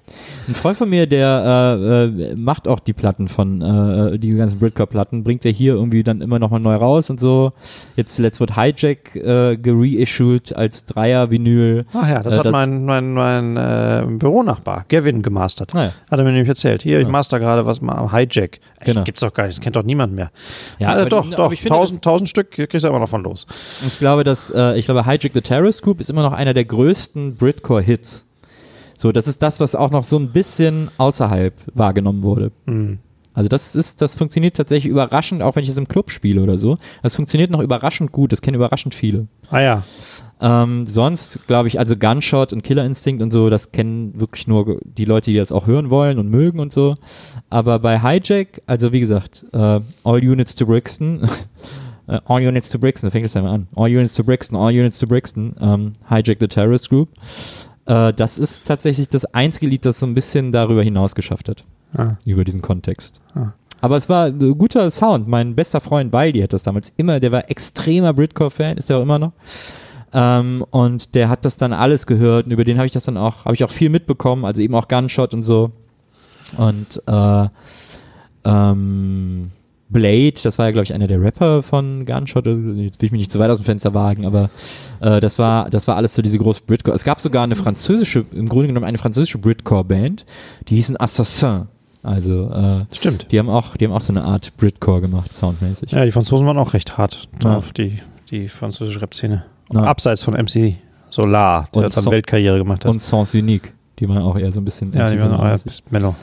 Ein 0.48 0.56
Freund 0.56 0.78
von 0.78 0.90
mir, 0.90 1.06
der 1.06 1.78
äh, 1.80 2.04
äh, 2.32 2.36
macht 2.36 2.68
auch 2.68 2.80
die 2.80 2.94
Platten 2.94 3.28
von, 3.28 3.62
äh, 3.62 4.18
die 4.18 4.30
ganzen 4.32 4.58
Britcore-Platten, 4.60 5.24
bringt 5.24 5.46
er 5.46 5.52
hier 5.52 5.74
irgendwie 5.74 6.02
dann 6.02 6.22
immer 6.22 6.40
nochmal 6.40 6.60
neu 6.60 6.74
raus 6.76 7.10
und 7.12 7.20
so. 7.20 7.54
Jetzt 7.96 8.16
zuletzt 8.16 8.40
wird 8.40 8.56
Hijack 8.56 9.16
äh, 9.16 9.58
gereissued 9.58 10.56
als 10.56 10.86
Dreier-Vinyl. 10.86 11.86
Ach 11.94 12.10
ja, 12.10 12.24
das 12.24 12.36
Äh, 12.36 12.40
hat 12.40 12.46
das- 12.46 12.52
mein, 12.52 12.86
mein, 12.86 13.14
mein 13.14 13.58
äh, 13.58 14.04
Büronachbar, 14.08 14.86
Gavin, 14.90 15.22
gemastert. 15.22 15.74
Naja. 15.76 15.92
Hat 16.10 16.18
er 16.20 16.24
mir 16.26 16.32
nämlich 16.32 16.50
erzählt. 16.50 16.82
Hier, 16.82 17.00
ich 17.00 17.06
Ja. 17.06 17.12
master 17.12 17.40
gerade 17.40 17.66
was 17.66 17.82
mal 17.82 17.94
am 17.96 18.12
Hijack. 18.12 18.60
Ey, 18.80 18.86
Genau. 18.94 19.04
Gibt's 19.04 19.22
doch 19.22 19.34
gar 19.34 19.44
nicht, 19.46 19.58
das 19.58 19.62
kennt 19.64 19.76
doch 19.76 19.84
niemand 19.84 20.14
mehr. 20.14 20.32
Ja, 20.80 20.90
äh, 20.96 21.02
aber 21.02 21.10
doch, 21.10 21.30
doch, 21.30 21.46
aber 21.46 21.54
ich 21.54 21.62
finde, 21.62 21.76
tausend, 21.76 22.02
tausend 22.04 22.30
Stück 22.30 22.50
kriegst 22.52 22.84
du 22.84 22.88
immer 22.88 23.00
noch 23.00 23.10
von 23.10 23.24
los. 23.24 23.46
Ich 23.86 24.00
glaube, 24.00 24.24
dass 24.24 24.50
äh, 24.50 24.78
ich 24.80 24.86
glaube, 24.86 25.06
Hijack 25.06 25.32
the 25.34 25.42
Terrorist 25.42 25.84
Group 25.84 26.00
ist 26.00 26.10
immer 26.10 26.24
noch 26.24 26.29
einer 26.34 26.54
der 26.54 26.66
größten 26.66 27.36
Britcore-Hits. 27.36 28.26
So, 28.98 29.12
das 29.12 29.28
ist 29.28 29.42
das, 29.42 29.60
was 29.60 29.76
auch 29.76 29.92
noch 29.92 30.04
so 30.04 30.18
ein 30.18 30.32
bisschen 30.32 30.90
außerhalb 30.98 31.54
wahrgenommen 31.74 32.22
wurde. 32.24 32.52
Mhm. 32.66 33.00
Also 33.34 33.48
das 33.48 33.74
ist, 33.74 34.02
das 34.02 34.16
funktioniert 34.16 34.58
tatsächlich 34.58 34.92
überraschend, 34.92 35.42
auch 35.42 35.56
wenn 35.56 35.64
ich 35.64 35.70
es 35.70 35.78
im 35.78 35.88
Club 35.88 36.12
spiele 36.12 36.42
oder 36.42 36.58
so. 36.58 36.78
Das 37.04 37.16
funktioniert 37.16 37.52
noch 37.52 37.62
überraschend 37.62 38.12
gut. 38.12 38.34
Das 38.34 38.42
kennen 38.42 38.56
überraschend 38.56 38.94
viele. 38.94 39.28
Ah 39.50 39.62
ja, 39.62 39.84
Ähm, 40.42 40.88
sonst 40.88 41.48
glaube 41.48 41.70
ich, 41.70 41.80
also 41.80 41.96
Gunshot 41.96 42.52
und 42.52 42.64
Killer 42.64 42.86
Instinct 42.86 43.22
und 43.22 43.32
so, 43.32 43.50
das 43.50 43.72
kennen 43.72 44.20
wirklich 44.20 44.48
nur 44.48 44.80
die 44.84 45.06
Leute, 45.06 45.32
die 45.32 45.38
das 45.38 45.54
auch 45.54 45.68
hören 45.68 45.90
wollen 45.90 46.20
und 46.20 46.30
mögen 46.30 46.60
und 46.60 46.74
so. 46.74 46.96
Aber 47.50 47.80
bei 47.80 48.02
Hijack, 48.02 48.62
also 48.66 48.92
wie 48.92 49.00
gesagt, 49.00 49.46
äh, 49.54 49.58
All 49.58 49.84
Units 50.04 50.56
to 50.56 50.66
Brixton, 50.66 51.22
äh, 52.10 52.20
All 52.26 52.42
Units 52.42 52.70
to 52.70 52.80
Brixton, 52.80 53.08
da 53.08 53.12
fängt 53.12 53.26
es 53.26 53.36
einmal 53.36 53.54
an. 53.54 53.68
All 53.76 53.90
Units 53.90 54.14
to 54.16 54.24
Brixton, 54.24 54.58
All 54.58 54.72
Units 54.72 55.00
to 55.00 55.08
Brixton, 55.08 55.56
ähm, 55.62 55.94
Hijack 56.10 56.38
the 56.40 56.48
Terrorist 56.48 56.90
Group. 56.90 57.10
Äh, 57.86 58.14
das 58.14 58.38
ist 58.38 58.68
tatsächlich 58.68 59.10
das 59.10 59.26
einzige 59.34 59.68
Lied, 59.68 59.86
das 59.86 60.00
so 60.00 60.06
ein 60.06 60.16
bisschen 60.16 60.52
darüber 60.52 60.84
hinaus 60.84 61.16
geschafft 61.16 61.50
hat, 61.50 61.64
Ah. 61.96 62.16
über 62.26 62.44
diesen 62.44 62.62
Kontext. 62.62 63.22
Ah. 63.36 63.54
Aber 63.82 63.96
es 63.98 64.10
war 64.10 64.26
ein 64.26 64.58
guter 64.58 64.92
Sound. 64.92 65.28
Mein 65.28 65.56
bester 65.56 65.80
Freund 65.80 66.12
Baldi 66.12 66.42
hat 66.42 66.52
das 66.52 66.64
damals 66.64 66.92
immer, 66.98 67.20
der 67.22 67.32
war 67.32 67.50
extremer 67.50 68.14
Britcore-Fan, 68.14 68.78
ist 68.78 68.90
er 68.90 68.98
auch 68.98 69.04
immer 69.04 69.20
noch. 69.20 69.32
Ähm, 70.12 70.66
und 70.72 71.16
der 71.16 71.30
hat 71.30 71.46
das 71.46 71.56
dann 71.58 71.72
alles 71.72 72.06
gehört 72.08 72.46
und 72.48 72.52
über 72.52 72.64
den 72.66 72.78
habe 72.78 72.88
ich 72.88 72.92
das 72.92 73.06
dann 73.06 73.16
auch, 73.16 73.46
habe 73.46 73.54
ich 73.56 73.64
auch 73.64 73.70
viel 73.72 73.90
mitbekommen, 73.90 74.44
also 74.44 74.62
eben 74.62 74.76
auch 74.76 74.88
Gunshot 74.88 75.34
und 75.34 75.44
so. 75.44 75.72
Und 76.58 77.02
äh, 77.08 77.48
ähm, 78.44 79.52
Blade, 79.90 80.36
das 80.44 80.60
war 80.60 80.68
ja, 80.68 80.72
glaube 80.72 80.84
ich, 80.84 80.94
einer 80.94 81.08
der 81.08 81.22
Rapper 81.22 81.64
von 81.64 82.06
Gunshot. 82.06 82.46
Jetzt 82.46 83.02
will 83.02 83.08
ich 83.08 83.12
mich 83.12 83.20
nicht 83.20 83.32
zu 83.32 83.40
weit 83.40 83.50
aus 83.50 83.58
dem 83.58 83.66
Fenster 83.66 83.94
wagen, 83.94 84.26
aber 84.26 84.50
äh, 85.00 85.20
das 85.20 85.40
war, 85.40 85.70
das 85.70 85.88
war 85.88 85.96
alles 85.96 86.14
so 86.14 86.22
diese 86.22 86.38
große 86.38 86.62
Britcore. 86.66 86.96
Es 86.96 87.04
gab 87.04 87.20
sogar 87.20 87.44
eine 87.44 87.56
französische, 87.56 88.26
im 88.32 88.48
Grunde 88.48 88.68
genommen 88.68 88.86
eine 88.86 89.00
französische 89.00 89.40
Britcore-Band, 89.40 90.26
die 90.68 90.76
hießen 90.76 91.00
Assassin. 91.00 91.68
Also 92.04 92.50
äh, 92.52 92.96
Stimmt. 92.96 93.32
die 93.32 93.40
haben 93.40 93.50
auch, 93.50 93.76
die 93.76 93.86
haben 93.86 93.92
auch 93.94 94.02
so 94.02 94.14
eine 94.14 94.24
Art 94.24 94.56
Britcore 94.58 95.02
gemacht, 95.02 95.34
soundmäßig. 95.34 95.92
Ja, 95.92 96.06
die 96.06 96.12
Franzosen 96.12 96.46
waren 96.48 96.58
auch 96.58 96.74
recht 96.74 96.98
hart 96.98 97.28
Ja. 97.44 97.56
drauf, 97.56 97.74
die, 97.74 98.00
die 98.32 98.48
französische 98.48 99.02
Rap-Szene. 99.02 99.44
Ja. 99.74 99.82
Abseits 99.84 100.24
von 100.24 100.34
MC 100.34 100.76
Solar, 101.10 101.68
der 101.74 101.86
Und 101.86 101.98
dann 101.98 102.06
Weltkarriere 102.06 102.58
gemacht 102.60 102.86
hat. 102.86 102.92
Und 102.92 103.00
Sens 103.00 103.34
Unique, 103.34 103.74
die 104.00 104.08
waren 104.08 104.20
auch 104.20 104.38
eher 104.38 104.52
so 104.52 104.62
ein 104.62 104.66
bisschen 104.66 104.94
ja, 104.94 105.10
die 105.10 105.20
waren 105.20 105.34
auch 105.34 105.44
ja, 105.44 105.56
bis 105.58 105.82
mellow. 105.90 106.16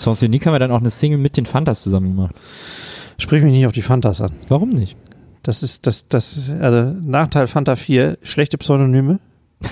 Sens 0.00 0.22
Unique 0.22 0.46
haben 0.46 0.54
wir 0.54 0.58
dann 0.58 0.70
auch 0.72 0.80
eine 0.80 0.90
Single 0.90 1.18
mit 1.18 1.36
den 1.36 1.46
Fantas 1.46 1.82
zusammen 1.82 2.16
gemacht. 2.16 2.34
Sprich 3.18 3.42
mich 3.42 3.52
nicht 3.52 3.66
auf 3.66 3.72
die 3.72 3.82
Fantas 3.82 4.20
an. 4.20 4.32
Warum 4.48 4.70
nicht? 4.70 4.96
Das 5.42 5.62
ist, 5.62 5.86
das, 5.86 6.08
das, 6.08 6.50
also 6.60 6.94
Nachteil 7.02 7.46
Fanta 7.46 7.76
4, 7.76 8.18
schlechte 8.22 8.58
Pseudonyme. 8.58 9.18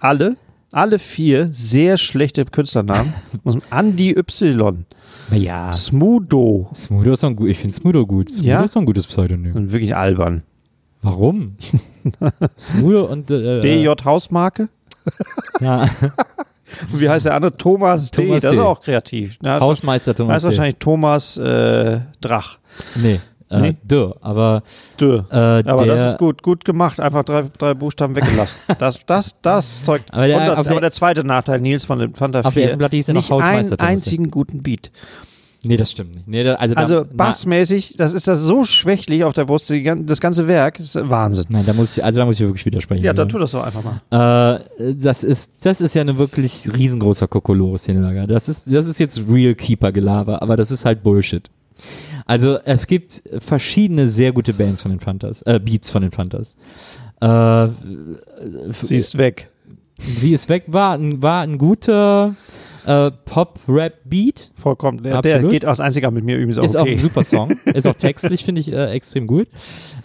Alle, 0.00 0.36
alle 0.72 0.98
vier 0.98 1.48
sehr 1.52 1.98
schlechte 1.98 2.44
Künstlernamen. 2.44 3.12
Andy 3.70 4.16
Y, 4.16 4.86
ja. 5.32 5.72
Smudo, 5.72 6.70
Smudo 6.74 7.12
ist 7.12 7.22
doch 7.22 7.28
ein 7.28 7.36
gut. 7.36 7.48
Ich 7.48 7.58
finde 7.58 7.74
Smudo 7.74 8.06
gut. 8.06 8.30
Smudo 8.30 8.48
Ja? 8.48 8.62
ist 8.62 8.76
doch 8.76 8.80
ein 8.80 8.86
gutes 8.86 9.06
Pseudonym. 9.06 9.52
sind 9.52 9.72
wirklich 9.72 9.96
albern. 9.96 10.42
Warum? 11.02 11.56
Smudo 12.58 13.04
und 13.06 13.30
äh, 13.30 13.60
DJ 13.60 13.88
Hausmarke. 14.04 14.68
Ja, 15.60 15.88
Und 16.92 17.00
wie 17.00 17.08
heißt 17.08 17.26
der 17.26 17.34
andere? 17.34 17.56
Thomas, 17.56 18.10
D. 18.10 18.24
Thomas 18.26 18.42
Das 18.42 18.52
D. 18.52 18.56
ist 18.58 18.62
auch 18.62 18.80
kreativ. 18.80 19.36
Ja, 19.42 19.54
das 19.58 19.62
Hausmeister 19.62 20.12
das 20.12 20.18
Thomas. 20.18 20.36
ist 20.38 20.44
wahrscheinlich 20.44 20.76
Thomas 20.78 21.36
äh, 21.36 21.98
Drach. 22.20 22.58
Nee. 22.96 23.14
Äh, 23.14 23.60
Nee? 23.60 23.76
Dürr, 23.82 24.14
aber 24.20 24.62
Dö. 25.00 25.22
äh, 25.28 25.34
Aber 25.34 25.84
das 25.84 26.12
ist 26.12 26.18
gut, 26.18 26.40
gut 26.40 26.64
gemacht. 26.64 27.00
Einfach 27.00 27.24
drei, 27.24 27.46
drei 27.58 27.74
Buchstaben 27.74 28.14
weggelassen. 28.14 28.56
Das, 28.78 29.04
das, 29.06 29.34
das 29.42 29.82
zeugt. 29.82 30.04
Aber 30.12 30.28
der- 30.28 30.38
das, 30.38 30.62
der- 30.62 30.70
aber 30.70 30.80
der 30.80 30.90
zweite 30.92 31.24
Nachteil, 31.24 31.60
Nils 31.60 31.84
von 31.84 31.98
dem 31.98 32.14
Fanta 32.14 32.42
4. 32.42 32.46
Auf 32.48 32.54
der 32.54 32.62
ersten 32.62 32.78
Platte 32.78 32.94
hieß 32.96 33.08
er 33.08 33.14
noch 33.14 33.22
nicht 33.22 33.30
Hausmeister 33.32 33.72
einen 33.80 33.86
D. 33.88 33.92
einzigen 33.92 34.30
guten 34.30 34.62
Beat. 34.62 34.92
Nee, 35.62 35.76
das 35.76 35.90
stimmt 35.90 36.14
nicht. 36.14 36.26
Nee, 36.26 36.42
da, 36.42 36.54
also 36.54 36.74
da, 36.74 36.80
Also 36.80 36.94
na- 37.00 37.06
bassmäßig, 37.12 37.94
das 37.98 38.14
ist 38.14 38.26
das 38.26 38.40
so 38.40 38.64
schwächlich 38.64 39.24
auf 39.24 39.34
der 39.34 39.44
Brust, 39.44 39.68
die, 39.68 39.82
das 40.04 40.20
ganze 40.20 40.48
Werk 40.48 40.80
ist 40.80 40.94
Wahnsinn. 40.94 41.44
Nein, 41.50 41.64
da 41.66 41.74
muss 41.74 41.96
ich, 41.98 42.02
also 42.04 42.18
da 42.20 42.24
muss 42.26 42.36
ich 42.40 42.46
wirklich 42.46 42.64
widersprechen. 42.64 43.04
Ja, 43.04 43.12
dann 43.12 43.28
Julian. 43.28 43.38
tu 43.38 43.38
das 43.42 43.50
doch 43.52 43.64
einfach 43.66 43.84
mal. 43.84 44.58
Äh, 44.78 44.94
das 44.94 45.22
ist, 45.22 45.52
das 45.62 45.82
ist 45.82 45.94
ja 45.94 46.00
eine 46.00 46.16
wirklich 46.16 46.66
riesengroßer 46.72 47.28
Kokolores-Szenelager. 47.28 48.26
Das 48.26 48.48
ist, 48.48 48.72
das 48.72 48.86
ist 48.86 48.98
jetzt 49.00 49.22
Real 49.30 49.54
Keeper-Gelaber, 49.54 50.40
aber 50.40 50.56
das 50.56 50.70
ist 50.70 50.84
halt 50.86 51.02
Bullshit. 51.02 51.50
Also 52.24 52.58
es 52.64 52.86
gibt 52.86 53.22
verschiedene 53.40 54.06
sehr 54.08 54.32
gute 54.32 54.54
Bands 54.54 54.80
von 54.82 54.92
den 54.92 55.00
Fantas, 55.00 55.42
äh, 55.42 55.58
Beats 55.62 55.90
von 55.90 56.00
den 56.02 56.10
Fantas. 56.10 56.56
Äh, 57.20 57.68
Sie 58.82 58.96
ist 58.96 59.18
weg. 59.18 59.50
Sie 60.16 60.32
ist 60.32 60.48
weg, 60.48 60.64
war 60.68 60.94
ein, 60.94 61.20
war 61.20 61.42
ein 61.42 61.58
guter 61.58 62.34
äh, 62.86 63.10
Pop-Rap-Beat. 63.10 64.52
Vollkommen. 64.54 65.02
Der, 65.02 65.20
der 65.22 65.34
Absolut. 65.36 65.52
geht 65.52 65.64
als 65.64 65.80
einziger 65.80 66.10
mit 66.10 66.24
mir 66.24 66.36
übrigens 66.36 66.58
auch 66.58 66.64
Ist 66.64 66.76
auch 66.76 66.82
okay. 66.82 66.92
ein 66.92 66.98
super 66.98 67.24
Song. 67.24 67.50
ist 67.66 67.86
auch 67.86 67.94
textlich, 67.94 68.44
finde 68.44 68.60
ich, 68.60 68.72
äh, 68.72 68.90
extrem 68.90 69.26
gut. 69.26 69.48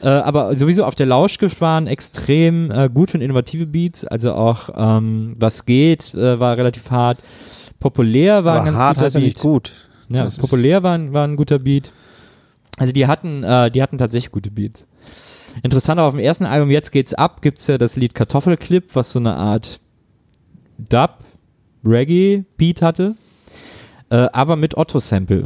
Äh, 0.02 0.08
aber 0.10 0.56
sowieso 0.58 0.84
auf 0.86 0.96
der 0.96 1.06
Lauschgift 1.08 1.62
waren 1.62 1.88
extrem 1.88 2.72
äh, 2.72 2.90
gut 2.94 3.14
und 3.16 3.22
innovative 3.22 3.66
Beats. 3.66 4.06
Also 4.06 4.34
auch 4.34 4.70
ähm, 4.76 5.36
Was 5.40 5.66
geht 5.66 6.14
äh, 6.14 6.40
war 6.40 6.58
relativ 6.58 6.90
hart. 6.92 7.20
Populär 7.80 8.44
war 8.46 8.60
ein 8.60 8.66
ganz 8.66 8.82
hart 8.82 8.96
guter 8.96 9.06
heißt 9.06 9.16
ja 9.16 9.20
Beat. 9.22 9.28
nicht 9.28 9.40
gut. 9.42 9.72
Ja, 10.10 10.24
Das 10.26 10.38
populär 10.38 10.84
war, 10.84 10.96
ein- 10.98 11.14
war 11.14 11.28
ein 11.28 11.36
guter 11.36 11.60
Beat. 11.60 11.92
Also 12.78 12.92
die 12.94 13.08
hatten, 13.08 13.44
äh, 13.44 13.72
die 13.72 13.82
hatten 13.82 13.98
tatsächlich 13.98 14.32
gute 14.32 14.52
Beats. 14.52 14.86
Interessant 15.64 16.00
auch 16.02 16.08
auf 16.08 16.14
dem 16.14 16.20
ersten 16.20 16.46
Album, 16.46 16.70
jetzt 16.70 16.92
geht's 16.92 17.14
ab, 17.14 17.42
gibt's 17.42 17.66
ja 17.68 17.78
das 17.78 17.96
Lied 17.96 18.14
Kartoffelclip, 18.14 18.94
was 18.96 19.12
so 19.12 19.20
eine 19.20 19.36
Art 19.36 19.80
Dub, 20.78 21.20
Reggae-Beat 21.86 22.82
hatte. 22.82 23.16
Äh, 24.10 24.28
aber 24.34 24.56
mit 24.56 24.78
Otto-Sample. 24.78 25.44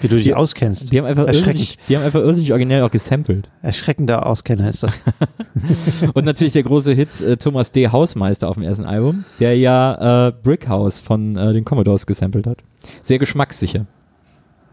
Wie 0.00 0.08
du 0.08 0.16
dich 0.16 0.24
Die- 0.26 0.34
auskennst. 0.34 0.92
Die 0.92 0.98
haben 0.98 1.06
einfach 1.06 1.26
irrsinnig, 1.26 1.76
die 1.88 1.96
haben 1.96 2.04
einfach 2.04 2.20
irrsinnig 2.20 2.52
originell 2.52 2.82
auch 2.82 2.90
gesampelt. 2.90 3.50
Erschreckender 3.62 4.24
Auskenner 4.26 4.68
ist 4.68 4.82
das. 4.84 5.00
Und 6.14 6.24
natürlich 6.24 6.52
der 6.52 6.62
große 6.62 6.92
Hit 6.92 7.20
äh, 7.20 7.36
Thomas 7.36 7.72
D. 7.72 7.88
Hausmeister 7.88 8.48
auf 8.48 8.54
dem 8.54 8.62
ersten 8.62 8.84
Album, 8.84 9.24
der 9.40 9.56
ja 9.58 10.28
äh, 10.28 10.32
Brick 10.42 10.68
House 10.68 11.00
von 11.00 11.36
äh, 11.36 11.52
den 11.52 11.64
Commodores 11.64 12.06
gesampelt 12.06 12.46
hat. 12.46 12.58
Sehr 13.02 13.18
geschmackssicher. 13.18 13.86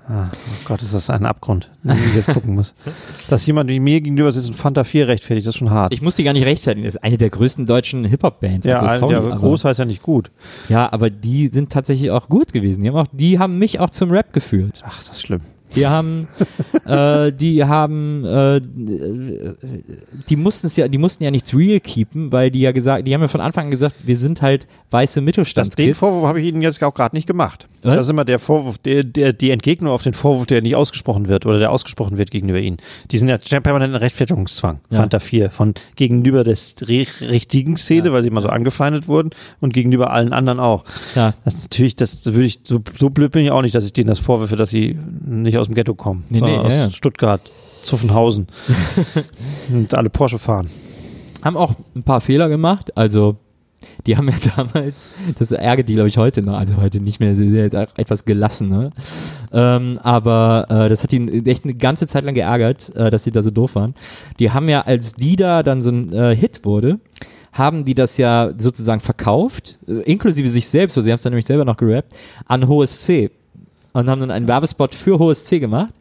Ah, 0.08 0.30
oh 0.32 0.66
Gott, 0.66 0.84
ist 0.84 0.94
das 0.94 1.10
ein 1.10 1.26
Abgrund, 1.26 1.70
wie 1.82 1.94
ich 1.94 2.16
jetzt 2.16 2.32
gucken 2.32 2.54
muss. 2.54 2.76
Dass 3.30 3.46
jemand 3.48 3.70
wie 3.72 3.80
mir 3.80 4.02
gegenüber 4.02 4.32
sitzt 4.32 4.48
und 4.48 4.56
Fanta 4.56 4.84
4 4.84 5.08
rechtfertigt, 5.08 5.48
das 5.48 5.56
ist 5.56 5.60
schon 5.60 5.72
hart. 5.72 5.94
Ich 5.94 6.02
muss 6.02 6.16
die 6.16 6.24
gar 6.24 6.34
nicht 6.34 6.46
rechtfertigen. 6.46 6.86
Das 6.86 6.96
ist 6.96 7.04
eine 7.04 7.18
der 7.18 7.30
größten 7.30 7.66
deutschen 7.66 8.06
Hip-Hop-Bands. 8.06 8.68
ja, 8.68 8.76
also, 8.76 9.10
sorry, 9.10 9.14
ja, 9.14 9.36
groß 9.36 9.66
heißt 9.66 9.80
ja 9.80 9.86
nicht 9.86 10.04
gut. 10.04 10.30
ja, 10.70 10.92
aber 10.92 11.10
die 11.10 11.50
sind 11.52 11.72
tatsächlich 11.72 12.12
auch 12.12 12.30
gut 12.30 12.54
gewesen. 12.54 12.84
Die 12.84 12.90
haben, 12.90 12.98
auch, 12.98 13.08
die 13.12 13.40
haben 13.40 13.58
mich 13.58 13.80
auch 13.80 13.90
zum 13.90 14.12
Rap 14.12 14.32
geführt. 14.32 14.84
Ach, 14.86 15.00
ist 15.00 15.10
das 15.10 15.22
schlimm. 15.22 15.42
Die 15.76 15.88
haben, 15.88 16.28
äh, 16.86 17.32
die 17.32 17.64
haben, 17.64 18.24
äh, 18.26 18.62
die 20.30 20.36
mussten 20.36 20.68
es 20.68 20.76
ja, 20.76 20.88
die 20.88 20.98
mussten 20.98 21.24
ja 21.24 21.32
nichts 21.32 21.54
real 21.56 21.80
keepen, 21.80 22.32
weil 22.32 22.52
die 22.52 22.62
ja 22.62 22.72
gesagt, 22.72 23.08
die 23.08 23.14
haben 23.14 23.22
ja 23.22 23.28
von 23.28 23.42
Anfang 23.42 23.66
an 23.66 23.72
gesagt, 23.72 23.96
wir 24.04 24.18
sind 24.18 24.42
halt 24.42 24.68
weiße 24.92 25.06
Das, 25.06 25.16
den 25.16 25.26
Mittelstandskids. 25.26 25.98
Vorwurf 25.98 26.28
habe 26.28 26.40
ich 26.40 26.48
Ihnen 26.48 26.62
jetzt 26.62 26.82
auch 26.84 26.94
gerade 26.94 27.16
nicht 27.16 27.28
gemacht. 27.28 27.68
Was? 27.86 27.96
Das 27.98 28.06
ist 28.08 28.10
immer 28.12 28.26
der 28.26 28.40
Vorwurf, 28.40 28.78
der, 28.80 29.04
der, 29.04 29.32
die 29.34 29.52
Entgegnung 29.52 29.92
auf 29.92 30.02
den 30.04 30.14
Vorwurf, 30.14 30.46
der 30.48 30.62
nicht 30.62 30.76
ausgesprochen 30.76 31.28
wird 31.28 31.46
oder 31.46 31.60
der 31.60 31.72
ausgesprochen 31.72 32.18
wird 32.18 32.32
gegenüber 32.32 32.60
Ihnen. 32.60 32.78
Die 33.12 33.18
sind 33.18 33.28
ja 33.30 33.38
permanent 33.60 33.92
in 33.94 33.98
Rechtfertigungszwang. 33.98 34.80
Ja. 34.90 35.00
Fanta 35.00 35.20
4 35.20 35.50
von 35.52 35.74
gegenüber 35.96 36.44
der 36.44 36.56
ri- 36.56 37.08
richtigen 37.30 37.78
Szene, 37.78 38.08
Ja. 38.08 38.14
weil 38.14 38.22
sie 38.24 38.30
immer 38.30 38.42
so 38.42 38.50
angefeindet 38.50 39.08
wurden 39.08 39.30
und 39.62 39.74
gegenüber 39.74 40.12
allen 40.12 40.34
anderen 40.34 40.60
auch. 40.60 40.84
Ja, 41.16 41.34
Das 41.46 41.62
natürlich, 41.64 41.96
das 41.96 42.26
würde 42.26 42.46
ich, 42.46 42.60
so, 42.64 42.82
so 42.98 43.10
blöd 43.10 43.32
bin 43.32 43.44
ich 43.44 43.52
auch 43.52 43.62
nicht, 43.62 43.76
dass 43.76 43.86
ich 43.86 43.94
denen 43.94 44.08
das 44.08 44.20
vorwürfe, 44.20 44.56
dass 44.56 44.70
sie 44.70 44.98
nicht 45.26 45.58
aus 45.58 45.68
dem 45.68 45.76
Ghetto 45.76 45.94
kommen, 45.96 46.24
Nee, 46.30 46.40
sondern 46.40 46.60
nee, 46.62 46.66
aus 46.66 46.72
ja. 46.74 46.92
Stuttgart, 46.92 47.42
Zuffenhausen 47.84 48.48
und 49.72 49.94
alle 49.94 50.10
Porsche 50.10 50.40
fahren. 50.40 50.70
haben 51.44 51.58
auch 51.58 51.76
ein 51.96 52.04
paar 52.04 52.22
Fehler 52.22 52.50
gemacht. 52.50 52.96
Also, 52.98 53.38
die 54.06 54.18
haben 54.18 54.30
ja 54.30 54.36
damals, 54.56 55.12
das 55.38 55.52
ärgert 55.52 55.90
die, 55.90 55.96
glaube 55.96 56.10
ich, 56.10 56.18
heute 56.18 56.42
noch, 56.42 56.58
also 56.58 56.78
heute 56.78 57.00
nicht 57.00 57.20
mehr, 57.20 57.36
sie 57.36 57.50
sind 57.50 57.76
auch 57.76 57.88
etwas 57.98 58.26
gelassen, 58.26 58.70
ne? 58.70 58.92
Ähm, 59.52 60.00
aber 60.04 60.66
äh, 60.70 60.90
das 60.90 61.04
hat 61.04 61.14
ihn 61.14 61.46
echt 61.46 61.64
eine 61.64 61.74
ganze 61.74 62.08
Zeit 62.08 62.24
lang 62.24 62.36
geärgert, 62.36 62.96
äh, 62.96 63.10
dass 63.10 63.24
sie 63.24 63.32
da 63.32 63.42
so 63.42 63.52
doof 63.52 63.76
waren. 63.76 63.96
Die 64.40 64.52
haben 64.52 64.70
ja, 64.70 64.82
als 64.82 65.14
die 65.14 65.36
da 65.36 65.64
dann 65.64 65.82
so 65.82 65.90
ein 65.90 66.14
äh, 66.14 66.36
Hit 66.36 66.66
wurde, 66.66 67.00
haben 67.52 67.86
die 67.86 67.96
das 67.96 68.18
ja 68.18 68.52
sozusagen 68.58 69.00
verkauft, 69.00 69.80
äh, 69.88 70.02
inklusive 70.02 70.50
sich 70.50 70.68
selbst, 70.68 70.98
weil 70.98 71.04
sie 71.04 71.12
haben 71.12 71.16
es 71.16 71.22
dann 71.22 71.32
nämlich 71.32 71.46
selber 71.46 71.66
noch 71.66 71.78
gerappt, 71.78 72.14
an 72.46 72.68
HSC. 72.68 73.32
Und 73.94 74.10
haben 74.10 74.20
dann 74.20 74.32
einen 74.32 74.46
Werbespot 74.46 74.94
für 74.94 75.18
HSC 75.20 75.60
gemacht 75.60 75.94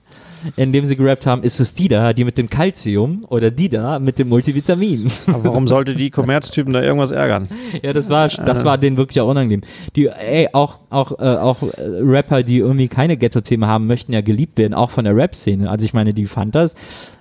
in 0.57 0.73
dem 0.73 0.85
sie 0.85 0.97
gerappt 0.97 1.27
haben, 1.27 1.43
ist 1.43 1.61
es 1.61 1.75
die 1.75 1.89
da, 1.89 2.13
die 2.13 2.25
mit 2.25 2.39
dem 2.39 2.49
Calcium 2.49 3.25
oder 3.29 3.51
die 3.51 3.69
da 3.69 3.99
mit 3.99 4.19
dem 4.19 4.29
Multivitamin. 4.29 5.11
Aber 5.27 5.45
warum 5.45 5.67
sollte 5.67 5.95
die 5.95 6.11
Kommerztypen 6.11 6.73
da 6.73 6.83
irgendwas 6.83 7.11
ärgern? 7.11 7.49
Ja, 7.83 7.93
das 7.93 8.11
war, 8.11 8.29
das 8.29 8.65
war 8.65 8.79
denen 8.79 8.97
wirklich 8.97 9.21
auch 9.21 9.29
unangenehm. 9.29 9.63
Die, 9.97 10.09
ey, 10.09 10.49
auch, 10.53 10.81
auch, 10.91 11.13
äh, 11.19 11.25
auch 11.25 11.63
äh, 11.63 11.69
Rapper, 11.79 12.43
die 12.43 12.59
irgendwie 12.59 12.89
keine 12.89 13.17
Ghetto-Themen 13.17 13.67
haben, 13.67 13.87
möchten 13.87 14.13
ja 14.13 14.21
geliebt 14.21 14.59
werden, 14.59 14.75
auch 14.75 14.91
von 14.91 15.05
der 15.05 15.17
Rap-Szene. 15.17 15.71
Also 15.71 15.85
ich 15.85 15.95
meine, 15.95 16.15
die 16.15 16.27
Fantas 16.27 16.75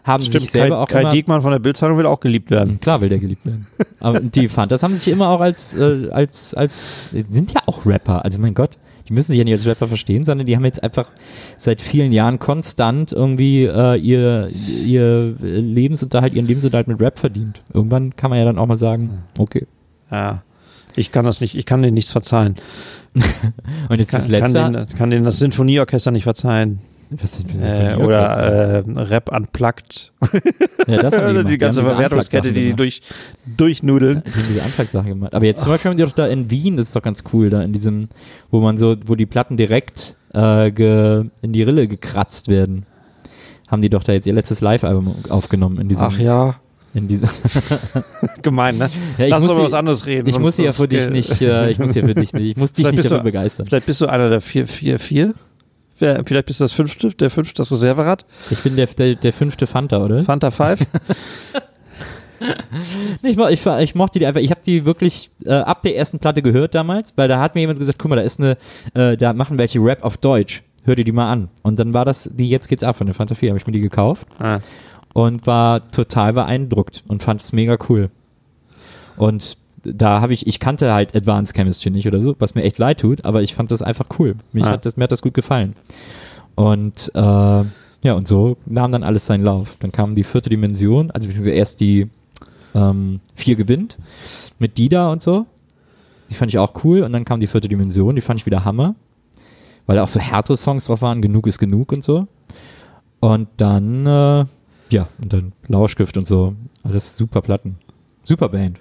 haben 0.04 0.22
sich 0.22 0.32
Stimmt, 0.32 0.48
selber 0.48 0.76
Kai, 0.76 0.82
auch 0.82 0.88
Kai 0.88 1.02
immer, 1.02 1.12
Diekmann 1.12 1.42
von 1.42 1.52
der 1.52 1.60
Bildzeitung 1.60 1.98
will 1.98 2.06
auch 2.06 2.20
geliebt 2.20 2.52
werden. 2.52 2.80
Klar 2.80 3.02
will 3.02 3.10
der 3.10 3.20
geliebt 3.20 3.46
werden. 3.46 3.68
Aber 4.00 4.20
die 4.20 4.50
Fantas 4.50 4.84
haben 4.84 4.94
sich 4.94 5.08
immer 5.08 5.30
auch 5.30 5.40
als, 5.40 5.76
äh, 5.76 6.10
als, 6.12 6.54
als, 6.54 6.92
sind 7.12 7.54
ja 7.54 7.62
auch 7.66 7.86
Rapper. 7.86 8.24
Also 8.24 8.40
mein 8.40 8.54
Gott, 8.54 8.78
die 9.08 9.13
müssen 9.13 9.32
sich 9.32 9.38
ja 9.38 9.44
nicht 9.44 9.54
als 9.54 9.66
Rapper 9.66 9.88
verstehen, 9.88 10.24
sondern 10.24 10.48
die 10.48 10.56
haben 10.56 10.66
jetzt 10.66 10.82
einfach 10.82 11.10
seit 11.58 11.82
vielen 11.82 12.12
Jahren 12.12 12.39
konstant 12.39 13.12
irgendwie 13.12 13.66
äh, 13.66 13.98
ihr, 13.98 14.50
ihr 14.50 15.36
Lebensunterhalt, 15.39 16.34
ihren 16.34 16.48
Lebensunterhalt 16.48 16.88
mit 16.88 17.02
Rap 17.02 17.20
verdient. 17.20 17.62
Irgendwann 17.74 18.16
kann 18.16 18.30
man 18.30 18.39
ja 18.39 18.46
dann 18.46 18.58
auch 18.58 18.68
mal 18.68 18.78
sagen, 18.78 19.24
okay. 19.38 19.68
Ja. 20.10 20.44
Ich 20.96 21.12
kann 21.12 21.26
das 21.26 21.42
nicht, 21.42 21.58
ich 21.58 21.66
kann 21.66 21.82
denen 21.82 21.96
nichts 21.96 22.12
verzeihen. 22.12 22.56
Und 23.89 24.00
jetzt 24.00 24.12
Kann, 24.12 24.22
das 24.22 24.28
letzte. 24.28 24.60
kann, 24.60 24.74
denen, 24.74 24.88
kann 24.89 25.10
denen 25.10 25.26
das 25.26 25.39
Sinfonieorchester 25.39 26.12
nicht 26.12 26.24
verzeihen. 26.24 26.80
Sind 27.10 27.62
Äh, 27.62 27.96
oder 27.96 28.26
äh, 28.26 28.84
Rap 29.02 29.32
unplugged. 29.36 30.12
ja, 30.88 31.02
das 31.02 31.16
haben 31.16 31.24
die, 31.26 31.30
Oder 31.30 31.34
gemacht. 31.34 31.52
die 31.52 31.58
ganze 31.58 31.82
diese 31.82 31.92
Verwertungskette, 31.92 32.54
die 32.54 32.66
die 32.70 32.74
durch, 32.74 33.02
durchnudeln. 33.58 34.23
gemacht. 34.23 34.27
Die 34.36 34.40
haben 34.40 34.48
diese 34.50 34.63
Antragssache 34.63 35.08
gemacht. 35.10 35.34
Aber 35.36 35.46
jetzt 35.46 35.62
zum 35.62 35.71
Beispiel 35.71 35.90
haben 35.92 35.98
die 35.98 36.04
doch 36.04 36.12
da 36.12 36.27
in 36.27 36.50
Wien, 36.50 36.77
das 36.77 36.88
ist 36.88 36.96
doch 36.96 37.02
ganz 37.02 37.23
cool, 37.34 37.50
da 37.50 37.62
in 37.62 37.73
diesem, 37.73 38.10
wo 38.52 38.60
man 38.62 38.77
so, 38.77 38.96
wo 39.06 39.15
die 39.15 39.25
Platten 39.25 39.58
direkt 39.58 40.15
äh, 40.34 40.71
ge, 40.71 41.25
in 41.42 41.54
die 41.54 41.63
Rille 41.63 41.88
gekratzt 41.88 42.48
werden. 42.48 42.86
Haben 43.67 43.82
die 43.82 43.90
doch 43.90 44.04
da 44.04 44.13
jetzt 44.13 44.27
ihr 44.27 44.34
letztes 44.34 44.62
Live-Album 44.62 45.15
aufgenommen 45.30 45.80
in 45.80 45.90
diesem. 45.90 46.08
Ach 46.08 46.17
ja, 46.19 46.56
In 46.94 47.08
diesem 47.08 47.27
gemein, 48.42 48.77
ne? 48.77 48.90
ja, 49.17 49.25
ich 49.25 49.32
Lass 49.32 49.44
uns 49.44 49.56
sie- 49.56 49.63
was 49.63 49.73
anderes 49.73 50.06
reden. 50.06 50.27
Ich 50.27 50.38
muss 50.40 50.58
sie 50.58 50.63
ja 50.65 50.73
für 50.73 50.88
dich 50.88 51.10
nicht, 51.10 51.42
äh, 51.42 51.71
ich 51.71 51.80
muss 51.80 51.96
ja 51.96 52.04
für 52.06 52.13
dich 52.13 52.34
nicht, 52.34 52.46
ich 52.52 52.58
muss 52.58 52.73
dich 52.73 52.86
nicht 52.86 53.00
dafür 53.06 53.17
du- 53.19 53.23
begeistern. 53.23 53.65
Vielleicht 53.65 53.86
bist 53.88 54.02
du 54.02 54.08
einer 54.08 54.30
der 54.30 54.42
vier, 54.42 54.67
vier, 54.67 55.00
vier. 55.00 55.34
Wer- 56.00 56.23
Vielleicht 56.25 56.48
bist 56.48 56.60
du 56.60 56.63
das 56.63 56.71
fünfte, 56.73 57.10
der 57.10 57.29
fünfte, 57.29 57.56
das 57.56 57.71
Reserverad. 57.71 58.25
Ich 58.50 58.60
bin 58.62 58.75
der, 58.75 58.87
der, 58.87 59.15
der 59.15 59.33
fünfte 59.33 59.67
Fanta, 59.67 59.98
oder? 60.04 60.23
Fanta 60.23 60.52
5. 60.52 60.79
Nee, 63.21 63.29
ich, 63.29 63.37
mo- 63.37 63.48
ich, 63.48 63.65
ich 63.65 63.96
mochte 63.96 64.19
die 64.19 64.25
einfach, 64.25 64.41
ich 64.41 64.52
habe 64.52 64.60
die 64.65 64.85
wirklich 64.85 65.29
äh, 65.46 65.54
ab 65.54 65.81
der 65.83 65.96
ersten 65.96 66.19
Platte 66.19 66.41
gehört 66.41 66.75
damals, 66.75 67.13
weil 67.15 67.29
da 67.29 67.39
hat 67.39 67.56
mir 67.56 67.62
jemand 67.62 67.79
gesagt, 67.79 67.98
guck 68.00 68.10
mal, 68.10 68.17
da 68.17 68.21
ist 68.21 68.39
eine, 68.39 68.58
äh, 68.94 69.15
da 69.15 69.31
machen 69.33 69.58
welche 69.58 69.79
Rap 69.79 70.04
auf 70.04 70.17
Deutsch. 70.17 70.62
Hör 70.83 70.96
dir 70.98 71.06
die 71.06 71.13
mal 71.13 71.31
an. 71.31 71.48
Und 71.62 71.79
dann 71.79 71.94
war 71.94 72.04
das, 72.04 72.29
die 72.33 72.50
Jetzt 72.50 72.67
geht's 72.67 72.83
ab 72.83 72.98
von 72.98 73.08
der 73.08 73.13
Fanta 73.15 73.35
4, 73.35 73.50
habe 73.52 73.58
ich 73.60 73.65
mir 73.65 73.71
die 73.71 73.79
gekauft 73.79 74.27
Ah. 74.39 74.60
und 75.13 75.48
war 75.48 75.89
total 75.91 76.33
beeindruckt 76.33 77.04
und 77.08 77.23
fand 77.23 77.39
es 77.39 77.54
mega 77.54 77.77
cool. 77.87 78.10
Und 79.15 79.56
da 79.84 80.21
habe 80.21 80.34
ich, 80.34 80.48
ich 80.48 80.60
kannte 80.60 80.94
halt 80.94 81.15
Advanced 81.15 81.56
Chemistry 81.56 81.90
nicht 81.92 82.08
oder 82.08 82.21
so, 82.21 82.36
was 82.40 82.56
mir 82.56 82.63
echt 82.63 82.77
leid 82.77 83.00
tut, 83.00 83.25
aber 83.25 83.42
ich 83.42 83.54
fand 83.56 83.71
das 83.71 83.81
einfach 83.81 84.06
cool. 84.19 84.36
Mich 84.52 84.63
Ah. 84.65 84.71
hat 84.71 84.86
das, 84.86 84.98
mir 84.98 85.04
hat 85.04 85.12
das 85.12 85.21
gut 85.21 85.34
gefallen. 85.34 85.75
Und 86.56 87.12
äh, 87.15 87.19
ja, 87.19 88.13
und 88.13 88.27
so 88.27 88.58
nahm 88.65 88.92
dann 88.92 89.04
alles 89.04 89.25
seinen 89.25 89.44
Lauf. 89.44 89.77
Dann 89.79 89.92
kam 89.92 90.15
die 90.15 90.23
vierte 90.23 90.50
Dimension, 90.50 91.12
also 91.12 91.27
beziehungsweise 91.27 91.56
erst 91.56 91.79
die 91.79 92.10
ähm, 92.75 93.19
vier 93.36 93.56
gewinnt 93.56 93.98
mit 94.60 94.77
Dida 94.77 95.12
und 95.12 95.21
so. 95.21 95.46
Die 96.29 96.36
fand 96.36 96.50
ich 96.52 96.58
auch 96.58 96.73
cool. 96.84 97.02
Und 97.04 97.13
dann 97.13 97.25
kam 97.25 97.40
die 97.40 97.48
vierte 97.48 97.67
Dimension, 97.67 98.15
die 98.15 98.21
fand 98.21 98.40
ich 98.40 98.46
wieder 98.46 98.65
Hammer. 98.65 98.96
Weil 99.86 99.98
da 99.98 100.04
auch 100.04 100.08
so 100.08 100.19
härtere 100.19 100.56
Songs 100.58 100.86
drauf 100.86 101.02
waren, 101.02 101.21
genug 101.21 101.46
ist 101.48 101.60
genug 101.60 101.92
und 101.92 102.04
so. 102.04 102.27
Und 103.19 103.48
dann, 103.58 104.06
äh, 104.06 104.46
ja, 104.90 105.08
und 105.21 105.34
dann 105.34 105.52
Lauschgift 105.67 106.17
und 106.17 106.25
so. 106.27 106.56
Alles 106.84 107.15
super 107.17 107.42
Platten. 107.42 107.77
Super 108.23 108.50
Band. 108.50 108.79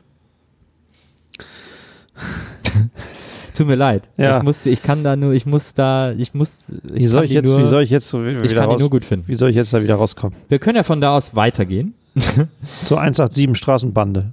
Tut 3.55 3.67
mir 3.67 3.75
leid. 3.75 4.09
Ja. 4.17 4.39
Ich 4.39 4.43
muss, 4.45 4.65
ich 4.65 4.83
kann 4.83 5.05
da 5.05 5.15
nur, 5.15 5.33
ich 5.35 5.45
muss 5.45 5.75
da, 5.75 6.13
ich 6.13 6.33
muss, 6.33 6.71
ich 6.95 7.03
Wie 7.03 7.07
soll 7.07 7.25
ich 7.25 7.31
die 7.31 7.35
jetzt, 7.35 7.47
nur, 7.49 7.59
wie 7.61 7.65
soll 7.65 7.83
ich 7.83 7.91
jetzt 7.91 8.09
so 8.09 8.25
wieder 8.25 8.43
ich 8.43 8.55
kann 8.55 8.65
die 8.65 8.73
raus, 8.73 8.81
nur 8.81 8.89
gut 8.91 9.05
finden. 9.05 9.29
wie 9.29 9.35
soll 9.35 9.51
ich 9.51 9.57
jetzt 9.57 9.75
da 9.75 9.83
wieder 9.83 9.97
rauskommen? 9.97 10.37
Wir 10.49 10.59
können 10.59 10.77
ja 10.77 10.83
von 10.83 11.01
da 11.03 11.15
aus 11.15 11.35
weitergehen. 11.37 11.95
Zur 12.85 13.01
187 13.01 13.57
Straßenbande. 13.57 14.33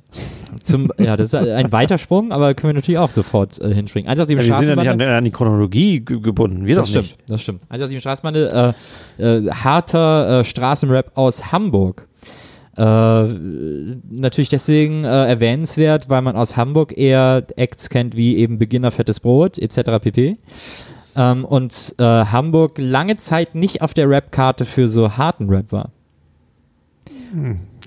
Zum, 0.63 0.91
ja, 0.99 1.15
das 1.15 1.33
ist 1.33 1.35
ein 1.35 1.71
Weitersprung, 1.71 2.31
aber 2.33 2.53
können 2.53 2.71
wir 2.71 2.75
natürlich 2.75 2.97
auch 2.97 3.11
sofort 3.11 3.57
äh, 3.61 3.73
hinspringen. 3.73 4.09
187 4.09 4.49
Ja, 4.49 4.53
wir 4.53 4.59
sind 4.59 4.85
ja 4.85 4.93
nicht 4.95 5.07
an, 5.07 5.15
an 5.15 5.23
die 5.23 5.31
Chronologie 5.31 5.99
ge- 6.01 6.19
gebunden. 6.19 6.65
Wir 6.65 6.75
Das 6.75 6.85
doch 6.85 6.89
stimmt, 6.89 7.03
nicht. 7.05 7.17
das 7.29 7.41
stimmt. 7.41 7.61
187 7.69 8.01
Straßenbahn, 8.01 8.35
äh, 9.17 9.47
äh, 9.47 9.49
harter 9.51 10.39
äh, 10.39 10.43
Straßenrap 10.43 11.11
aus 11.15 11.51
Hamburg. 11.53 12.05
Äh, 12.79 13.23
natürlich 14.09 14.47
deswegen 14.47 15.03
äh, 15.03 15.25
erwähnenswert, 15.27 16.07
weil 16.07 16.21
man 16.21 16.37
aus 16.37 16.55
Hamburg 16.55 16.97
eher 16.97 17.45
Acts 17.57 17.89
kennt 17.89 18.15
wie 18.15 18.37
eben 18.37 18.57
Beginner 18.57 18.91
Fettes 18.91 19.19
Brot 19.19 19.59
etc. 19.59 20.01
pp. 20.01 20.37
Ähm, 21.17 21.43
und 21.43 21.95
äh, 21.97 22.03
Hamburg 22.03 22.77
lange 22.77 23.17
Zeit 23.17 23.53
nicht 23.53 23.81
auf 23.81 23.93
der 23.93 24.09
Rap-Karte 24.09 24.63
für 24.63 24.87
so 24.87 25.17
harten 25.17 25.49
Rap 25.49 25.73
war. 25.73 25.89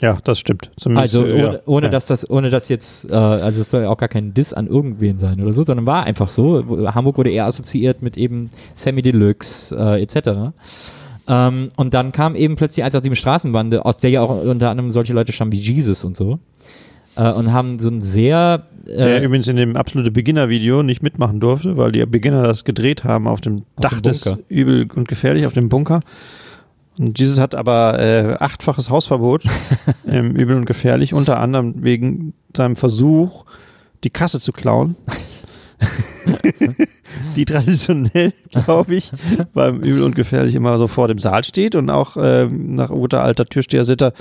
Ja, 0.02 0.18
das 0.24 0.38
stimmt. 0.38 0.70
Zumindest, 0.76 1.14
Also 1.16 1.24
äh, 1.24 1.38
ja. 1.40 1.48
ohne, 1.48 1.62
ohne 1.64 1.86
ja. 1.86 1.90
dass 1.90 2.06
das, 2.06 2.28
ohne 2.28 2.50
dass 2.50 2.68
jetzt, 2.68 3.08
äh, 3.08 3.14
also 3.14 3.62
es 3.62 3.70
soll 3.70 3.84
ja 3.84 3.88
auch 3.88 3.96
gar 3.96 4.10
kein 4.10 4.34
Diss 4.34 4.52
an 4.52 4.66
irgendwen 4.66 5.16
sein 5.16 5.40
oder 5.40 5.54
so, 5.54 5.64
sondern 5.64 5.86
war 5.86 6.04
einfach 6.04 6.28
so. 6.28 6.92
Hamburg 6.94 7.16
wurde 7.16 7.30
eher 7.30 7.46
assoziiert 7.46 8.02
mit 8.02 8.18
eben 8.18 8.50
Sammy 8.74 9.00
Deluxe 9.00 9.74
äh, 9.74 10.02
etc. 10.02 10.52
Ähm, 11.28 11.68
und 11.76 11.94
dann 11.94 12.12
kam 12.12 12.34
eben 12.34 12.56
plötzlich 12.56 12.76
die 12.76 12.82
187 12.82 13.20
Straßenbande, 13.20 13.84
aus 13.84 13.96
der 13.96 14.10
ja 14.10 14.22
auch 14.22 14.44
unter 14.44 14.70
anderem 14.70 14.90
solche 14.90 15.12
Leute 15.12 15.32
stammen 15.32 15.52
wie 15.52 15.60
Jesus 15.60 16.04
und 16.04 16.16
so. 16.16 16.38
Äh, 17.16 17.30
und 17.32 17.52
haben 17.52 17.78
so 17.78 17.88
ein 17.88 18.02
sehr 18.02 18.66
Der 18.86 19.20
äh, 19.20 19.24
übrigens 19.24 19.46
in 19.48 19.56
dem 19.56 19.76
absolute 19.76 20.10
Beginner-Video 20.10 20.82
nicht 20.82 21.02
mitmachen 21.02 21.40
durfte, 21.40 21.76
weil 21.76 21.92
die 21.92 22.04
Beginner 22.06 22.42
das 22.42 22.64
gedreht 22.64 23.04
haben 23.04 23.28
auf 23.28 23.40
dem 23.40 23.56
Auf 23.76 23.82
Dach 23.82 24.00
dem 24.00 24.02
des. 24.02 24.30
Übel 24.48 24.88
und 24.94 25.08
Gefährlich, 25.08 25.46
auf 25.46 25.52
dem 25.52 25.68
Bunker. 25.68 26.00
Und 26.98 27.18
dieses 27.18 27.38
hat 27.38 27.54
aber 27.54 27.98
äh, 27.98 28.36
achtfaches 28.38 28.90
Hausverbot 28.90 29.42
im 30.04 30.34
Übel 30.36 30.56
und 30.56 30.66
Gefährlich, 30.66 31.14
unter 31.14 31.38
anderem 31.38 31.82
wegen 31.82 32.34
seinem 32.56 32.76
Versuch, 32.76 33.44
die 34.04 34.10
Kasse 34.10 34.40
zu 34.40 34.52
klauen. 34.52 34.96
die 37.36 37.44
traditionell, 37.44 38.32
glaube 38.50 38.94
ich, 38.94 39.10
beim 39.54 39.80
Übel 39.80 40.02
und 40.02 40.14
Gefährlich 40.14 40.54
immer 40.54 40.78
so 40.78 40.88
vor 40.88 41.08
dem 41.08 41.18
Saal 41.18 41.44
steht 41.44 41.74
und 41.74 41.90
auch 41.90 42.16
ähm, 42.20 42.74
nach 42.74 42.88
guter 42.88 43.22
alter 43.22 43.46
Türsteher-Sitter 43.46 44.12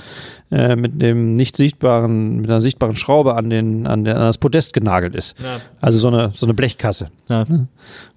äh, 0.50 0.76
mit 0.76 1.00
dem 1.00 1.34
nicht 1.34 1.56
sichtbaren, 1.56 2.40
mit 2.40 2.50
einer 2.50 2.62
sichtbaren 2.62 2.96
Schraube 2.96 3.34
an, 3.34 3.50
den, 3.50 3.86
an, 3.86 4.04
der, 4.04 4.16
an 4.16 4.22
das 4.22 4.38
Podest 4.38 4.72
genagelt 4.72 5.14
ist. 5.14 5.34
Also 5.80 5.98
so 5.98 6.08
eine, 6.08 6.30
so 6.34 6.46
eine 6.46 6.54
Blechkasse. 6.54 7.10
ja, 7.28 7.44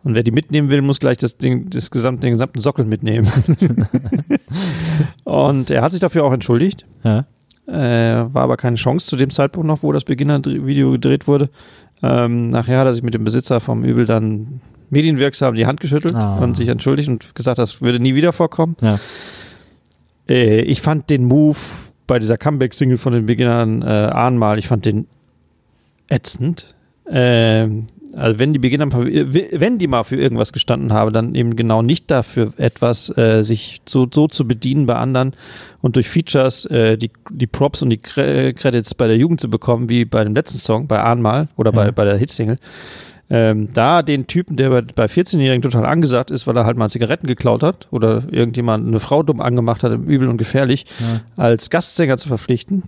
Und 0.03 0.13
wer 0.15 0.23
die 0.23 0.31
mitnehmen 0.31 0.69
will, 0.69 0.81
muss 0.81 0.99
gleich 0.99 1.17
das 1.17 1.37
Ding, 1.37 1.69
das 1.69 1.91
gesamte, 1.91 2.21
den 2.21 2.31
gesamten 2.31 2.59
Sockel 2.59 2.85
mitnehmen. 2.85 3.29
und 5.23 5.69
er 5.69 5.81
hat 5.81 5.91
sich 5.91 5.99
dafür 5.99 6.23
auch 6.23 6.33
entschuldigt. 6.33 6.85
ja, 7.03 7.25
Äh, 7.67 8.31
war 8.33 8.43
aber 8.43 8.57
keine 8.57 8.75
Chance 8.75 9.07
zu 9.07 9.15
dem 9.15 9.31
Zeitpunkt 9.31 9.67
noch, 9.67 9.81
wo 9.81 9.91
das 9.91 10.03
Beginner-Video 10.03 10.91
gedreht 10.91 11.27
wurde. 11.27 11.49
Ähm, 12.03 12.49
nachher 12.49 12.79
hat 12.79 12.87
er 12.87 12.93
sich 12.93 13.03
mit 13.03 13.13
dem 13.13 13.23
Besitzer 13.23 13.59
vom 13.59 13.83
Übel 13.83 14.05
dann 14.05 14.61
medienwirksam 14.89 15.55
die 15.55 15.65
Hand 15.65 15.79
geschüttelt 15.79 16.13
Ah. 16.15 16.37
und 16.37 16.55
sich 16.55 16.67
entschuldigt 16.67 17.09
und 17.09 17.33
gesagt, 17.35 17.57
das 17.57 17.81
würde 17.81 17.99
nie 17.99 18.15
wieder 18.15 18.33
vorkommen. 18.33 18.75
ja. 18.81 18.99
Äh, 20.27 20.61
ich 20.61 20.81
fand 20.81 21.09
den 21.09 21.25
Move 21.25 21.57
bei 22.07 22.19
dieser 22.19 22.37
Comeback-Single 22.37 22.97
von 22.97 23.13
den 23.13 23.25
Beginnern 23.25 23.81
äh, 23.81 23.85
Ahnmal, 23.85 24.57
ich 24.59 24.67
fand 24.67 24.85
den 24.85 25.07
ätzend. 26.09 26.75
Ähm, 27.09 27.85
also 28.15 28.39
wenn 28.39 28.53
die 28.53 28.59
Beginner, 28.59 28.87
wenn 28.91 29.77
die 29.77 29.87
mal 29.87 30.03
für 30.03 30.15
irgendwas 30.15 30.53
gestanden 30.53 30.93
haben, 30.93 31.11
dann 31.13 31.35
eben 31.35 31.55
genau 31.55 31.81
nicht 31.81 32.09
dafür 32.09 32.53
etwas, 32.57 33.15
äh, 33.17 33.43
sich 33.43 33.81
so, 33.87 34.07
so 34.11 34.27
zu 34.27 34.47
bedienen 34.47 34.85
bei 34.85 34.95
anderen 34.95 35.33
und 35.81 35.95
durch 35.95 36.07
Features 36.09 36.65
äh, 36.65 36.97
die, 36.97 37.11
die 37.29 37.47
Props 37.47 37.81
und 37.81 37.89
die 37.89 37.97
Cre 37.97 38.53
Credits 38.53 38.95
bei 38.95 39.07
der 39.07 39.17
Jugend 39.17 39.41
zu 39.41 39.49
bekommen, 39.49 39.89
wie 39.89 40.05
bei 40.05 40.23
dem 40.23 40.33
letzten 40.33 40.59
Song, 40.59 40.87
bei 40.87 41.01
Ahnmal 41.01 41.47
oder 41.57 41.71
bei, 41.71 41.85
Ja. 41.85 41.91
bei 41.91 42.05
der 42.05 42.17
Hitsingle. 42.17 42.57
Ähm, 43.27 43.69
da 43.73 44.03
den 44.03 44.27
Typen, 44.27 44.55
der 44.55 44.69
bei, 44.69 44.81
bei 44.81 45.05
14-Jährigen 45.05 45.63
total 45.63 45.83
angesagt 45.85 46.29
ist, 46.29 46.45
weil 46.45 46.55
er 46.55 46.65
halt 46.65 46.77
mal 46.77 46.89
Zigaretten 46.91 47.25
geklaut 47.25 47.63
hat 47.63 47.87
oder 47.89 48.23
irgendjemand 48.29 48.87
eine 48.87 48.99
Frau 48.99 49.23
dumm 49.23 49.41
angemacht 49.41 49.81
hat, 49.81 49.91
im 49.93 50.05
Übel 50.05 50.27
und 50.27 50.37
gefährlich, 50.37 50.85
Ja. 50.99 51.21
als 51.43 51.71
Gastsänger 51.71 52.17
zu 52.17 52.27
verpflichten 52.27 52.83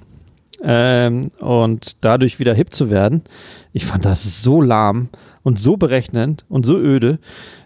ähm, 0.63 1.29
und 1.39 1.97
dadurch 2.01 2.39
wieder 2.39 2.53
hip 2.53 2.73
zu 2.73 2.89
werden. 2.89 3.21
Ich 3.73 3.85
fand 3.85 4.05
das 4.05 4.41
so 4.41 4.61
lahm 4.61 5.09
und 5.43 5.59
so 5.59 5.77
berechnend 5.77 6.45
und 6.49 6.65
so 6.65 6.77
öde. 6.77 7.19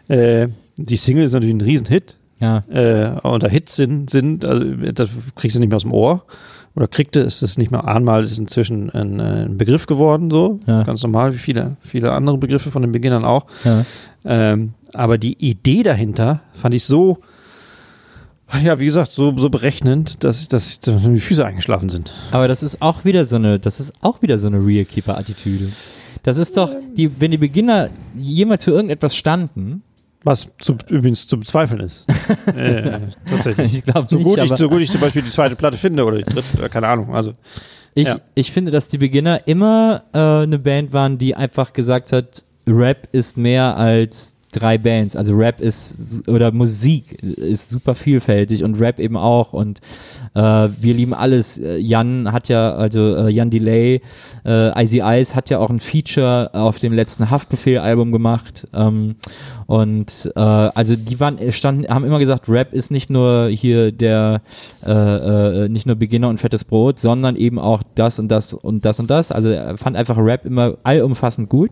Äh, 0.07 0.49
die 0.77 0.97
Single 0.97 1.25
ist 1.25 1.33
natürlich 1.33 1.55
ein 1.55 1.61
Riesenhit. 1.61 2.17
ja. 2.39 2.63
Äh, 2.69 3.19
und 3.21 3.43
da 3.43 3.47
Hits 3.47 3.75
sind, 3.75 4.09
sind, 4.09 4.45
also 4.45 4.63
das 4.93 5.09
kriegst 5.35 5.55
du 5.55 5.59
nicht 5.59 5.69
mehr 5.69 5.77
aus 5.77 5.83
dem 5.83 5.93
Ohr. 5.93 6.23
Oder 6.73 6.87
kriegte, 6.87 7.19
ist 7.19 7.41
es 7.41 7.57
nicht 7.57 7.69
mehr 7.69 7.85
einmal, 7.85 8.23
ist 8.23 8.37
inzwischen 8.37 8.89
ein, 8.91 9.19
äh, 9.19 9.43
ein 9.45 9.57
Begriff 9.57 9.87
geworden, 9.87 10.31
so. 10.31 10.59
Ja. 10.67 10.83
Ganz 10.83 11.03
normal, 11.03 11.33
wie 11.33 11.37
viele, 11.37 11.75
viele 11.81 12.13
andere 12.13 12.37
Begriffe 12.37 12.71
von 12.71 12.81
den 12.81 12.91
Beginnern 12.93 13.25
auch. 13.25 13.45
ja. 13.63 13.85
Ähm, 14.23 14.73
aber 14.93 15.17
die 15.17 15.33
Idee 15.43 15.83
dahinter 15.83 16.41
fand 16.53 16.75
ich 16.75 16.83
so, 16.83 17.19
ja, 18.63 18.79
wie 18.79 18.85
gesagt, 18.85 19.11
so, 19.11 19.37
so 19.37 19.49
berechnend, 19.49 20.23
dass, 20.23 20.47
dass, 20.47 20.79
dass 20.79 21.01
die 21.01 21.19
Füße 21.19 21.45
eingeschlafen 21.45 21.89
sind. 21.89 22.11
Aber 22.31 22.47
das 22.47 22.63
ist 22.63 22.81
auch 22.81 23.05
wieder 23.05 23.25
so 23.25 23.37
eine, 23.37 23.59
das 23.59 23.79
ist 23.79 23.93
auch 24.01 24.21
wieder 24.21 24.37
so 24.37 24.47
eine 24.47 24.65
Real 24.65 24.85
Keeper 24.85 25.17
Attitüde. 25.17 25.71
Das 26.23 26.37
ist 26.37 26.57
doch, 26.57 26.73
die, 26.95 27.19
wenn 27.19 27.31
die 27.31 27.37
Beginner 27.37 27.89
jemals 28.15 28.65
für 28.65 28.71
irgendetwas 28.71 29.15
standen, 29.15 29.83
Was 30.23 30.51
zu, 30.59 30.77
übrigens 30.89 31.25
zu 31.25 31.39
bezweifeln 31.39 31.81
ist. 31.81 32.07
äh, 32.55 32.99
tatsächlich. 33.27 33.77
ich 33.79 33.83
glaube 33.85 34.07
So 34.09 34.17
nicht, 34.17 34.25
gut, 34.25 34.37
ich, 34.37 34.55
so 34.55 34.69
gut 34.69 34.81
ich 34.81 34.91
zum 34.91 35.01
Beispiel 35.01 35.23
die 35.23 35.31
zweite 35.31 35.55
Platte 35.55 35.77
finde 35.77 36.05
oder 36.05 36.17
die 36.17 36.25
dritte, 36.25 36.69
keine 36.69 36.87
Ahnung. 36.87 37.15
Also, 37.15 37.33
ich, 37.95 38.07
ja. 38.07 38.21
ich 38.35 38.51
finde, 38.51 38.71
dass 38.71 38.87
die 38.87 38.99
Beginner 38.99 39.47
immer 39.47 40.03
äh, 40.13 40.43
eine 40.43 40.59
Band 40.59 40.93
waren, 40.93 41.17
die 41.17 41.35
einfach 41.35 41.73
gesagt 41.73 42.11
hat, 42.13 42.43
Rap 42.67 43.09
ist 43.11 43.37
mehr 43.37 43.75
als 43.75 44.35
drei 44.51 44.77
Bands. 44.77 45.15
Also 45.15 45.35
Rap 45.35 45.61
ist 45.61 46.27
oder 46.27 46.51
Musik 46.51 47.21
ist 47.23 47.71
super 47.71 47.95
vielfältig 47.95 48.63
und 48.63 48.79
Rap 48.79 48.99
eben 48.99 49.17
auch 49.17 49.53
und 49.53 49.79
äh, 50.33 50.39
wir 50.39 50.93
lieben 50.93 51.13
alles. 51.13 51.57
Äh, 51.57 51.77
Jan 51.77 52.31
hat 52.31 52.49
ja, 52.49 52.73
also 52.75 53.15
äh, 53.15 53.29
Jan 53.29 53.49
Delay, 53.49 54.01
äh, 54.45 54.83
Icy 54.83 55.01
Ice 55.03 55.35
hat 55.35 55.49
ja 55.49 55.59
auch 55.59 55.69
ein 55.69 55.79
Feature 55.79 56.51
auf 56.53 56.79
dem 56.79 56.93
letzten 56.93 57.29
Haftbefehl-Album 57.29 58.11
gemacht 58.11 58.67
ähm, 58.73 59.15
und 59.67 60.31
äh, 60.35 60.39
also 60.39 60.95
die 60.95 61.19
waren 61.19 61.51
standen, 61.51 61.87
haben 61.87 62.05
immer 62.05 62.19
gesagt, 62.19 62.49
Rap 62.49 62.73
ist 62.73 62.91
nicht 62.91 63.09
nur 63.09 63.49
hier 63.49 63.91
der 63.91 64.41
äh, 64.85 64.91
äh, 64.91 65.69
nicht 65.69 65.85
nur 65.85 65.95
Beginner 65.95 66.29
und 66.29 66.39
fettes 66.39 66.65
Brot, 66.65 66.99
sondern 66.99 67.35
eben 67.35 67.59
auch 67.59 67.83
das 67.95 68.19
und 68.19 68.29
das 68.29 68.53
und 68.53 68.85
das 68.85 68.99
und 68.99 69.09
das. 69.09 69.31
Also 69.31 69.49
er 69.49 69.77
fand 69.77 69.95
einfach 69.95 70.17
Rap 70.17 70.45
immer 70.45 70.77
allumfassend 70.83 71.49
gut 71.49 71.71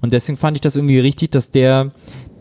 und 0.00 0.12
deswegen 0.12 0.38
fand 0.38 0.56
ich 0.56 0.60
das 0.60 0.76
irgendwie 0.76 0.98
richtig, 0.98 1.30
dass 1.30 1.50
der 1.50 1.92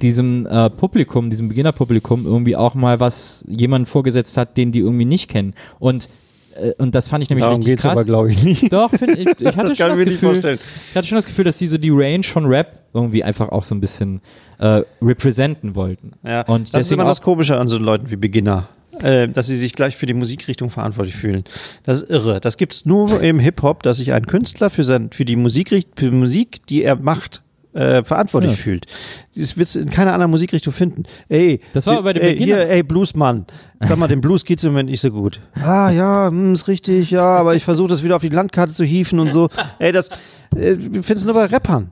diesem 0.01 0.45
äh, 0.45 0.69
Publikum, 0.69 1.29
diesem 1.29 1.47
Beginnerpublikum 1.47 2.25
irgendwie 2.25 2.55
auch 2.55 2.75
mal 2.75 2.99
was 2.99 3.45
jemanden 3.47 3.85
vorgesetzt 3.85 4.37
hat, 4.37 4.57
den 4.57 4.71
die 4.71 4.79
irgendwie 4.79 5.05
nicht 5.05 5.29
kennen. 5.29 5.53
Und 5.79 6.09
äh, 6.55 6.73
und 6.77 6.95
das 6.95 7.09
fand 7.09 7.23
ich 7.23 7.29
nämlich 7.29 7.43
darum 7.43 7.57
richtig 7.57 7.71
geht 7.71 7.79
es 7.79 7.83
krass. 7.83 7.97
aber, 7.97 8.05
glaube 8.05 8.31
ich, 8.31 8.41
nicht. 8.43 8.71
Doch, 8.71 8.89
find, 8.91 9.17
ich, 9.17 9.27
ich 9.39 9.47
hatte 9.47 9.69
das 9.69 9.77
schon 9.77 9.89
das 9.89 9.99
Gefühl, 9.99 10.37
ich 10.37 10.95
hatte 10.95 11.07
schon 11.07 11.17
das 11.17 11.25
Gefühl, 11.25 11.45
dass 11.45 11.57
die 11.57 11.67
so 11.67 11.77
die 11.77 11.91
Range 11.91 12.23
von 12.23 12.45
Rap 12.45 12.81
irgendwie 12.93 13.23
einfach 13.23 13.49
auch 13.49 13.63
so 13.63 13.75
ein 13.75 13.81
bisschen 13.81 14.21
äh, 14.59 14.81
representen 15.01 15.75
wollten. 15.75 16.13
Ja, 16.25 16.41
Und 16.43 16.73
das 16.73 16.85
ist 16.85 16.91
immer 16.91 17.05
das 17.05 17.21
Komische 17.21 17.57
an 17.57 17.67
so 17.67 17.77
Leuten 17.77 18.09
wie 18.09 18.15
Beginner. 18.15 18.69
äh, 19.01 19.27
dass 19.27 19.47
sie 19.47 19.57
sich 19.57 19.73
gleich 19.73 19.97
für 19.97 20.05
die 20.05 20.13
Musikrichtung 20.13 20.69
verantwortlich 20.69 21.15
fühlen. 21.15 21.43
Das 21.83 22.01
ist 22.01 22.09
irre. 22.09 22.39
Das 22.39 22.55
gibt's 22.55 22.85
nur 22.85 23.21
im 23.21 23.39
Hip-Hop, 23.39 23.83
dass 23.83 23.97
sich 23.97 24.13
ein 24.13 24.25
Künstler 24.25 24.69
für, 24.69 24.85
sein, 24.85 25.09
für 25.11 25.25
die 25.25 25.35
Musikricht 25.35 25.89
für 25.97 26.11
Musik, 26.11 26.65
die 26.67 26.83
er 26.83 26.95
macht, 26.95 27.41
äh, 27.75 28.03
verantwortlich 28.03 28.53
Ja. 28.53 28.57
fühlt. 28.57 28.85
Das 29.35 29.57
wird 29.57 29.75
in 29.75 29.89
keiner 29.91 30.13
anderen 30.13 30.31
Musikrichtung 30.31 30.73
finden. 30.73 31.03
Ey, 31.29 31.59
Das 31.73 31.85
war 31.87 32.01
bei 32.01 32.13
den 32.13 32.23
ey, 32.23 32.37
hier, 32.37 32.67
ey, 32.69 32.81
Bluesmann. 32.83 33.45
Sag 33.81 33.97
mal, 33.97 34.07
dem 34.07 34.21
Blues 34.21 34.45
geht's 34.45 34.63
im 34.63 34.71
Moment 34.71 34.89
nicht 34.89 35.01
so 35.01 35.11
gut. 35.11 35.41
Ah, 35.61 35.91
ja, 35.91 36.27
hm, 36.29 36.53
ist 36.53 36.67
richtig, 36.67 37.11
ja, 37.11 37.23
aber 37.25 37.55
ich 37.55 37.63
versuche 37.63 37.89
das 37.89 38.01
wieder 38.03 38.15
auf 38.15 38.21
die 38.21 38.29
Landkarte 38.29 38.73
zu 38.73 38.83
hieven 38.83 39.19
und 39.19 39.31
so. 39.31 39.49
Ey, 39.79 39.91
das 39.91 40.07
äh, 40.55 40.75
findest 41.01 41.23
du 41.23 41.25
nur 41.25 41.33
bei 41.35 41.45
Rappern. 41.45 41.91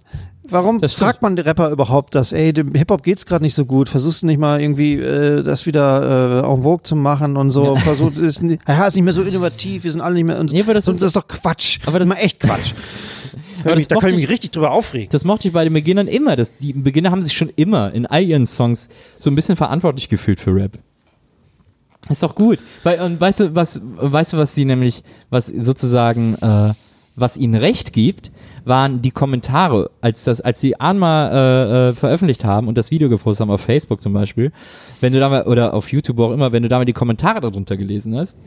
Warum 0.49 0.81
fragt 0.83 1.21
man 1.21 1.37
den 1.37 1.45
Rapper 1.45 1.69
überhaupt 1.71 2.15
das? 2.15 2.33
Ey, 2.33 2.51
dem 2.51 2.75
Hip-Hop 2.75 3.01
geht's 3.01 3.25
gerade 3.25 3.43
nicht 3.43 3.55
so 3.55 3.65
gut. 3.65 3.87
Versuchst 3.87 4.23
du 4.23 4.25
nicht 4.25 4.37
mal 4.39 4.59
irgendwie 4.61 4.95
äh, 4.95 5.41
das 5.41 5.65
wieder 5.65 6.43
äh, 6.43 6.53
en 6.53 6.63
vogue 6.63 6.83
zu 6.83 6.97
machen 6.97 7.37
und 7.37 7.51
so. 7.51 7.77
Versucht, 7.77 8.17
ist, 8.17 8.43
nicht- 8.43 8.61
ja, 8.67 8.85
ist 8.85 8.95
nicht 8.95 9.03
mehr 9.05 9.13
so 9.13 9.21
innovativ, 9.21 9.85
wir 9.85 9.91
sind 9.91 10.01
alle 10.01 10.15
nicht 10.15 10.25
mehr. 10.25 10.39
Und, 10.39 10.51
Nee, 10.51 10.61
aber 10.61 10.73
das 10.73 10.85
so, 10.85 10.91
ist- 10.91 11.01
das 11.01 11.07
ist 11.07 11.15
doch 11.15 11.27
Quatsch. 11.29 11.79
Aber 11.85 11.97
das- 11.97 12.07
Immer 12.07 12.21
echt 12.21 12.41
Quatsch. 12.41 12.73
Kann 13.63 13.77
mich, 13.77 13.87
da 13.87 13.95
kann 13.95 14.09
ich 14.11 14.17
mich 14.17 14.29
richtig 14.29 14.51
drüber 14.51 14.71
aufregen. 14.71 15.09
Das 15.09 15.25
mochte 15.25 15.47
ich 15.47 15.53
bei 15.53 15.63
den 15.63 15.73
Beginnern 15.73 16.07
immer. 16.07 16.35
Das, 16.35 16.57
die 16.57 16.73
Beginner 16.73 17.11
haben 17.11 17.23
sich 17.23 17.33
schon 17.33 17.49
immer 17.55 17.93
in 17.93 18.05
all 18.05 18.21
ihren 18.23 18.45
Songs 18.45 18.89
so 19.19 19.29
ein 19.29 19.35
bisschen 19.35 19.55
verantwortlich 19.55 20.09
gefühlt 20.09 20.39
für 20.39 20.53
Rap. 20.53 20.77
Ist 22.09 22.21
doch 22.21 22.35
gut. 22.35 22.59
Weil, 22.83 22.99
und 23.01 23.19
weißt 23.19 23.39
du, 23.39 23.55
was, 23.55 23.81
weißt 23.83 24.33
du, 24.33 24.37
was 24.37 24.53
sie 24.55 24.65
nämlich, 24.65 25.03
was 25.29 25.47
sozusagen, 25.47 26.35
äh, 26.35 26.73
was 27.15 27.37
ihnen 27.37 27.55
recht 27.55 27.93
gibt, 27.93 28.31
waren 28.65 29.01
die 29.01 29.11
Kommentare, 29.11 29.89
als 30.01 30.23
das, 30.23 30.41
als 30.41 30.59
sie 30.59 30.79
Anma 30.79 31.29
äh, 31.29 31.89
äh, 31.89 31.93
veröffentlicht 31.93 32.45
haben 32.45 32.67
und 32.67 32.77
das 32.77 32.91
Video 32.91 33.09
gepostet 33.09 33.41
haben 33.41 33.51
auf 33.51 33.61
Facebook 33.61 34.01
zum 34.01 34.13
Beispiel, 34.13 34.51
wenn 35.01 35.13
du 35.13 35.19
da 35.19 35.29
mal, 35.29 35.43
oder 35.43 35.73
auf 35.73 35.91
YouTube 35.91 36.19
auch 36.19 36.31
immer, 36.31 36.51
wenn 36.51 36.63
du 36.63 36.69
da 36.69 36.77
mal 36.77 36.85
die 36.85 36.93
Kommentare 36.93 37.41
darunter 37.41 37.77
gelesen 37.77 38.15
hast, 38.15 38.37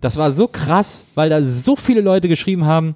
das 0.00 0.16
war 0.16 0.30
so 0.30 0.46
krass, 0.46 1.04
weil 1.14 1.30
da 1.30 1.42
so 1.42 1.74
viele 1.74 2.00
Leute 2.00 2.28
geschrieben 2.28 2.64
haben, 2.64 2.94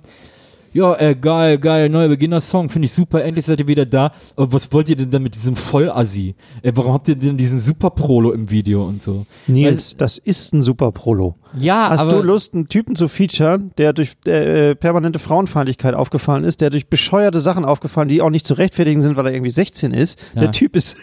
ja, 0.73 0.99
äh, 0.99 1.15
geil, 1.15 1.59
geil, 1.59 1.89
neuer 1.89 2.09
Beginner-Song, 2.09 2.69
finde 2.69 2.87
ich 2.87 2.93
super, 2.93 3.25
endlich 3.25 3.45
seid 3.45 3.59
ihr 3.61 3.67
wieder 3.67 3.87
da. 3.87 4.13
Aber 4.37 4.53
was 4.53 4.73
wollt 4.73 4.89
ihr 4.89 4.97
denn 4.97 5.11
dann 5.11 5.23
mit 5.23 5.35
diesem 5.35 5.57
Vollassi? 5.57 6.35
Äh, 6.63 6.73
warum 6.75 6.93
habt 6.93 7.09
ihr 7.09 7.17
denn 7.17 7.37
diesen 7.37 7.59
Super-Prolo 7.59 8.33
im 8.33 8.51
Video 8.51 8.85
und 8.85 9.03
so? 9.03 9.27
Nils, 9.47 9.97
das 9.97 10.19
ist 10.19 10.53
ein 10.55 10.63
super 10.63 10.93
Prolo. 10.93 11.35
Ja, 11.55 11.91
Hast 11.91 12.03
aber 12.03 12.13
du 12.13 12.23
Lust, 12.23 12.55
einen 12.55 12.69
Typen 12.69 12.95
zu 12.95 13.09
featuren, 13.09 13.73
der 13.79 13.93
durch 13.93 14.13
äh, 14.25 14.75
permanente 14.77 15.19
Frauenfeindlichkeit 15.19 15.95
aufgefallen 15.95 16.45
ist, 16.45 16.61
der 16.61 16.71
durch 16.71 16.87
bescheuerte 16.87 17.41
Sachen 17.41 17.65
aufgefallen, 17.65 18.09
die 18.09 18.23
auch 18.23 18.31
nicht 18.31 18.47
zu 18.47 18.55
rechtfertigen 18.55 19.03
sind, 19.03 19.17
weil 19.17 19.27
er 19.27 19.33
irgendwie 19.33 19.51
16 19.51 19.93
ist? 19.93 20.19
Ja. 20.35 20.43
Der 20.43 20.53
Typ 20.53 20.77
ist 20.77 20.97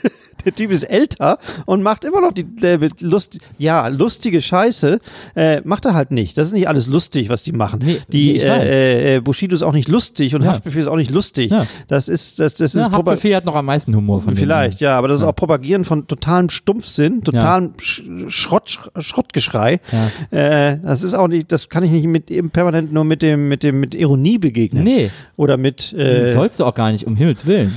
der 0.45 0.53
Typ 0.55 0.71
ist 0.71 0.83
älter 0.83 1.37
und 1.65 1.83
macht 1.83 2.03
immer 2.05 2.21
noch 2.21 2.31
die 2.33 2.45
äh, 2.63 2.79
Lust, 3.01 3.37
ja, 3.57 3.87
lustige 3.87 4.41
Scheiße. 4.41 4.99
Äh, 5.35 5.61
macht 5.63 5.85
er 5.85 5.93
halt 5.93 6.11
nicht. 6.11 6.37
Das 6.37 6.47
ist 6.47 6.53
nicht 6.53 6.67
alles 6.67 6.87
lustig, 6.87 7.29
was 7.29 7.43
die 7.43 7.51
machen. 7.51 7.79
Nee, 7.83 7.99
die 8.11 8.37
äh, 8.39 9.15
äh, 9.15 9.19
Bushido 9.19 9.55
ist 9.55 9.63
auch 9.63 9.73
nicht 9.73 9.87
lustig 9.87 10.35
und 10.35 10.43
Ja. 10.43 10.51
Haftbefehl 10.51 10.81
ist 10.81 10.87
auch 10.87 10.95
nicht 10.95 11.11
lustig. 11.11 11.51
Ja. 11.51 11.65
Das 11.87 12.07
ist 12.07 12.39
das 12.39 12.53
das 12.55 12.73
ja, 12.73 12.81
ist 12.81 12.87
Propa- 12.89 12.97
Haftbefehl 13.11 13.35
hat 13.35 13.45
noch 13.45 13.55
am 13.55 13.65
meisten 13.65 13.95
Humor 13.95 14.21
von. 14.21 14.35
Vielleicht, 14.35 14.79
ja, 14.81 14.97
aber 14.97 15.07
das 15.07 15.17
ist 15.17 15.21
Ja. 15.23 15.29
auch 15.29 15.35
Propagieren 15.35 15.85
von 15.85 16.07
totalem 16.07 16.49
Stumpfsinn, 16.49 17.23
totalem 17.23 17.73
Sch 17.81 18.01
Schrott, 18.27 18.69
Sch 18.69 18.79
Schrottgeschrei. 18.99 19.79
Ja. 20.31 20.37
Äh, 20.37 20.79
das 20.81 21.03
ist 21.03 21.13
auch 21.13 21.27
nicht, 21.27 21.51
das 21.51 21.69
kann 21.69 21.83
ich 21.83 21.91
nicht 21.91 22.07
mit 22.07 22.53
permanent 22.53 22.93
nur 22.93 23.03
mit 23.03 23.21
dem, 23.21 23.47
mit 23.47 23.63
dem, 23.63 23.79
mit 23.79 23.95
Ironie 23.95 24.37
begegnen. 24.37 24.83
Nee, 24.83 25.11
Oder 25.35 25.57
mit 25.57 25.93
äh, 25.93 26.27
sollst 26.27 26.59
du 26.59 26.65
auch 26.65 26.73
gar 26.73 26.91
nicht, 26.91 27.05
um 27.05 27.15
Himmels 27.15 27.45
Willen. 27.45 27.73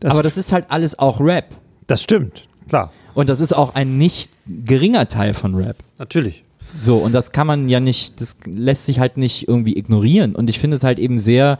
das, 0.00 0.12
aber 0.12 0.22
das 0.22 0.36
ist 0.36 0.52
halt 0.52 0.66
alles 0.68 0.98
auch 0.98 1.20
Rap. 1.20 1.46
Das 1.88 2.02
stimmt, 2.02 2.46
klar, 2.68 2.92
Und 3.14 3.28
das 3.28 3.40
ist 3.40 3.52
auch 3.52 3.74
ein 3.74 3.98
nicht 3.98 4.30
geringer 4.46 5.08
Teil 5.08 5.34
von 5.34 5.56
Rap. 5.56 5.76
natürlich. 5.98 6.44
So, 6.78 6.98
und 6.98 7.12
das 7.12 7.32
kann 7.32 7.46
man 7.46 7.68
ja 7.68 7.80
nicht, 7.80 8.20
das 8.20 8.36
lässt 8.44 8.84
sich 8.84 9.00
halt 9.00 9.16
nicht 9.16 9.48
irgendwie 9.48 9.76
ignorieren. 9.76 10.36
Und 10.36 10.50
ich 10.50 10.58
finde 10.58 10.76
es 10.76 10.84
halt 10.84 10.98
eben 10.98 11.18
sehr, 11.18 11.58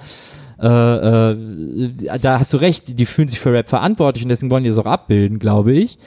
äh, 0.61 0.67
äh, 0.67 2.19
da 2.21 2.39
hast 2.39 2.53
du 2.53 2.59
recht, 2.59 2.99
die 2.99 3.07
fühlen 3.07 3.27
sich 3.27 3.41
für 3.41 3.53
Rap 3.53 3.71
verantwortlich 3.71 4.23
und 4.23 4.29
deswegen 4.29 4.51
wollen 4.51 4.65
die 4.65 4.69
das 4.69 4.79
auch 4.79 4.87
abbilden, 4.87 5.39
glaube 5.39 5.73
ich. 5.73 5.99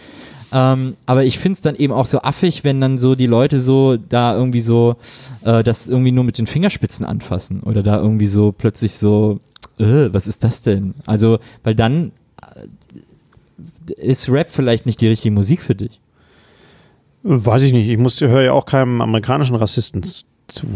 Ähm, 0.54 0.96
aber 1.06 1.24
ich 1.24 1.40
finde 1.40 1.54
es 1.54 1.62
dann 1.62 1.76
eben 1.76 1.94
auch 1.94 2.06
so 2.06 2.22
affig, 2.22 2.64
wenn 2.64 2.80
dann 2.80 2.98
so 2.98 3.16
die 3.16 3.26
Leute 3.26 3.60
so 3.60 3.98
da 3.98 4.36
irgendwie 4.36 4.60
so 4.62 4.98
äh, 5.44 5.64
das 5.64 5.88
irgendwie 5.88 6.12
nur 6.12 6.24
mit 6.26 6.38
den 6.38 6.46
Fingerspitzen 6.46 7.06
anfassen 7.06 7.62
oder 7.62 7.82
da 7.82 7.98
irgendwie 7.98 8.28
so 8.28 8.52
plötzlich 8.52 8.94
so, 8.94 9.40
äh, 9.80 10.10
was 10.12 10.28
ist 10.28 10.44
das 10.44 10.62
denn? 10.62 10.94
Also, 11.06 11.40
weil 11.64 11.74
dann 11.74 12.12
ist 13.90 14.30
Rap 14.30 14.52
vielleicht 14.52 14.86
nicht 14.86 15.02
die 15.02 15.08
richtige 15.08 15.34
Musik 15.34 15.62
für 15.62 15.76
dich. 15.76 16.00
Weiß 17.24 17.62
ich 17.64 17.74
nicht, 17.74 17.88
ich 17.90 17.98
muss, 17.98 18.20
höre 18.22 18.42
ja 18.44 18.54
auch 18.54 18.66
keinem 18.66 19.00
amerikanischen 19.02 19.56
Rassisten 19.56 20.04
zu. 20.48 20.68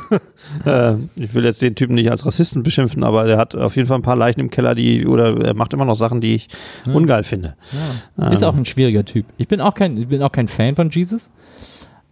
äh, 0.64 0.94
ich 1.16 1.34
will 1.34 1.44
jetzt 1.44 1.60
den 1.62 1.74
Typen 1.74 1.94
nicht 1.94 2.10
als 2.10 2.24
Rassisten 2.26 2.62
beschimpfen, 2.62 3.04
aber 3.04 3.24
der 3.24 3.36
hat 3.38 3.54
auf 3.54 3.76
jeden 3.76 3.86
Fall 3.86 3.98
ein 3.98 4.02
paar 4.02 4.16
Leichen 4.16 4.40
im 4.40 4.50
Keller, 4.50 4.74
die, 4.74 5.06
oder 5.06 5.36
er 5.44 5.54
macht 5.54 5.72
immer 5.74 5.84
noch 5.84 5.94
Sachen, 5.94 6.20
die 6.20 6.34
ich 6.34 6.48
Ja. 6.86 6.92
ungeil 6.94 7.22
finde. 7.24 7.56
Ist 8.30 8.42
Ähm, 8.42 8.48
auch 8.48 8.56
ein 8.56 8.64
schwieriger 8.64 9.04
Typ. 9.04 9.26
Ich 9.36 9.48
bin 9.48 9.60
auch 9.60 9.74
kein, 9.74 9.96
ich 9.98 10.08
bin 10.08 10.22
auch 10.22 10.32
kein 10.32 10.48
Fan 10.48 10.76
von 10.76 10.90
Jesus, 10.90 11.30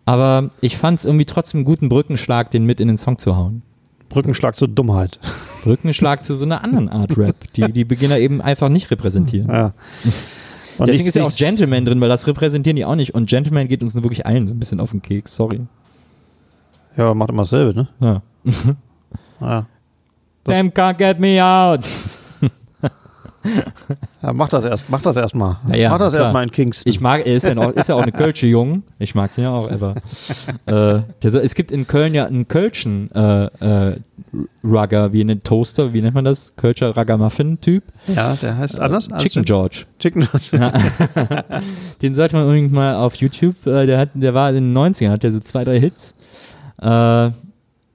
aber 0.04 0.50
ich 0.60 0.76
fand 0.76 0.98
es 0.98 1.04
irgendwie 1.04 1.24
trotzdem 1.24 1.58
einen 1.58 1.64
guten 1.64 1.88
Brückenschlag, 1.88 2.50
den 2.50 2.64
mit 2.66 2.80
in 2.80 2.88
den 2.88 2.96
Song 2.98 3.18
zu 3.18 3.36
hauen. 3.36 3.62
Brückenschlag 4.10 4.56
zur 4.56 4.68
Dummheit. 4.68 5.18
Brückenschlag 5.64 6.22
zu 6.22 6.36
so 6.36 6.44
einer 6.44 6.62
anderen 6.62 6.88
Art 6.88 7.16
Rap, 7.16 7.36
die 7.56 7.72
die 7.72 7.84
Beginner 7.84 8.18
eben 8.18 8.40
einfach 8.42 8.68
nicht 8.68 8.90
repräsentieren. 8.90 9.48
Ja. 9.50 9.72
Und 10.78 10.88
Deswegen 10.88 11.08
ist 11.08 11.14
ja 11.14 11.22
auch 11.22 11.34
Gentleman 11.36 11.84
drin, 11.84 12.00
weil 12.00 12.08
das 12.08 12.26
repräsentieren 12.26 12.74
die 12.76 12.84
auch 12.84 12.96
nicht. 12.96 13.14
Und 13.14 13.28
Gentleman 13.28 13.68
geht 13.68 13.82
uns 13.84 13.94
wirklich 13.94 14.26
allen 14.26 14.44
so 14.46 14.52
ein 14.54 14.58
bisschen 14.58 14.80
auf 14.80 14.90
den 14.90 15.02
Keks, 15.02 15.36
sorry. 15.36 15.60
Ja, 16.96 17.14
macht 17.14 17.30
immer 17.30 17.42
dasselbe, 17.42 17.74
ne? 17.74 17.88
Ja. 18.00 18.22
Ja. 19.40 19.66
Das- 20.46 20.58
Damn 20.58 20.68
can't 20.74 20.98
get 20.98 21.18
me 21.20 21.42
out. 21.42 21.80
Ja 24.22 24.32
mach 24.32 24.48
das 24.48 24.64
erst, 24.64 24.88
mach 24.90 25.02
das 25.02 25.16
erst 25.16 25.34
mal. 25.34 25.58
Ja, 25.68 25.76
ja, 25.76 25.90
mach 25.90 25.98
das 25.98 26.12
klar. 26.12 26.24
erst 26.24 26.32
mal 26.32 26.42
in 26.42 26.50
Kingston. 26.50 26.90
Ich 26.90 27.00
mag, 27.00 27.26
er 27.26 27.34
ist 27.34 27.46
ja, 27.46 27.56
auch, 27.56 27.70
ist 27.70 27.88
ja 27.88 27.94
auch 27.94 28.02
eine 28.02 28.12
Kölsche 28.12 28.46
Jung. 28.46 28.82
Ich 28.98 29.14
mag 29.14 29.34
den 29.34 29.44
ja 29.44 29.50
auch, 29.50 29.70
aber 29.70 29.94
äh, 30.66 31.02
der, 31.22 31.34
es 31.42 31.54
gibt 31.54 31.70
in 31.70 31.86
Köln 31.86 32.14
ja 32.14 32.26
einen 32.26 32.48
Kölschen 32.48 33.10
äh, 33.12 33.44
äh, 33.44 33.96
Rugger, 34.64 35.12
wie 35.12 35.20
einen 35.20 35.42
Toaster, 35.42 35.92
wie 35.92 36.00
nennt 36.02 36.14
man 36.14 36.24
das? 36.24 36.56
Kölscher 36.56 36.96
Rugger-Muffin-Typ. 36.96 37.84
ja, 38.08 38.34
der 38.34 38.56
heißt 38.56 38.80
anders. 38.80 39.10
als- 39.12 39.22
Chicken 39.22 39.44
George. 39.44 39.84
Chicken 39.98 40.26
Den 42.02 42.14
sollte 42.14 42.36
man 42.36 42.44
unbedingt 42.46 42.72
mal 42.72 42.96
auf 42.96 43.14
YouTube, 43.16 43.66
äh, 43.66 43.86
der, 43.86 43.98
hat, 43.98 44.10
der 44.14 44.34
war 44.34 44.48
in 44.50 44.56
den 44.56 44.76
90ern, 44.76 45.10
hat 45.10 45.22
der 45.22 45.32
so 45.32 45.40
zwei, 45.40 45.64
drei 45.64 45.78
Hits. 45.78 46.14
Äh, 46.80 47.30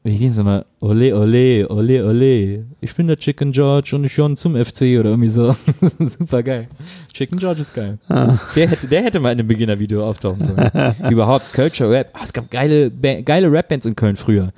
wie 0.04 0.18
gehen 0.18 0.32
sie 0.32 0.44
mal? 0.44 0.66
Ole, 0.80 1.14
ole, 1.14 1.68
ole, 1.70 2.06
ole. 2.06 2.66
Ich 2.80 2.96
bin 2.96 3.08
der 3.08 3.18
Chicken 3.18 3.52
George 3.52 3.92
und 3.94 4.06
ich 4.06 4.14
schon 4.14 4.38
zum 4.38 4.56
FC 4.56 4.98
oder 4.98 5.10
irgendwie 5.10 5.30
so. 5.30 5.54
Super 6.00 6.42
geil. 6.42 6.70
Chicken 7.14 7.38
George 7.38 7.62
ist 7.62 7.74
geil. 7.74 7.98
Der, 8.08 8.70
hätte, 8.70 8.88
der 8.88 9.04
hätte 9.04 9.20
mal 9.20 9.34
in 9.34 9.40
einem 9.40 9.48
Beginner-Video 9.48 10.08
auftauchen 10.08 10.46
sollen. 10.46 10.96
Überhaupt, 11.10 11.52
Culture 11.54 11.92
Rap. 11.92 12.10
Ah, 12.14 12.22
es 12.24 12.32
gab 12.32 12.50
geile, 12.50 12.90
geile 12.92 13.52
Rap-Bands 13.52 13.86
in 13.86 13.96
Köln 13.96 14.16
früher. 14.16 14.54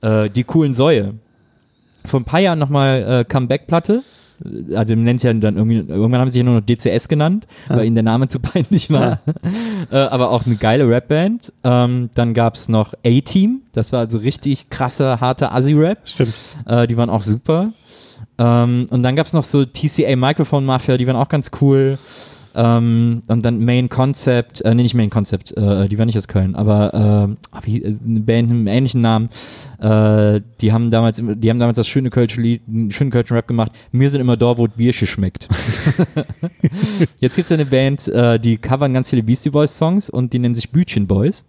Äh, 0.00 0.30
die 0.30 0.44
coolen 0.44 0.72
Säue. 0.72 1.14
Vor 2.06 2.20
ein 2.20 2.24
paar 2.24 2.40
Jahren 2.40 2.58
nochmal 2.58 3.20
äh, 3.20 3.24
Comeback-Platte. 3.24 4.02
Also 4.74 4.94
nennen 4.94 5.16
es 5.16 5.22
ja 5.22 5.32
dann 5.32 5.56
irgendwie, 5.56 5.78
irgendwann 5.78 6.20
haben 6.20 6.28
sie 6.28 6.34
sich 6.34 6.40
ja 6.40 6.44
nur 6.44 6.54
noch 6.54 6.66
DCS 6.66 7.08
genannt, 7.08 7.46
weil 7.68 7.86
ihnen 7.86 7.96
der 7.96 8.04
Name 8.04 8.28
zu 8.28 8.38
peinlich 8.38 8.90
war. 8.90 9.20
äh, 9.90 9.96
aber 9.96 10.30
auch 10.30 10.46
eine 10.46 10.56
geile 10.56 10.88
Rapband. 10.88 11.52
Ähm, 11.64 12.10
dann 12.14 12.34
gab's 12.34 12.68
noch 12.68 12.94
A-Team, 13.04 13.62
das 13.72 13.92
war 13.92 14.00
also 14.00 14.18
richtig 14.18 14.70
krasser, 14.70 15.20
harter 15.20 15.54
Assi-Rap. 15.54 15.98
Stimmt. 16.04 16.34
Äh, 16.66 16.86
die 16.86 16.96
waren 16.96 17.10
auch 17.10 17.22
super. 17.22 17.72
Ähm, 18.38 18.86
und 18.90 19.02
dann 19.02 19.16
gab's 19.16 19.32
noch 19.32 19.44
so 19.44 19.64
TCA 19.64 20.14
Microphone 20.16 20.64
Mafia, 20.64 20.96
die 20.96 21.06
waren 21.06 21.16
auch 21.16 21.28
ganz 21.28 21.50
cool. 21.60 21.98
Ähm, 22.54 23.20
und 23.28 23.44
dann 23.44 23.64
Main 23.64 23.88
Concept, 23.88 24.62
äh, 24.62 24.74
nee, 24.74 24.82
nicht 24.82 24.94
Main 24.94 25.10
Concept, 25.10 25.56
äh, 25.56 25.88
die 25.88 25.98
war 25.98 26.06
nicht 26.06 26.16
aus 26.16 26.28
Köln, 26.28 26.54
aber 26.54 26.94
äh, 26.94 27.36
ah, 27.52 27.60
wie, 27.62 27.82
äh, 27.82 27.94
eine 28.04 28.20
Band 28.20 28.48
mit 28.48 28.56
einem 28.56 28.66
ähnlichen 28.66 29.00
Namen. 29.00 29.28
Äh, 29.80 30.40
die 30.60 30.72
haben 30.72 30.90
damals, 30.90 31.22
die 31.22 31.50
haben 31.50 31.58
damals 31.58 31.76
das 31.76 31.86
schöne 31.86 32.10
Kölsche 32.10 32.40
Lied, 32.40 32.62
einen 32.66 32.90
schönen 32.90 33.10
Kölschen 33.10 33.36
Rap 33.36 33.46
gemacht. 33.46 33.72
Mir 33.92 34.10
sind 34.10 34.20
immer 34.20 34.36
da, 34.36 34.58
wo 34.58 34.66
Biersche 34.66 35.06
schmeckt. 35.06 35.48
Jetzt 37.20 37.36
gibt's 37.36 37.50
ja 37.50 37.56
eine 37.56 37.66
Band, 37.66 38.08
äh, 38.08 38.40
die 38.40 38.58
covern 38.58 38.94
ganz 38.94 39.10
viele 39.10 39.22
Beastie 39.22 39.50
Boys 39.50 39.76
Songs 39.76 40.10
und 40.10 40.32
die 40.32 40.38
nennen 40.38 40.54
sich 40.54 40.70
Bütchen 40.70 41.06
Boys. 41.06 41.44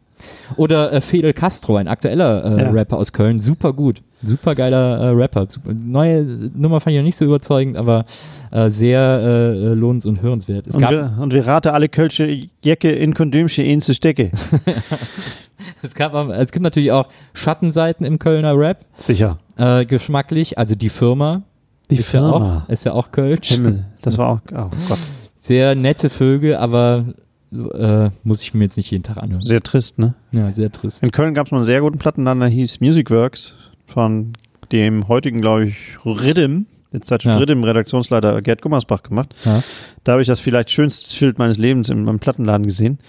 Oder 0.58 0.92
äh, 0.92 1.02
Fidel 1.02 1.34
Castro, 1.34 1.78
ein 1.78 1.88
aktueller 1.88 2.44
äh, 2.44 2.62
Ja. 2.64 2.70
Rapper 2.72 2.98
aus 2.98 3.14
Köln, 3.14 3.40
super 3.40 3.74
gut, 3.74 4.02
super 4.24 4.56
geiler 4.56 5.00
äh, 5.00 5.10
Rapper. 5.10 5.46
Super, 5.50 5.74
neue 5.74 6.24
Nummer 6.54 6.80
fand 6.80 6.94
ich 6.96 7.00
noch 7.00 7.06
nicht 7.06 7.18
so 7.18 7.26
überzeugend, 7.26 7.78
aber 7.78 8.06
äh, 8.52 8.70
sehr 8.70 9.00
äh, 9.00 9.74
lohnens- 9.74 10.06
und 10.06 10.22
hörenswert. 10.22 10.68
Es 10.68 10.76
Und 10.76 10.82
gab, 10.82 10.92
wir, 10.92 11.18
und 11.20 11.34
wir 11.34 11.46
raten 11.46 11.70
alle 11.70 11.90
Kölsche 11.90 12.48
Jacke 12.64 12.92
in 12.92 13.14
Kondümchen 13.14 13.66
in 13.66 13.82
zu 13.82 13.94
stecken. 13.94 14.32
es 15.82 15.94
gab, 15.96 16.14
es 16.30 16.52
gibt 16.52 16.64
natürlich 16.64 16.92
auch 16.92 17.08
Schattenseiten 17.34 18.06
im 18.06 18.20
Kölner 18.20 18.58
Rap, 18.58 18.86
Sicher. 18.96 19.38
äh, 19.58 19.86
geschmacklich. 19.86 20.58
Also 20.58 20.76
die 20.76 20.90
Firma 20.90 21.44
Die 21.90 21.98
ist 21.98 22.12
ja 22.12 22.22
auch, 22.30 22.70
ist 22.70 22.86
ja 22.86 22.94
auch 22.94 23.12
Kölsch. 23.12 23.50
Himmel. 23.50 23.86
Das 24.02 24.18
war 24.18 24.30
auch, 24.30 24.40
oh 24.52 24.70
Gott. 24.88 25.00
Sehr 25.38 25.74
nette 25.76 26.10
Vögel, 26.10 26.58
aber 26.58 27.06
äh, 27.52 28.10
muss 28.24 28.42
ich 28.44 28.54
mir 28.54 28.66
jetzt 28.66 28.78
nicht 28.78 28.92
jeden 28.92 29.04
Tag 29.04 29.18
anhören. 29.18 29.42
Sehr 29.42 29.62
trist, 29.62 29.98
ne? 30.00 30.14
Ja, 30.32 30.52
sehr 30.52 30.72
trist. 30.72 31.02
In 31.04 31.12
Köln 31.12 31.34
gab 31.34 31.48
es 31.48 31.52
mal 31.52 31.60
einen 31.60 31.66
sehr 31.66 31.82
guten 31.82 31.98
Plattenladen, 31.98 32.42
der 32.42 32.50
hieß 32.50 32.82
Musicworks 32.82 33.56
von 33.90 34.34
dem 34.72 35.08
heutigen, 35.08 35.40
glaube 35.40 35.66
ich, 35.68 35.76
Riddim, 36.06 36.66
den 36.94 37.02
Zeitschrift 37.02 37.36
Ja. 37.36 37.40
Riddim, 37.40 37.64
Redaktionsleiter 37.64 38.42
Gerd 38.42 38.62
Gummersbach 38.62 39.04
gemacht. 39.04 39.34
Ja. 39.46 39.64
Da 40.04 40.14
habe 40.14 40.22
ich 40.22 40.28
das 40.28 40.40
vielleicht 40.40 40.72
schönste 40.72 41.14
Schild 41.16 41.38
meines 41.40 41.58
Lebens 41.58 41.90
in 41.90 42.04
meinem 42.04 42.20
Plattenladen 42.20 42.66
gesehen. 42.66 43.00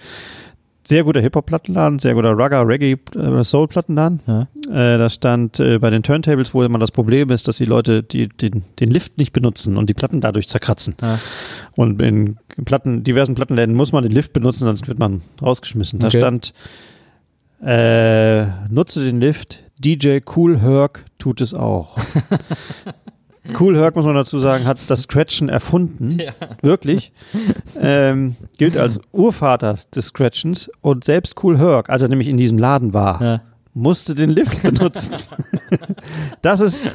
Sehr 0.83 1.03
guter 1.03 1.21
Hip-Hop-Plattenladen, 1.21 1.99
sehr 1.99 2.15
guter 2.15 2.31
Rugger, 2.31 2.67
Reggae, 2.67 2.97
äh, 3.15 3.43
Soul-Plattenladen. 3.43 4.19
Ja. 4.25 4.41
Äh, 4.67 4.97
da 4.97 5.11
stand 5.11 5.59
äh, 5.59 5.77
bei 5.77 5.91
den 5.91 6.01
Turntables, 6.01 6.55
wo 6.55 6.63
immer 6.63 6.79
das 6.79 6.89
Problem 6.91 7.29
ist, 7.29 7.47
dass 7.47 7.57
die 7.57 7.65
Leute 7.65 8.01
die, 8.01 8.27
den, 8.27 8.63
den 8.79 8.89
Lift 8.89 9.19
nicht 9.19 9.31
benutzen 9.31 9.77
und 9.77 9.89
die 9.91 9.93
Platten 9.93 10.21
dadurch 10.21 10.47
zerkratzen. 10.47 10.95
Und 11.75 12.01
in 12.01 12.37
Platten, 12.65 13.03
diversen 13.03 13.35
Plattenläden 13.35 13.75
muss 13.75 13.91
man 13.91 14.01
den 14.01 14.11
Lift 14.11 14.33
benutzen, 14.33 14.61
sonst 14.65 14.87
wird 14.87 14.97
man 14.97 15.21
rausgeschmissen. 15.39 15.99
Da 15.99 16.07
Okay. 16.07 16.17
stand, 16.17 16.53
äh, 17.63 18.45
nutze 18.69 19.05
den 19.05 19.19
Lift, 19.19 19.59
DJ 19.81 20.19
Cool 20.35 20.59
Herc 20.59 21.05
tut 21.17 21.41
es 21.41 21.53
auch. 21.53 21.97
cool 23.59 23.75
Herc, 23.77 23.95
muss 23.95 24.05
man 24.05 24.15
dazu 24.15 24.39
sagen, 24.39 24.65
hat 24.65 24.77
das 24.87 25.03
Scratchen 25.03 25.49
erfunden. 25.49 26.17
Wirklich. 26.61 27.11
Ähm, 27.79 28.35
gilt 28.57 28.77
als 28.77 28.99
Urvater 29.11 29.77
des 29.95 30.07
Scratchens 30.07 30.69
und 30.81 31.03
selbst 31.03 31.35
Cool 31.43 31.57
Herc, 31.57 31.89
als 31.89 32.01
er 32.01 32.07
nämlich 32.09 32.27
in 32.27 32.37
diesem 32.37 32.57
Laden 32.57 32.93
war, 32.93 33.21
Ja. 33.21 33.41
musste 33.73 34.13
den 34.15 34.29
Lift 34.29 34.61
benutzen. 34.61 35.15
das 36.41 36.61
ist, 36.61 36.85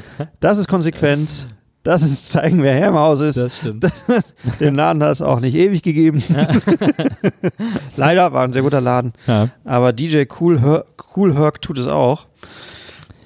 das 0.41 0.59
ist 0.59 0.68
Konsequenz. 0.68 1.47
Das 1.87 2.03
ist 2.03 2.30
zeigen, 2.30 2.62
wer 2.64 2.74
Herr 2.74 2.89
im 2.89 2.95
Haus 2.97 3.20
ist. 3.20 3.37
Das 3.37 3.59
stimmt. 3.59 3.84
Den 4.61 4.74
Laden 4.74 5.03
hat 5.05 5.12
es 5.12 5.22
auch 5.22 5.39
nicht 5.39 5.55
ewig 5.55 5.82
gegeben. 5.82 6.20
Leider 7.97 8.32
war 8.32 8.43
ein 8.45 8.53
sehr 8.53 8.62
guter 8.62 8.80
Laden. 8.80 9.12
Ja. 9.28 9.51
Aber 9.64 9.93
DJ 9.93 10.24
Cool, 10.41 10.61
Her 10.61 10.84
cool 11.16 11.34
Herc 11.37 11.62
tut 11.62 11.78
es 11.78 11.87
auch. 11.87 12.26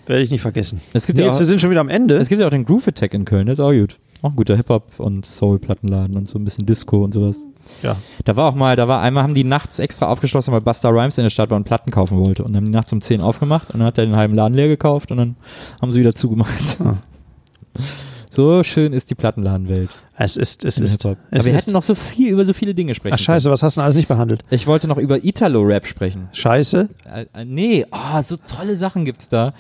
Werde 0.07 0.23
ich 0.23 0.31
nicht 0.31 0.43
vergessen. 0.43 0.81
Es 0.93 1.07
gibt 1.07 1.17
Nee, 1.17 1.23
ja 1.23 1.29
jetzt, 1.29 1.37
auch- 1.37 1.41
wir 1.41 1.47
sind 1.47 1.61
schon 1.61 1.71
wieder 1.71 1.81
am 1.81 1.89
Ende. 1.89 2.17
Es 2.17 2.29
gibt 2.29 2.41
ja 2.41 2.47
auch 2.47 2.51
den 2.51 2.65
Groove 2.67 2.89
Attack 2.89 3.15
in 3.15 3.25
Köln, 3.25 3.47
der 3.47 3.55
ist 3.55 3.61
auch 3.61 3.73
gut. 3.73 3.97
Auch 4.23 4.31
ein 4.31 4.37
guter 4.37 4.57
Hip-Hop 4.57 4.99
und 4.99 5.25
Soul-Plattenladen 5.25 6.15
und 6.17 6.29
so 6.29 6.39
ein 6.39 6.45
bisschen 6.45 6.67
Disco 6.67 6.99
und 7.03 7.15
sowas. 7.15 7.47
Ja. 7.83 7.97
Da 8.27 8.37
war 8.37 8.51
auch 8.51 8.55
mal, 8.55 8.77
da 8.77 8.87
war 8.89 9.01
einmal, 9.01 9.23
haben 9.23 9.35
die 9.35 9.45
nachts 9.45 9.79
extra 9.79 10.09
aufgeschlossen, 10.09 10.53
weil 10.53 10.61
Buster 10.61 10.91
Rhymes 10.91 11.17
in 11.17 11.25
der 11.25 11.31
Stadt 11.31 11.49
war 11.49 11.57
und 11.57 11.65
Platten 11.65 11.91
kaufen 11.91 12.19
wollte. 12.19 12.45
Und 12.45 12.55
haben 12.55 12.67
die 12.67 12.71
nachts 12.73 12.93
um 12.93 13.01
10 13.01 13.23
aufgemacht 13.23 13.71
und 13.71 13.79
dann 13.81 13.87
hat 13.87 13.97
er 13.97 14.05
den 14.05 14.17
halben 14.17 14.35
Laden 14.35 14.53
leer 14.53 14.69
gekauft 14.69 15.11
und 15.11 15.17
dann 15.17 15.37
haben 15.81 15.93
sie 15.93 16.01
wieder 16.01 16.15
zugemacht. 16.15 16.77
Ah. 16.85 16.97
So 18.33 18.63
schön 18.63 18.93
ist 18.93 19.11
die 19.11 19.17
Plattenladenwelt. 19.17 19.91
Es 20.17 20.37
ist, 20.37 20.65
es 20.65 20.79
ist. 20.79 21.05
Es 21.05 21.05
Aber 21.05 21.17
wir 21.33 21.39
ist. 21.39 21.47
hätten 21.49 21.73
noch 21.73 21.83
so 21.83 21.97
viel 21.97 22.31
über 22.31 22.45
so 22.45 22.53
viele 22.53 22.75
Dinge 22.75 22.95
sprechen 22.95 23.15
Ach 23.15 23.19
scheiße, 23.19 23.51
was 23.51 23.63
hast 23.65 23.77
du 23.77 23.81
denn 23.81 23.85
alles 23.87 23.97
nicht 23.97 24.07
behandelt? 24.07 24.45
können. 24.45 24.55
Ich 24.55 24.69
wollte 24.69 24.87
noch 24.87 24.99
über 24.99 25.25
Italo-Rap 25.25 25.85
sprechen. 25.87 26.29
Scheiße? 26.33 26.89
Äh, 27.13 27.27
äh, 27.35 27.45
nee, 27.45 27.85
oh, 27.91 28.23
so 28.23 28.37
tolle 28.37 28.77
Sachen 28.77 29.05
gibt's 29.05 29.27
da, 29.29 29.53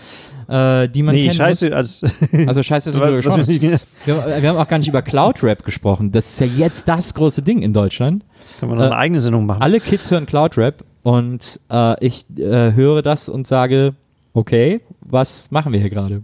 äh, 0.48 0.88
die 0.88 1.02
man 1.02 1.16
Nee, 1.16 1.32
scheiße, 1.32 1.74
als 1.74 2.02
Muss. 2.30 2.46
Also 2.46 2.62
scheiße, 2.62 2.94
was 3.00 3.10
wir 3.10 3.16
gesprochen. 3.16 3.46
Wir, 3.48 3.80
wir 4.42 4.48
haben 4.48 4.56
auch 4.58 4.68
gar 4.68 4.78
nicht 4.78 4.88
über 4.88 5.02
Cloud-Rap 5.02 5.64
gesprochen. 5.64 6.12
Das 6.12 6.30
ist 6.30 6.38
ja 6.40 6.46
jetzt 6.46 6.86
das 6.86 7.12
große 7.14 7.42
Ding 7.42 7.62
in 7.62 7.72
Deutschland. 7.72 8.24
können 8.60 8.70
wir 8.72 8.76
noch 8.76 8.84
eine 8.84 8.94
Äh, 8.94 8.98
eigene 8.98 9.18
Sendung 9.20 9.46
machen. 9.46 9.62
Alle 9.62 9.80
Kids 9.80 10.10
hören 10.12 10.26
Cloud-Rap 10.26 10.84
und 11.02 11.58
äh, 11.72 12.06
ich 12.06 12.24
äh, 12.38 12.72
höre 12.72 13.02
das 13.02 13.28
und 13.28 13.48
sage, 13.48 13.94
okay, 14.32 14.80
was 15.00 15.50
machen 15.50 15.72
wir 15.72 15.80
hier 15.80 15.90
gerade? 15.90 16.22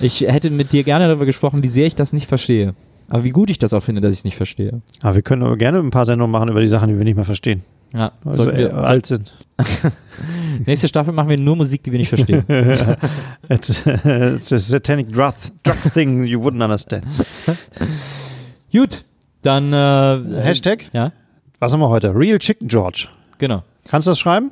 Ich 0.00 0.20
hätte 0.22 0.50
mit 0.50 0.72
dir 0.72 0.84
gerne 0.84 1.06
darüber 1.08 1.26
gesprochen, 1.26 1.62
wie 1.62 1.68
sehr 1.68 1.86
ich 1.86 1.94
das 1.94 2.12
nicht 2.12 2.26
verstehe. 2.26 2.74
Aber 3.08 3.24
wie 3.24 3.30
gut 3.30 3.50
ich 3.50 3.58
das 3.58 3.72
auch 3.72 3.82
finde, 3.82 4.00
dass 4.00 4.12
ich 4.12 4.18
es 4.20 4.24
nicht 4.24 4.36
verstehe. 4.36 4.82
Aber 5.00 5.14
wir 5.14 5.22
können 5.22 5.42
aber 5.42 5.56
gerne 5.56 5.78
ein 5.78 5.90
paar 5.90 6.06
Sendungen 6.06 6.32
machen 6.32 6.48
über 6.48 6.60
die 6.60 6.66
Sachen, 6.66 6.88
die 6.88 6.96
wir 6.98 7.04
nicht 7.04 7.14
mehr 7.16 7.24
verstehen. 7.24 7.62
Ja, 7.94 8.12
Also 8.24 8.42
sollten 8.42 8.58
wir, 8.58 8.70
äh, 8.70 8.72
alt 8.72 9.06
sind. 9.06 9.32
nächste 10.66 10.88
Staffel 10.88 11.14
machen 11.14 11.28
wir 11.28 11.38
nur 11.38 11.54
Musik, 11.56 11.84
die 11.84 11.92
wir 11.92 11.98
nicht 12.00 12.08
verstehen. 12.08 12.44
It's, 13.48 13.84
it's 13.86 14.52
a 14.52 14.58
satanic 14.58 15.12
drug, 15.12 15.34
drug 15.62 15.76
thing 15.94 16.24
you 16.24 16.40
wouldn't 16.40 16.62
understand. 16.62 17.04
Gut, 18.72 19.04
dann 19.42 19.72
äh, 19.72 20.42
Hashtag? 20.42 20.86
Ja, 20.92 21.12
Was 21.60 21.72
haben 21.72 21.80
wir 21.80 21.88
heute? 21.88 22.12
Real 22.14 22.38
Chicken 22.38 22.66
George. 22.68 23.06
genau. 23.38 23.62
Kannst 23.88 24.08
du 24.08 24.10
das 24.10 24.18
schreiben? 24.18 24.50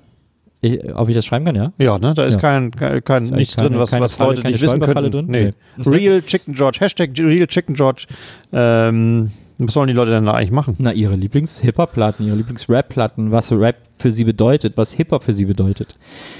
Ich, 0.64 0.94
ob 0.94 1.08
ich 1.10 1.14
das 1.14 1.26
schreiben 1.26 1.44
kann, 1.44 1.56
ja? 1.56 1.72
Ja, 1.78 1.98
ne? 1.98 2.14
Da 2.14 2.24
ist 2.24 2.34
Ja. 2.34 2.40
kein, 2.40 2.70
kein, 2.70 3.04
kein 3.04 3.24
Ist 3.24 3.32
nichts 3.32 3.56
keine- 3.56 3.68
drin, 3.70 3.78
was, 3.78 3.92
was 3.92 4.16
Falle, 4.16 4.36
Leute 4.36 4.48
nicht 4.48 4.62
wissen 4.62 4.80
können. 4.80 5.10
drin? 5.10 5.26
Nee. 5.28 5.50
Real 5.84 6.22
Chicken 6.22 6.54
George. 6.54 6.78
Hashtag 6.80 7.10
Real 7.18 7.46
Chicken 7.46 7.74
George. 7.74 8.06
Ähm, 8.52 9.30
was 9.58 9.74
sollen 9.74 9.88
die 9.88 9.92
Leute 9.94 10.10
denn 10.10 10.24
da 10.24 10.32
eigentlich 10.32 10.50
machen? 10.50 10.74
Na, 10.78 10.92
ihre 10.92 11.14
Lieblings-Hip-Hop-Platten, 11.16 12.26
ihre 12.26 12.36
Lieblings-Rap-Platten, 12.36 13.30
was 13.30 13.52
Rap 13.52 13.76
für 13.98 14.10
sie 14.10 14.24
bedeutet, 14.24 14.76
was 14.76 14.92
Hip-Hop 14.94 15.22
für 15.22 15.32
sie 15.32 15.44
bedeutet. 15.44 15.94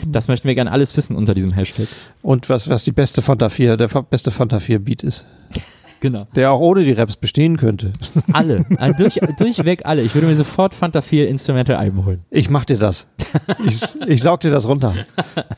Das 0.07 0.27
möchten 0.29 0.49
wir 0.49 0.55
gerne 0.55 0.73
alles 0.73 0.97
wissen 0.97 1.15
unter 1.17 1.35
diesem 1.35 1.53
Hashtag. 1.53 1.87
Und 2.23 2.49
was, 2.49 2.69
was 2.69 2.83
die 2.85 2.93
beste 2.93 3.23
Fanta 3.23 3.51
4, 3.51 3.77
der 3.77 3.89
beste 3.89 4.31
Fanta 4.31 4.59
4 4.59 4.79
Beat 4.79 5.03
ist. 5.03 5.27
Genau. 6.05 6.27
Der 6.35 6.53
auch 6.53 6.61
ohne 6.61 6.85
die 6.85 6.93
Raps 6.93 7.17
bestehen 7.17 7.57
könnte. 7.57 7.91
Alle. 8.35 8.67
Äh, 8.79 8.93
durch, 8.93 9.19
durchweg 9.39 9.87
alle. 9.87 10.03
Ich 10.03 10.15
würde 10.15 10.27
mir 10.27 10.35
sofort 10.35 10.75
Fanta 10.75 11.01
4 11.01 11.31
Instrumental-Alben 11.31 12.05
holen. 12.05 12.27
Ich 12.29 12.51
mach 12.51 12.67
dir 12.67 12.77
das. 12.77 13.07
Ich, 13.65 13.83
ich 14.07 14.21
saug 14.21 14.41
dir 14.41 14.51
das 14.51 14.69
runter. 14.69 14.95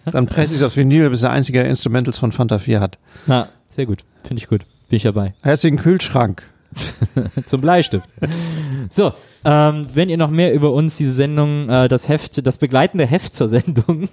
Dann 0.05 0.27
presse 0.27 0.53
ich 0.53 0.61
es 0.61 0.63
aufs 0.63 0.77
Vinyl, 0.77 1.11
bis 1.11 1.23
der 1.23 1.33
einzige 1.33 1.63
Instrumentals 1.63 2.19
von 2.19 2.31
Fanta 2.31 2.61
4 2.61 2.79
hat. 2.79 2.97
Na, 3.27 3.49
sehr 3.67 3.87
gut. 3.87 4.05
Finde 4.23 4.41
ich 4.41 4.49
gut. 4.49 4.61
Bin 4.89 4.99
ich 4.99 5.03
dabei. 5.03 5.35
Herzlichen 5.43 5.79
Kühlschrank. 5.79 6.45
Zum 7.47 7.61
Bleistift. 7.61 8.09
So, 8.91 9.13
ähm, 9.45 9.87
wenn 9.95 10.09
ihr 10.09 10.17
noch 10.17 10.31
mehr 10.31 10.53
über 10.53 10.73
uns, 10.73 10.97
diese 10.97 11.13
Sendung, 11.13 11.69
äh, 11.69 11.89
das 11.89 12.09
Heft, 12.09 12.47
das 12.47 12.59
begleitende 12.59 13.07
Heft 13.07 13.35
zur 13.35 13.49
Sendung 13.49 14.09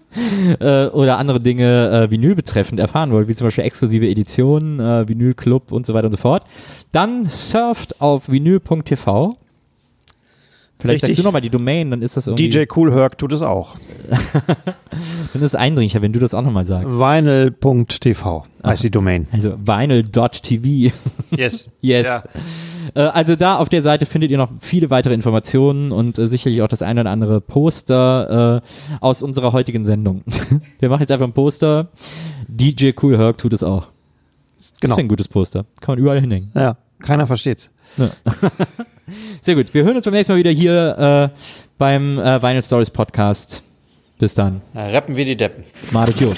äh, 0.60 0.86
oder 0.88 1.18
andere 1.18 1.40
Dinge 1.40 1.90
äh, 1.90 2.10
Vinyl 2.10 2.34
betreffend 2.34 2.80
erfahren 2.80 3.10
wollt, 3.10 3.28
wie 3.28 3.34
zum 3.34 3.46
Beispiel 3.46 3.64
exklusive 3.64 4.08
Editionen, 4.08 4.80
äh, 4.80 5.08
Vinylclub 5.08 5.72
und 5.72 5.86
so 5.86 5.94
weiter 5.94 6.06
und 6.06 6.12
so 6.12 6.18
fort, 6.18 6.44
dann 6.92 7.24
surft 7.24 8.00
auf 8.00 8.28
vinyl.tv. 8.28 9.36
Vielleicht 10.84 10.96
Richtig. 10.96 11.16
sagst 11.16 11.18
du 11.20 11.22
nochmal 11.22 11.40
die 11.40 11.48
Domain, 11.48 11.90
dann 11.90 12.02
ist 12.02 12.14
das 12.18 12.26
irgendwie, 12.26 12.50
DJ 12.50 12.64
Cool 12.76 12.92
Herc 12.92 13.16
tut 13.16 13.32
es 13.32 13.40
auch. 13.40 13.76
dann 15.32 15.40
ist 15.40 15.42
es 15.42 15.54
eindringlicher, 15.54 16.02
wenn 16.02 16.12
du 16.12 16.20
das 16.20 16.34
auch 16.34 16.42
nochmal 16.42 16.66
sagst. 16.66 16.98
Vinyl.tv 16.98 18.44
heißt 18.62 18.84
die 18.84 18.90
Domain. 18.90 19.26
Also 19.32 19.54
vinyl.tv. 19.64 20.94
Yes. 21.34 21.70
Yes. 21.80 22.06
Ja. 22.06 22.22
Äh, 22.94 23.08
also 23.08 23.34
da 23.34 23.56
auf 23.56 23.70
der 23.70 23.80
Seite 23.80 24.04
findet 24.04 24.30
ihr 24.30 24.36
noch 24.36 24.50
viele 24.60 24.90
weitere 24.90 25.14
Informationen 25.14 25.90
und 25.90 26.18
äh, 26.18 26.26
sicherlich 26.26 26.60
auch 26.60 26.68
das 26.68 26.82
eine 26.82 27.00
oder 27.00 27.10
andere 27.10 27.40
Poster 27.40 28.62
äh, 28.62 28.96
aus 29.00 29.22
unserer 29.22 29.54
heutigen 29.54 29.86
Sendung. 29.86 30.22
Wir 30.80 30.90
machen 30.90 31.00
jetzt 31.00 31.12
einfach 31.12 31.26
ein 31.26 31.32
Poster. 31.32 31.88
DJ 32.46 32.90
Cool 33.00 33.16
Herc 33.16 33.38
tut 33.38 33.54
es 33.54 33.62
auch. 33.62 33.86
Genau. 33.86 34.70
Das 34.82 34.90
ist 34.90 34.98
ein 34.98 35.08
gutes 35.08 35.28
Poster. 35.28 35.64
Kann 35.80 35.94
man 35.94 35.98
überall 35.98 36.20
hinhängen. 36.20 36.50
Ja, 36.54 36.76
keiner 36.98 37.26
versteht's. 37.26 37.70
Sehr 39.40 39.54
gut. 39.54 39.72
Wir 39.74 39.84
hören 39.84 39.96
uns 39.96 40.04
beim 40.04 40.14
nächsten 40.14 40.32
Mal 40.32 40.38
wieder 40.38 40.50
hier 40.50 41.30
äh, 41.34 41.38
beim 41.78 42.18
äh, 42.18 42.42
Vinyl 42.42 42.62
Stories 42.62 42.90
Podcast. 42.90 43.62
Bis 44.18 44.34
dann. 44.34 44.62
Na, 44.72 44.88
rappen 44.88 45.16
wir 45.16 45.24
die 45.24 45.36
Deppen. 45.36 45.64
Jod. 46.18 46.36